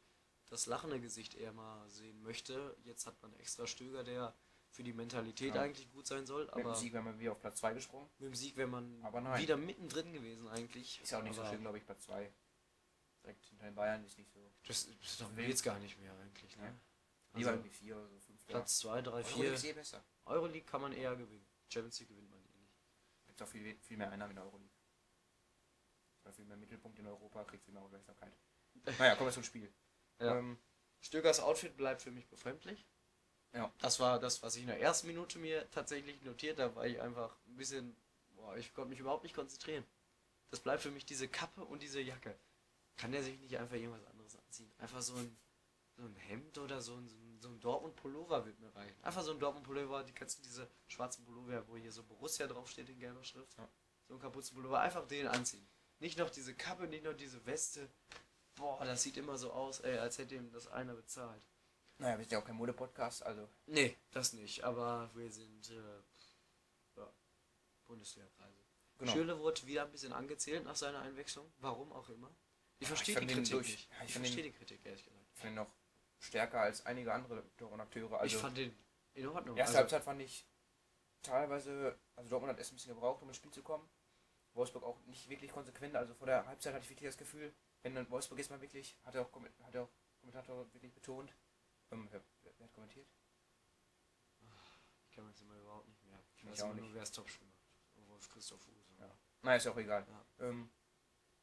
das 0.48 0.66
lachende 0.66 1.00
Gesicht 1.00 1.34
eher 1.34 1.52
mal 1.52 1.88
sehen 1.90 2.22
möchte. 2.22 2.76
Jetzt 2.84 3.06
hat 3.06 3.20
man 3.22 3.34
extra 3.36 3.66
Stöger, 3.66 4.04
der 4.04 4.34
für 4.74 4.82
die 4.82 4.92
Mentalität 4.92 5.54
Ja. 5.54 5.62
eigentlich 5.62 5.88
gut 5.92 6.04
sein 6.06 6.26
soll, 6.26 6.46
mit 6.56 6.64
dem 6.64 6.74
Sieg 6.74 6.92
wären 6.92 7.04
wir 7.04 7.18
wieder 7.18 7.32
auf 7.32 7.40
Platz 7.40 7.58
2 7.60 7.74
gesprungen. 7.74 8.10
mit 8.18 8.26
dem 8.28 8.34
Sieg 8.34 8.56
wäre 8.56 8.66
man 8.66 9.02
wieder 9.38 9.56
mittendrin 9.56 10.12
gewesen 10.12 10.48
eigentlich. 10.48 11.00
Ist 11.00 11.12
ja 11.12 11.18
auch 11.18 11.22
nicht 11.22 11.34
so 11.36 11.42
Aber 11.42 11.50
schlimm, 11.50 11.60
glaube 11.62 11.78
ich, 11.78 11.84
Platz 11.86 12.04
2. 12.04 12.32
Direkt 13.22 13.46
hinter 13.46 13.64
den 13.66 13.74
Bayern 13.76 14.04
ist 14.04 14.18
nicht 14.18 14.30
so. 14.32 14.52
Das, 14.66 14.86
das 15.00 15.36
Wild. 15.36 15.46
geht's 15.46 15.62
gar 15.62 15.78
nicht 15.78 15.98
mehr 16.00 16.12
eigentlich. 16.18 16.56
Ne? 16.56 16.64
Ja. 16.64 17.38
Lieber 17.38 17.50
Also, 17.50 17.60
irgendwie 17.60 17.70
4 17.70 17.96
oder 17.96 18.08
so, 18.08 18.18
5. 18.18 18.46
Platz 18.46 18.78
2, 18.78 19.02
3, 19.02 19.10
Euroleague 19.12 19.32
4. 19.34 19.52
ist 19.54 19.64
eh 19.64 19.72
besser. 19.72 20.04
Euroleague 20.26 20.66
kann 20.66 20.80
man 20.82 20.92
eher 20.92 21.14
gewinnen. 21.16 21.46
Champions 21.68 22.00
League 22.00 22.08
gewinnt 22.10 22.28
man 22.30 22.38
eh 22.40 22.42
nicht. 22.58 22.74
Gibt 23.26 23.42
auch 23.42 23.48
viel, 23.48 23.78
viel 23.80 23.96
mehr 23.96 24.10
Einnahmen 24.10 24.30
in 24.32 24.36
der 24.36 24.44
Euroleague. 24.44 24.70
Oder 26.24 26.32
viel 26.32 26.44
mehr 26.46 26.56
Mittelpunkt 26.56 26.98
in 26.98 27.06
Europa, 27.06 27.44
kriegt 27.44 27.64
viel 27.64 27.74
mehr 27.74 27.82
Aufmerksamkeit. 27.82 28.32
Naja, 28.98 29.14
kommen 29.14 29.28
wir 29.28 29.32
zum 29.34 29.44
Spiel. 29.44 29.72
Ja. 30.18 30.36
Ähm, 30.38 30.58
Stögers 31.00 31.38
Outfit 31.40 31.76
bleibt 31.76 32.02
für 32.02 32.10
mich 32.10 32.26
befremdlich. 32.28 32.86
Ja. 33.54 33.72
Das 33.80 34.00
war 34.00 34.18
das, 34.18 34.42
was 34.42 34.56
ich 34.56 34.62
in 34.62 34.68
der 34.68 34.80
ersten 34.80 35.06
Minute 35.06 35.38
mir 35.38 35.70
tatsächlich 35.70 36.20
notiert 36.22 36.58
habe, 36.58 36.74
weil 36.76 36.90
ich 36.90 37.00
einfach 37.00 37.36
ein 37.46 37.56
bisschen, 37.56 37.96
boah, 38.34 38.56
ich 38.56 38.74
konnte 38.74 38.90
mich 38.90 38.98
überhaupt 38.98 39.22
nicht 39.22 39.34
konzentrieren. 39.34 39.84
Das 40.50 40.60
bleibt 40.60 40.82
für 40.82 40.90
mich 40.90 41.06
diese 41.06 41.28
Kappe 41.28 41.64
und 41.64 41.82
diese 41.82 42.00
Jacke. 42.00 42.36
Kann 42.96 43.12
der 43.12 43.22
sich 43.22 43.38
nicht 43.40 43.56
einfach 43.56 43.76
irgendwas 43.76 44.04
anderes 44.06 44.36
anziehen? 44.36 44.70
Einfach 44.78 45.02
so 45.02 45.14
ein, 45.14 45.36
so 45.96 46.04
ein 46.04 46.16
Hemd 46.16 46.58
oder 46.58 46.80
so 46.80 46.94
ein, 46.94 47.08
so 47.08 47.16
ein, 47.16 47.38
so 47.40 47.48
ein 47.48 47.60
Dortmund-Pullover 47.60 48.44
wird 48.44 48.58
mir 48.60 48.74
reichen. 48.74 49.02
Einfach 49.02 49.22
so 49.22 49.32
ein 49.32 49.38
Dortmund-Pullover, 49.38 50.04
die 50.04 50.12
kannst 50.12 50.38
du 50.38 50.42
diese 50.42 50.68
schwarzen 50.88 51.24
Pullover, 51.24 51.66
wo 51.68 51.76
hier 51.76 51.92
so 51.92 52.02
Borussia 52.02 52.46
draufsteht 52.46 52.88
in 52.88 52.98
gelber 52.98 53.24
Schrift. 53.24 53.56
Ja. 53.56 53.68
So 54.08 54.14
ein 54.14 54.20
Kapuzenpullover, 54.20 54.80
einfach 54.80 55.06
den 55.06 55.26
anziehen. 55.26 55.66
Nicht 55.98 56.18
noch 56.18 56.30
diese 56.30 56.54
Kappe, 56.54 56.86
nicht 56.86 57.04
noch 57.04 57.14
diese 57.14 57.44
Weste. 57.46 57.88
Boah, 58.56 58.84
das 58.84 59.02
sieht 59.02 59.16
immer 59.16 59.38
so 59.38 59.52
aus, 59.52 59.80
ey, 59.80 59.98
als 59.98 60.18
hätte 60.18 60.34
ihm 60.34 60.50
das 60.52 60.68
einer 60.68 60.94
bezahlt. 60.94 61.42
Naja, 61.98 62.16
wir 62.18 62.24
sind 62.24 62.32
ja 62.32 62.38
auch 62.40 62.44
kein 62.44 62.56
Mode-Podcast, 62.56 63.22
also 63.24 63.48
Nee, 63.66 63.96
das 64.10 64.32
nicht, 64.32 64.62
aber 64.64 65.10
wir 65.14 65.30
sind 65.30 65.70
äh, 65.70 67.00
ja, 67.00 67.12
Bundesliga-Preise. 67.86 68.58
genau. 68.98 69.12
Schürle 69.12 69.38
wurde 69.38 69.66
wieder 69.66 69.84
ein 69.84 69.90
bisschen 69.90 70.12
angezählt 70.12 70.64
nach 70.64 70.76
seiner 70.76 71.00
Einwechslung, 71.00 71.52
warum 71.58 71.92
auch 71.92 72.08
immer. 72.08 72.34
Ich 72.78 72.88
Ja, 72.88 72.94
verstehe 72.96 73.14
ich 73.20 73.26
die 73.26 73.34
Kritik 73.34 73.50
durch- 73.52 73.66
nicht. 73.68 73.88
ich 74.00 74.04
ich 74.08 74.14
verstehe 74.14 74.42
die 74.44 74.52
Kritik, 74.52 74.84
ehrlich 74.84 75.04
gesagt. 75.04 75.24
Ich 75.34 75.40
finde 75.40 75.52
ihn 75.52 75.56
noch 75.64 75.72
stärker 76.18 76.60
als 76.60 76.84
einige 76.86 77.12
andere 77.12 77.42
Dortmund-Akteure. 77.56 78.18
Also 78.20 78.36
ich 78.36 78.40
fand 78.42 78.56
den 78.56 78.76
in 79.14 79.28
Ordnung. 79.28 79.56
erste 79.56 79.68
Also, 79.70 79.78
Halbzeit 79.78 80.04
fand 80.04 80.20
ich 80.22 80.46
teilweise, 81.22 81.98
also 82.16 82.30
Dortmund 82.30 82.50
hat 82.52 82.58
erst 82.58 82.72
ein 82.72 82.76
bisschen 82.76 82.94
gebraucht, 82.94 83.22
um 83.22 83.28
ins 83.28 83.36
Spiel 83.36 83.50
zu 83.52 83.62
kommen. 83.62 83.88
Wolfsburg 84.54 84.84
auch 84.84 84.98
nicht 85.06 85.28
wirklich 85.28 85.50
konsequent. 85.52 85.96
Also 85.96 86.14
vor 86.14 86.26
der 86.26 86.46
Halbzeit 86.46 86.74
hatte 86.74 86.84
ich 86.84 86.90
wirklich 86.90 87.08
das 87.08 87.16
Gefühl, 87.16 87.52
wenn 87.82 87.94
dann 87.94 88.08
Wolfsburg 88.10 88.38
jetzt 88.38 88.50
mal 88.50 88.60
wirklich, 88.60 88.96
hat 89.04 89.14
er 89.14 89.22
auch, 89.22 89.32
hat 89.64 89.74
er 89.74 89.82
auch 89.82 89.90
Kommentator 90.20 90.72
wirklich 90.72 90.92
betont. 90.94 91.32
Ähm, 91.90 92.08
wer, 92.10 92.22
wer, 92.42 92.64
hat 92.66 92.72
kommentiert? 92.72 93.08
ich 95.08 95.10
kann 95.14 95.24
mir 95.24 95.30
jetzt 95.30 95.42
immer 95.42 95.56
überhaupt 95.56 95.88
nicht 95.88 96.02
mehr. 96.04 96.18
Ich 96.36 96.42
Ich 96.44 96.50
weiß 96.50 96.62
auch 96.62 96.74
nicht. 96.74 96.82
nur, 96.84 96.94
wer 96.94 97.02
es 97.02 97.12
Topspiel 97.12 97.46
macht. 97.46 98.08
Wolf 98.08 98.28
Christoph 98.28 98.60
Fuß. 98.62 98.90
Ja. 98.98 99.16
Naja, 99.42 99.56
ist 99.56 99.64
ja 99.64 99.72
auch 99.72 99.76
egal. 99.76 100.06
Ja. 100.08 100.46
Ähm, 100.46 100.70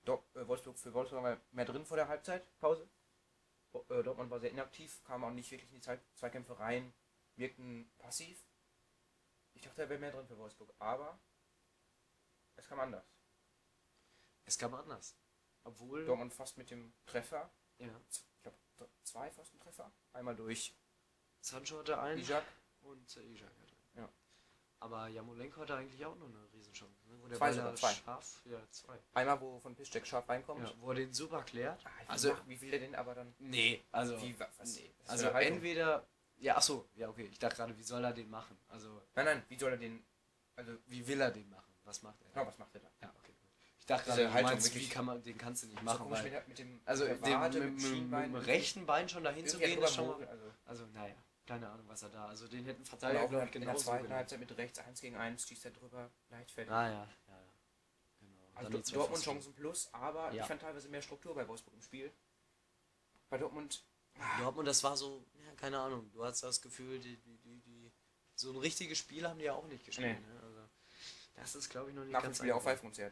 Dort, 0.04 0.36
äh, 0.36 0.48
Wolfsburg, 0.48 0.78
für 0.80 0.94
Wolfsburg 0.94 1.24
war 1.24 1.39
mehr 1.52 1.66
drin 1.66 1.86
vor 1.86 1.96
der 1.98 2.08
Halbzeitpause. 2.08 2.89
Äh, 3.74 4.04
Dortmund 4.04 4.32
war 4.32 4.39
sehr 4.39 4.50
inaktiv, 4.50 5.04
kam 5.04 5.24
auch 5.24 5.32
nicht 5.32 5.52
wirklich 5.52 5.70
in 5.70 5.76
die 5.78 5.82
Zeit, 5.82 6.02
Zweikämpfe 6.16 6.58
rein, 6.60 6.94
wirkten 7.36 7.92
passiv. 8.00 8.44
Ich 9.54 9.62
dachte, 9.62 9.84
er 9.84 9.89
wäre 9.89 10.00
mehr 10.00 10.12
drin 10.12 10.28
für 10.28 10.38
Wolfsburg, 10.38 10.74
aber 10.80 11.20
es 12.56 12.68
kam 12.68 12.80
anders. 12.80 13.06
Es 14.46 14.58
kam 14.58 14.74
anders. 14.74 15.16
Obwohl. 15.64 16.04
Dortmund 16.06 16.34
fast 16.34 16.58
mit 16.58 16.72
dem 16.72 16.94
Treffer, 17.06 17.54
Ja. 17.78 18.02
Zwei 19.04 19.30
Pfostentreffer, 19.32 19.92
einmal 20.14 20.36
durch 20.36 20.74
Sancho 21.42 21.80
hatte 21.80 22.00
einen 22.00 22.18
Dijak, 22.22 22.44
und 22.84 23.18
äh, 23.18 23.22
Ijak 23.24 23.50
hatte 23.50 23.62
einen. 23.96 24.04
Ja. 24.06 24.10
Aber 24.80 25.08
Jamolenko 25.10 25.62
hatte 25.62 25.76
eigentlich 25.76 26.04
auch 26.06 26.16
noch 26.16 26.28
eine 26.28 26.48
Riesenchance. 26.54 27.08
Ne? 27.08 27.16
Wo 27.22 27.28
der 27.28 27.38
Zwei 27.38 27.54
sogar, 27.54 27.76
zwei. 27.76 27.94
scharf, 27.94 28.42
ja, 28.46 28.60
zwei. 28.72 28.98
einmal 29.14 29.40
wo 29.42 29.60
von 29.60 29.76
Piszczek 29.76 30.06
scharf 30.08 30.28
reinkommt. 30.28 30.64
Ja, 30.68 30.74
wo 30.80 30.90
er 30.90 30.96
den 30.96 31.14
super 31.14 31.44
klärt. 31.44 31.80
Ah, 31.86 31.90
wie, 32.04 32.08
Also- 32.10 32.34
macht- 32.34 32.48
wie 32.48 32.62
will 32.62 32.72
der 32.72 32.80
denn 32.80 32.96
aber 32.96 33.14
dann? 33.16 33.34
Nee, 33.40 33.84
also. 33.92 34.20
Wie, 34.22 34.40
wa- 34.40 34.48
was, 34.58 34.76
nee. 34.76 34.92
Also 35.08 35.28
entweder. 35.30 36.06
Ja, 36.38 36.58
achso, 36.58 36.88
ja, 36.96 37.08
okay. 37.10 37.26
Ich 37.32 37.38
dachte 37.38 37.56
gerade, 37.58 37.78
wie 37.78 37.84
soll 37.84 38.04
er 38.04 38.14
den 38.14 38.28
machen? 38.30 38.58
Also, 38.70 38.90
Nein, 39.14 39.26
nein, 39.26 39.44
wie 39.48 39.58
soll 39.60 39.72
er 39.72 39.78
den, 39.78 40.04
also, 40.56 40.76
wie 40.88 41.06
will 41.08 41.22
er 41.22 41.30
den 41.30 41.48
machen? 41.52 41.72
Was 41.84 42.02
macht 42.02 42.20
er? 42.24 42.30
genau, 42.32 42.48
was 42.48 42.58
macht 42.58 42.74
er 42.74 42.82
da? 42.82 42.88
Ja, 43.02 43.14
dachte 43.92 44.10
gerade, 44.10 44.24
du 44.24 44.34
Haltung 44.34 44.52
meinst, 44.52 44.76
wie 44.76 44.89
kann 44.89 45.06
man, 45.06 45.22
den 45.24 45.38
kannst 45.38 45.64
du 45.64 45.68
nicht 45.68 45.82
machen, 45.84 46.10
weil, 46.10 46.44
mit, 46.48 46.60
dem 46.60 46.82
also 46.86 47.06
der 47.06 47.22
Wade, 47.22 47.60
mit, 47.60 47.74
mit 47.74 47.84
mit, 47.84 47.92
dem 47.92 48.10
mit, 48.10 48.24
dem 48.26 48.36
rechten 48.36 48.86
Bein 48.86 49.10
schon 49.10 49.24
dahin 49.24 49.48
zu 49.48 49.58
gehen, 49.60 49.82
ist 49.82 49.94
schon 49.94 50.08
mal, 50.08 50.28
also 50.28 50.52
also 50.66 50.86
naja, 50.88 51.16
keine 51.46 51.70
Ahnung, 51.70 51.88
was 51.88 52.04
er 52.04 52.10
da, 52.10 52.28
also 52.28 52.48
den 52.48 52.66
hätten 52.66 52.86
Verteidiger, 52.86 53.24
auch 53.24 53.30
glaube 53.30 53.44
in, 53.44 53.50
ich, 53.50 53.56
in 53.56 53.62
der 53.62 53.70
genauso 53.72 53.92
zweiten. 53.92 54.14
Halbzeit 54.14 54.39
mit 54.39 54.58
rechts 54.58 54.80
1 54.80 55.02
gegen 55.02 55.16
1 55.16 55.48
schießt 55.48 55.66
er 55.66 55.72
drüber, 55.72 56.10
leichtfertig. 56.30 56.72
Ah 56.72 56.88
ja, 56.88 56.94
ja, 56.94 57.08
ja. 57.28 57.54
Genau. 58.20 58.42
also 58.56 58.82
zwei 58.82 58.96
Dortmund. 58.96 59.24
Chancen 59.24 59.54
plus, 59.54 59.94
aber 59.94 60.32
Ja. 60.34 60.42
ich 60.42 60.48
fand 60.48 60.62
teilweise 60.62 60.89
mehr 60.89 61.02
Struktur 61.02 61.36
bei 61.36 61.48
Wolfsburg 61.48 61.74
im 61.74 61.82
Spiel. 61.82 62.12
Bei 63.30 63.38
Dortmund, 63.38 63.84
Dortmund, 64.39 64.68
das 64.68 64.84
war 64.84 64.98
so, 64.98 65.26
ja, 65.46 65.54
keine 65.56 65.80
Ahnung, 65.80 66.12
du 66.12 66.24
hast 66.24 66.44
das 66.44 66.62
Gefühl, 66.62 67.00
die, 67.00 67.18
die, 67.18 67.38
die, 67.38 67.60
die 67.62 67.92
so 68.36 68.52
ein 68.52 68.58
richtiges 68.58 68.98
Spiel 68.98 69.28
haben 69.28 69.39
die 69.39 69.46
ja 69.46 69.54
auch 69.54 69.68
nicht 69.68 69.86
gespielt. 69.86 70.20
Nee. 70.20 70.34
Ne? 70.34 70.42
Also, 70.42 70.70
das 71.36 71.56
ist, 71.56 71.70
glaube 71.70 71.89
ich, 71.89 71.96
noch 71.96 72.04
nicht 72.04 72.12
nach 72.14 72.22
dem 72.22 72.26
ganz 72.28 72.38
Spiel 72.38 72.52
auch 72.52 72.66
angekommen. 72.66 73.12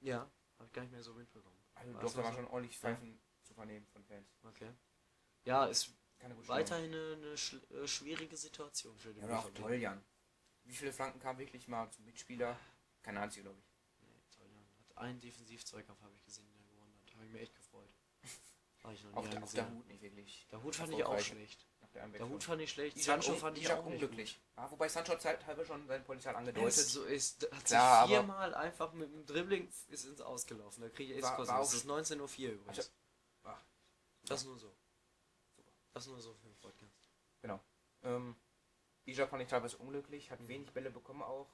Ja, 0.00 0.30
habe 0.56 0.66
ich 0.66 0.72
gar 0.72 0.82
nicht 0.82 0.92
mehr 0.92 1.02
so 1.02 1.14
mitbekommen. 1.14 1.56
Also 1.74 1.94
War 1.94 2.02
doch, 2.02 2.14
da 2.14 2.24
war 2.24 2.32
schon 2.32 2.46
ordentlich 2.48 2.78
Pfeifen 2.78 3.20
zu 3.42 3.54
vernehmen 3.54 3.86
von 3.86 4.04
Fans. 4.04 4.28
Okay. 4.42 4.72
Ja, 5.44 5.66
ist 5.66 5.92
weiterhin 6.46 6.92
eine, 6.92 7.12
eine 7.14 7.36
sch 7.36 7.54
äh, 7.70 7.86
schwierige 7.86 8.36
Situation 8.36 8.98
für 8.98 9.12
den 9.14 9.22
Ja, 9.28 9.38
aber 9.38 9.48
auch. 9.48 9.50
Toljan. 9.54 10.02
Wie 10.64 10.74
viele 10.74 10.92
Flanken 10.92 11.20
kamen 11.20 11.38
wirklich 11.38 11.68
mal 11.68 11.90
zum 11.90 12.04
Mitspieler? 12.04 12.58
Keine 13.02 13.20
einzige, 13.20 13.44
glaube 13.44 13.58
ich. 13.60 13.66
Nee, 14.00 14.20
Toljan 14.36 14.66
hat 14.78 14.96
einen 14.98 15.20
Defensivzeugkampf, 15.20 16.00
habe 16.02 16.14
ich 16.14 16.24
gesehen, 16.24 16.46
den 16.46 16.60
er 16.60 16.68
gewonnen 16.68 16.94
hat. 17.00 17.14
Habe 17.14 17.26
ich 17.26 17.32
mir 17.32 17.40
echt 17.40 17.54
gefreut. 17.54 17.94
Habe 18.82 18.94
ich 18.94 19.02
noch 19.02 19.14
Auch 19.14 19.24
nie 19.24 19.30
der, 19.30 19.42
auch 19.42 19.52
der 19.52 19.70
Hut 19.70 19.86
nicht 19.88 20.02
wirklich. 20.02 20.46
Der 20.50 20.62
Hut 20.62 20.76
fand 20.76 20.92
ich 20.92 21.04
auch 21.04 21.18
schlecht. 21.18 21.66
Der 21.98 22.08
Der. 22.20 22.28
Hut 22.28 22.42
fand 22.44 22.60
ich 22.62 22.70
schlecht. 22.70 22.96
Isaac 22.96 23.22
Sancho 23.22 23.38
fand 23.38 23.56
ich 23.58 23.64
Isaac 23.64 23.78
auch 23.78 23.86
unglücklich. 23.86 24.40
Ah, 24.56 24.70
wobei 24.70 24.88
Sancho 24.88 25.16
zeithalber 25.18 25.64
schon 25.64 25.86
sein 25.86 26.04
Potenzial 26.04 26.36
angedeutet. 26.36 26.68
Es 26.68 26.92
so 26.92 27.04
ist, 27.04 27.48
hat 27.52 27.68
sich 27.68 27.76
aber- 27.78 28.08
viermal 28.08 28.54
einfach 28.54 28.92
mit 28.92 29.12
dem 29.12 29.24
Dribbling 29.26 29.68
ist 29.88 30.04
ins 30.04 30.20
Ausgelaufen. 30.20 30.82
Da 30.82 30.88
kriege 30.88 31.12
ich 31.14 31.18
echt 31.24 31.26
auch- 31.26 31.62
ist 31.62 31.84
19.04 31.86 32.48
Uhr 32.48 32.54
übrigens. 32.54 32.78
Also- 32.78 32.90
Ach, 33.44 33.62
das 34.24 34.44
nur 34.44 34.58
so. 34.58 34.74
Super. 35.56 35.72
Das 35.92 36.06
nur 36.06 36.20
so 36.20 36.34
für 36.34 36.46
den 36.48 36.56
Podcast. 36.56 36.94
Ähm, 38.04 38.36
Isaac 39.06 39.28
fand 39.28 39.42
ich 39.42 39.48
teilweise 39.48 39.76
unglücklich, 39.78 40.28
Mhm. 40.28 40.32
hat 40.32 40.48
wenig 40.48 40.70
Bälle 40.72 40.90
bekommen 40.90 41.22
auch. 41.22 41.48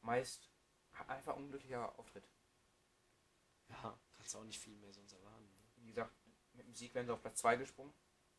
Meist 0.00 0.50
einfach 1.06 1.36
unglücklicher 1.36 1.96
Auftritt. 1.98 2.24
Ja, 3.68 3.96
kannst 4.16 4.34
du 4.34 4.38
auch 4.38 4.44
nicht 4.44 4.58
viel 4.58 4.74
mehr 4.76 4.92
sonst 4.92 5.12
erwarten. 5.12 5.44
Ne? 5.44 5.62
Wie 5.76 5.86
gesagt, 5.86 6.12
mit 6.52 6.66
dem 6.66 6.74
Sieg 6.74 6.94
wären 6.94 7.06
sie 7.06 7.12
auf 7.12 7.20
Platz 7.22 7.38
2 7.40 7.56
gesprungen. 7.56 7.92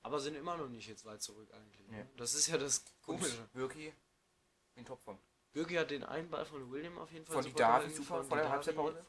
Aber 0.05 0.19
sind 0.19 0.35
immer 0.35 0.55
noch 0.55 0.67
nicht 0.69 0.87
jetzt 0.87 1.03
weit 1.05 1.21
zurück 1.23 1.49
eigentlich. 1.51 1.87
Ne? 1.87 2.03
Nee. 2.03 2.09
Das 2.17 2.35
ist 2.35 2.45
ja 2.45 2.59
das 2.59 2.83
Komische. 3.01 3.49
Birki 3.53 3.91
in 4.75 4.85
Topform. 4.85 5.17
Bürgi 5.51 5.75
hat 5.75 5.89
den 5.89 6.03
einen 6.03 6.29
Ball 6.29 6.45
von 6.45 6.69
William 6.71 6.97
auf 6.99 7.11
jeden 7.11 7.25
Fall 7.25 7.35
Von 7.37 7.45
Didavi 7.45 7.85
gehalten, 7.87 7.95
super 7.95 8.23
von 8.23 8.37
der 8.37 8.49
Halbzeitpause. 8.49 9.03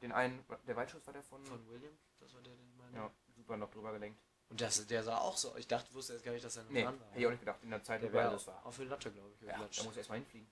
Den 0.00 0.10
einen, 0.10 0.44
der 0.66 0.74
Weitschuss 0.74 1.06
war 1.06 1.12
der 1.12 1.22
von. 1.22 1.44
Von 1.44 1.68
William, 1.68 1.96
das 2.18 2.34
war 2.34 2.40
der, 2.42 2.54
den 2.56 2.76
meine. 2.76 2.96
ja, 2.96 3.10
super 3.36 3.56
noch 3.56 3.70
drüber 3.70 3.92
gelenkt. 3.92 4.20
Und 4.48 4.60
das, 4.60 4.84
der 4.86 5.04
sah 5.04 5.18
auch 5.18 5.36
so. 5.36 5.54
Ich 5.56 5.68
dachte, 5.68 5.94
wusste 5.94 6.14
jetzt 6.14 6.24
gar 6.24 6.32
nicht, 6.32 6.44
dass 6.44 6.56
er 6.56 6.64
noch 6.64 6.70
Nee, 6.70 6.82
dran 6.82 6.98
war. 6.98 7.06
hätte 7.10 7.20
ich 7.20 7.26
auch 7.26 7.30
nicht 7.30 7.40
gedacht, 7.40 7.62
in 7.62 7.70
der 7.70 7.82
Zeit, 7.84 8.02
Der 8.02 8.12
er 8.12 8.30
das 8.32 8.46
war. 8.48 8.66
auf 8.66 8.76
die 8.76 8.84
Latte, 8.84 9.12
glaube 9.12 9.30
ich. 9.34 9.40
Ja, 9.42 9.58
da 9.58 9.82
muss 9.84 9.94
er 9.94 9.96
erstmal 9.98 10.18
hinfliegen. 10.18 10.50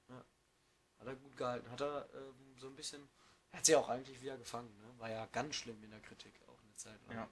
Hat 0.98 1.06
er 1.06 1.16
gut 1.16 1.36
gehalten. 1.36 1.70
Hat 1.70 1.80
er 1.80 2.08
ähm, 2.14 2.54
so 2.56 2.68
ein 2.68 2.76
bisschen. 2.76 3.08
Er 3.50 3.58
hat 3.58 3.66
sie 3.66 3.74
auch 3.74 3.88
eigentlich 3.88 4.22
wieder 4.22 4.36
gefangen. 4.38 4.72
Ne? 4.78 4.98
War 5.00 5.10
ja 5.10 5.26
ganz 5.32 5.56
schlimm 5.56 5.82
in 5.82 5.90
der 5.90 6.00
Kritik 6.00 6.38
auch 6.46 6.62
eine 6.62 6.74
Zeit 6.76 7.00
lang. 7.08 7.16
Ja. 7.16 7.28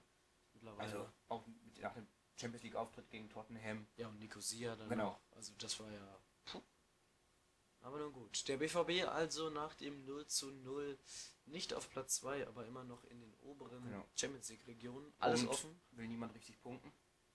Mittlerweile. 0.53 0.83
Also 0.83 1.09
auch 1.29 1.45
mit, 1.47 1.79
nach 1.79 1.93
dem 1.93 2.07
Champions 2.39 2.63
League 2.63 2.75
Auftritt 2.75 3.09
gegen 3.09 3.29
Tottenham. 3.29 3.87
ja, 3.97 4.07
und 4.07 4.19
Nicosia 4.19 4.75
dann. 4.75 4.89
Genau. 4.89 5.09
Auch. 5.09 5.19
Also 5.35 5.53
das 5.57 5.79
war 5.79 5.91
ja. 5.91 6.19
Puh. 6.45 6.61
Aber 7.81 7.97
nun 7.99 8.11
gut. 8.13 8.47
Der 8.47 8.57
BVB 8.57 9.07
also 9.07 9.49
nach 9.49 9.73
dem 9.75 10.05
0 10.05 10.25
zu 10.27 10.51
0 10.51 10.97
nicht 11.45 11.73
auf 11.73 11.89
Platz 11.89 12.15
2, 12.17 12.47
aber 12.47 12.65
immer 12.65 12.83
noch 12.83 13.03
in 13.05 13.19
den 13.19 13.33
oberen 13.41 13.83
Genau. 13.83 14.05
Champions 14.15 14.49
League 14.49 14.67
Regionen. 14.67 15.13
Alles 15.19 15.41
Und 15.41 15.49
offen. 15.49 15.81
Will 15.91 16.07
niemand 16.07 16.33
richtig 16.35 16.59
punkten. 16.61 16.91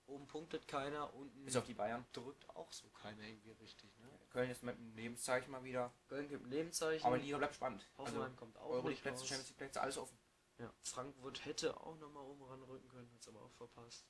Oben 0.07 0.27
punktet 0.27 0.67
keiner, 0.67 1.11
unten 1.15 1.45
Bis 1.45 1.55
auf 1.55 1.65
die 1.65 1.73
Bayern. 1.73 2.05
drückt 2.13 2.47
auch 2.51 2.71
so 2.71 2.87
keiner 2.89 3.23
irgendwie 3.23 3.49
richtig. 3.51 3.97
Ne? 3.97 4.07
Köln 4.29 4.51
ist 4.51 4.61
mit 4.61 4.75
einem 4.75 4.95
Lebenszeichen 4.95 5.51
mal 5.51 5.63
wieder. 5.63 5.91
Köln 6.07 6.29
gibt 6.29 6.45
ein 6.45 6.51
Lebenszeichen. 6.51 7.03
Aber 7.07 7.17
die 7.17 7.25
Liga 7.25 7.39
bleibt 7.39 7.55
spannend. 7.55 7.83
Hoffenheim 7.97 8.21
Also 8.25 8.35
kommt 8.35 8.57
auch 8.59 8.69
Euro 8.69 8.89
nicht 8.89 9.01
Plätze, 9.01 9.21
raus. 9.21 9.27
Champions 9.27 9.49
League 9.49 9.57
Plätze, 9.57 9.81
alles 9.81 9.97
offen. 9.97 10.15
Ja, 10.59 10.71
Frankfurt 10.83 11.43
hätte 11.45 11.75
auch 11.81 11.97
nochmal 11.97 12.23
oben 12.23 12.43
ranrücken 12.43 12.87
können, 12.87 13.11
hat 13.11 13.19
es 13.19 13.27
aber 13.27 13.41
auch 13.41 13.51
verpasst. 13.53 14.05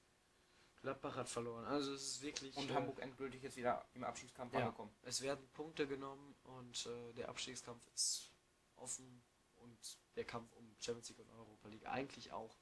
Gladbach 0.85 1.15
hat 1.15 1.27
verloren. 1.27 1.65
Also 1.65 1.93
es 1.93 2.03
ist 2.03 2.21
wirklich. 2.21 2.55
Und 2.55 2.69
äh, 2.69 2.73
Hamburg 2.75 2.99
endgültig 2.99 3.41
jetzt 3.41 3.57
wieder 3.57 3.83
im 3.95 4.03
Abschiedskampf 4.03 4.53
Ja. 4.53 4.59
angekommen. 4.59 4.95
Es 5.01 5.21
werden 5.21 5.47
Punkte 5.53 5.87
genommen 5.87 6.35
und 6.43 6.85
äh, 6.85 7.13
der 7.13 7.29
Abstiegskampf 7.29 7.87
ist 7.95 8.31
offen 8.75 9.23
und 9.55 9.97
der 10.15 10.25
Kampf 10.25 10.51
um 10.53 10.75
Champions 10.79 11.09
League 11.09 11.19
und 11.19 11.29
Europa 11.31 11.67
League 11.69 11.87
eigentlich 11.87 12.31
auch. 12.31 12.55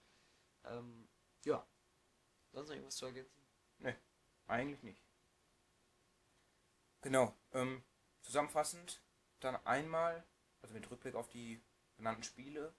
Ähm, 0.63 1.09
ja. 1.43 1.67
Sonst 2.53 2.69
noch 2.69 2.76
irgendwas 2.76 2.95
zu 2.95 3.05
ergänzen? 3.07 3.41
Eigentlich 4.47 4.84
nicht. 4.84 5.03
Genau. 7.01 7.36
Ähm, 7.51 7.84
zusammenfassend 8.21 9.01
dann 9.41 9.55
einmal, 9.65 10.24
also 10.61 10.74
mit 10.74 10.89
Rückblick 10.89 11.15
auf 11.15 11.28
die 11.28 11.61
genannten 11.97 12.24
Spiele. 12.24 12.74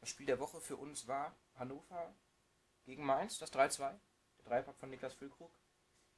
Das 0.00 0.08
Spiel 0.08 0.26
der 0.26 0.40
Woche 0.40 0.60
für 0.60 0.76
uns 0.76 1.06
war 1.06 1.36
Hannover 1.54 2.14
gegen 2.84 3.04
Mainz, 3.04 3.38
das 3.38 3.52
3-2. 3.52 3.98
Dreipack 4.46 4.76
von 4.78 4.90
Niklas 4.90 5.14
Füllkrug. 5.14 5.50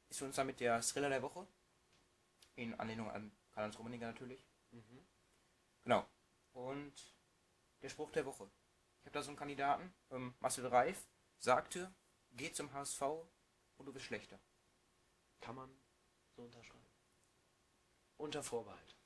Ist 0.08 0.18
für 0.18 0.26
uns 0.26 0.36
damit 0.36 0.60
der 0.60 0.80
Thriller 0.82 1.08
der 1.08 1.22
Woche. 1.22 1.46
In 2.56 2.78
Anlehnung 2.78 3.10
an 3.10 3.32
Karl-Heinz 3.52 3.78
Rummenigge 3.78 4.06
natürlich. 4.06 4.44
Mhm. 4.70 5.06
Genau. 5.82 6.06
Und 6.52 6.92
der 7.82 7.88
Spruch 7.88 8.10
der 8.10 8.26
Woche. 8.26 8.50
Ich 9.00 9.06
habe 9.06 9.12
da 9.12 9.22
so 9.22 9.28
einen 9.30 9.38
Kandidaten, 9.38 9.94
ähm, 10.10 10.34
Marcel 10.40 10.66
Reif, 10.66 11.08
sagte, 11.38 11.92
geh 12.32 12.52
zum 12.52 12.72
HSV 12.72 13.00
und 13.02 13.86
du 13.86 13.92
bist 13.92 14.06
schlechter. 14.06 14.38
Kann 15.40 15.54
man 15.54 15.70
so 16.36 16.42
unterschreiben. 16.42 16.84
Unter 18.16 18.42
Vorbehalt. 18.42 18.96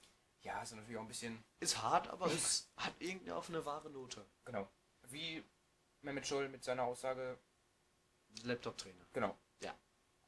Ja, 0.40 0.62
ist 0.62 0.72
natürlich 0.72 0.96
auch 0.96 1.02
ein 1.02 1.08
bisschen, 1.08 1.44
Ist 1.60 1.82
hart, 1.82 2.08
aber 2.08 2.26
es 2.26 2.72
hat 2.76 2.94
irgendwie 2.98 3.30
auf 3.30 3.48
eine 3.48 3.64
wahre 3.64 3.90
Note. 3.90 4.26
genau, 4.44 4.68
wie 5.08 5.44
Mehmet 6.00 6.26
Scholl 6.26 6.48
mit 6.48 6.64
seiner 6.64 6.82
Aussage, 6.84 7.38
Laptop-Trainer. 8.44 9.04
genau, 9.12 9.36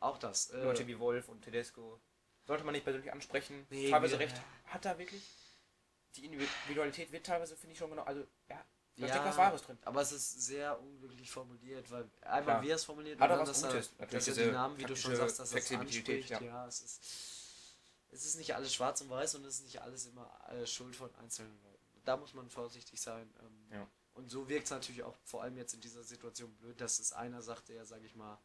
Auch 0.01 0.19
das. 0.19 0.51
Äh, 0.51 0.63
Leute 0.63 0.87
wie 0.87 0.99
Wolf 0.99 1.29
und 1.31 1.41
Tedesco, 1.43 1.99
sollte 2.47 2.63
man 2.65 2.73
nicht 2.75 2.85
persönlich 2.85 3.11
ansprechen. 3.11 3.67
Nee, 3.71 3.91
teilweise 3.91 4.19
recht, 4.19 4.37
hat 4.67 4.85
er 4.85 4.99
wirklich. 4.99 5.23
Die 6.17 6.27
Individualität 6.27 7.11
wird 7.11 7.25
teilweise, 7.27 7.57
finde 7.57 7.73
ich 7.73 7.79
schon 7.79 7.89
genau, 7.91 8.03
also, 8.03 8.21
ja, 8.49 8.65
da 8.97 9.07
Ja. 9.07 9.09
steckt 9.09 9.25
was 9.25 9.37
Wahres 9.39 9.63
drin. 9.63 9.79
Aber 9.85 10.03
es 10.03 10.13
ist 10.13 10.43
sehr 10.43 10.79
unglücklich 10.79 11.31
formuliert, 11.31 11.91
weil 11.91 12.09
einmal 12.21 12.63
wie 12.63 12.69
er 12.71 12.77
es 12.77 12.85
formuliert 12.85 13.19
Hat 13.19 13.31
und 13.31 13.39
dann, 13.39 13.47
was 13.49 13.61
dass 13.63 13.73
Gutes, 13.73 13.93
er, 13.97 14.01
natürlich, 14.03 14.25
dass 14.27 14.37
er 14.39 14.45
die 14.47 14.53
Namen, 14.53 14.79
wie 14.79 14.85
du 14.85 14.95
schon 14.97 15.17
sagst, 15.17 15.39
dass 15.41 15.53
er 15.53 15.59
es 15.59 15.67
Flexibilität, 15.67 16.21
anspricht. 16.31 16.31
ja. 16.31 16.41
Ja, 16.43 16.67
es 16.69 16.81
ist, 16.83 17.01
es 18.11 18.25
ist 18.27 18.37
nicht 18.37 18.55
alles 18.55 18.73
schwarz 18.75 19.01
und 19.01 19.11
weiß 19.11 19.35
und 19.37 19.45
es 19.47 19.57
ist 19.57 19.65
nicht 19.65 19.81
alles 19.81 20.07
immer 20.07 20.31
äh, 20.51 20.67
Schuld 20.67 20.95
von 20.95 21.13
einzelnen 21.17 21.59
Leuten. 21.63 22.03
Da 22.05 22.17
muss 22.19 22.35
man 22.35 22.49
vorsichtig 22.51 23.01
sein. 23.01 23.33
Ähm, 23.41 23.67
Ja. 23.73 23.89
Und 24.15 24.31
so 24.31 24.49
wirkt 24.49 24.65
es 24.65 24.71
natürlich 24.71 25.03
auch 25.03 25.17
vor 25.25 25.43
allem 25.43 25.57
jetzt 25.57 25.75
in 25.75 25.81
dieser 25.81 26.03
Situation 26.03 26.53
blöd, 26.57 26.81
dass 26.81 26.99
es 27.01 27.13
einer 27.13 27.43
sagt, 27.43 27.69
der, 27.69 27.85
sage 27.85 28.07
ich 28.07 28.15
mal, 28.15 28.39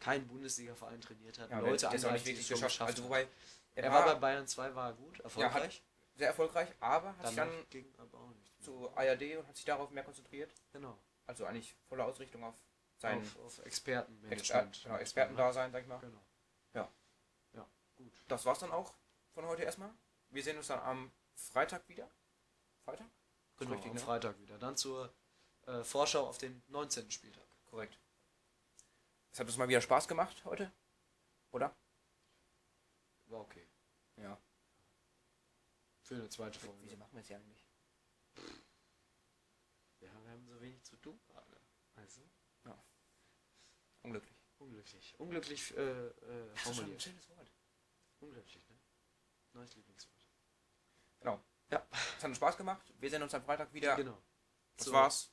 keinen 0.00 0.26
Bundesliga-Verein 0.26 1.00
trainiert 1.00 1.38
hat, 1.38 1.50
Ja, 1.50 1.60
Leute 1.60 1.86
der 1.86 1.94
ist 1.94 2.04
auch 2.04 2.12
nicht 2.12 2.26
wirklich 2.26 2.48
geschafft. 2.48 2.80
Also, 2.80 3.04
wobei, 3.04 3.28
er, 3.74 3.84
Er 3.84 3.92
war, 3.92 4.04
war 4.04 4.14
bei 4.14 4.20
Bayern 4.20 4.46
2, 4.48 4.74
war 4.74 4.92
gut, 4.94 5.20
erfolgreich. 5.20 5.82
sehr 6.16 6.26
erfolgreich, 6.26 6.68
aber 6.80 7.16
hat 7.18 7.26
sich 7.28 7.36
Danach 7.36 7.54
dann 7.54 7.70
ging 7.70 7.94
aber 7.98 8.18
auch 8.18 8.30
nicht. 8.34 8.62
zu 8.64 8.90
ARD 8.96 9.36
und 9.38 9.46
hat 9.46 9.56
sich 9.56 9.64
darauf 9.64 9.90
mehr 9.90 10.02
konzentriert. 10.02 10.52
Genau. 10.72 10.98
Also 11.26 11.46
eigentlich 11.46 11.76
volle 11.88 12.04
Ausrichtung 12.04 12.42
auf 12.42 12.54
sein 12.98 13.18
auf, 13.20 13.38
auf 13.38 13.58
Expertenmanagement. 13.64 14.40
Exper 14.68 14.88
genau, 14.88 14.96
Expertendasein, 14.98 15.72
sag 15.72 15.82
ich 15.82 15.88
mal. 15.88 15.98
Genau. 16.00 16.20
Ja. 16.74 16.90
Ja, 17.52 17.66
gut. 17.96 18.12
Das 18.28 18.44
war's 18.44 18.58
dann 18.58 18.72
auch 18.72 18.92
von 19.34 19.46
heute 19.46 19.62
erstmal. 19.62 19.90
Wir 20.30 20.42
sehen 20.42 20.56
uns 20.58 20.66
dann 20.66 20.80
am 20.80 21.12
Freitag 21.34 21.88
wieder. 21.88 22.08
Freitag? 22.84 23.06
Genau, 23.64 23.74
richtig, 23.74 23.90
am 23.90 23.96
ne? 23.96 24.02
Freitag 24.02 24.38
wieder. 24.40 24.58
Dann 24.58 24.76
zur 24.76 25.14
äh, 25.66 25.82
Vorschau 25.84 26.26
auf 26.26 26.38
den 26.38 26.62
19. 26.68 27.10
Spieltag. 27.10 27.44
Korrekt. 27.66 27.98
Es 29.32 29.40
hat 29.40 29.46
uns 29.46 29.56
mal 29.56 29.68
wieder 29.68 29.80
Spaß 29.80 30.08
gemacht 30.08 30.44
heute. 30.44 30.72
Oder? 31.52 31.74
War 33.26 33.40
okay. 33.40 33.66
Ja. 34.16 34.40
Für 36.02 36.16
eine 36.16 36.28
zweite 36.28 36.58
Folge. 36.58 36.78
Wieso 36.82 36.96
machen 36.96 37.12
wir 37.14 37.20
es 37.20 37.28
ja 37.28 37.36
eigentlich? 37.38 37.66
Ja, 40.00 40.10
wir 40.24 40.30
haben 40.32 40.46
so 40.46 40.60
wenig 40.60 40.82
zu 40.84 40.96
tun 40.96 41.20
gerade. 41.28 41.60
Also, 41.94 42.22
Unglücklich. 44.02 44.36
unglücklich. 44.58 45.14
Unglücklich 45.20 45.76
äh, 45.76 45.80
äh, 45.80 46.10
Das 46.54 46.56
ist 46.56 46.62
schon 46.62 46.72
ein 46.72 46.74
formuliert. 46.74 47.02
schönes 47.02 47.28
Wort. 47.30 47.52
Unglücklich, 48.18 48.68
ne? 48.68 48.78
Neues 49.52 49.74
Lieblingswort. 49.76 50.28
Genau. 51.20 51.44
Ja. 51.72 51.82
Es 51.90 52.22
hat 52.22 52.28
uns 52.28 52.36
Spaß 52.36 52.56
gemacht. 52.56 52.82
Wir 53.00 53.10
sehen 53.10 53.22
uns 53.22 53.34
am 53.34 53.42
Freitag 53.42 53.72
wieder. 53.72 53.96
Genau. 53.96 54.16
Das 54.76 54.86
So. 54.86 54.92
war's. 54.92 55.30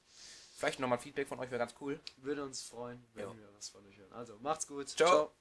Vielleicht 0.56 0.80
nochmal 0.80 0.98
Feedback 1.00 1.28
von 1.28 1.40
euch 1.40 1.50
wäre 1.52 1.60
ganz 1.60 1.74
cool. 1.80 2.00
Würde 2.18 2.44
uns 2.44 2.64
freuen, 2.64 3.06
wenn 3.14 3.28
Ja. 3.30 3.38
wir 3.38 3.54
was 3.54 3.70
von 3.70 3.86
euch 3.86 3.98
hören. 3.98 4.12
Also, 4.14 4.38
macht's 4.40 4.68
gut. 4.68 4.90
Ciao. 4.90 5.32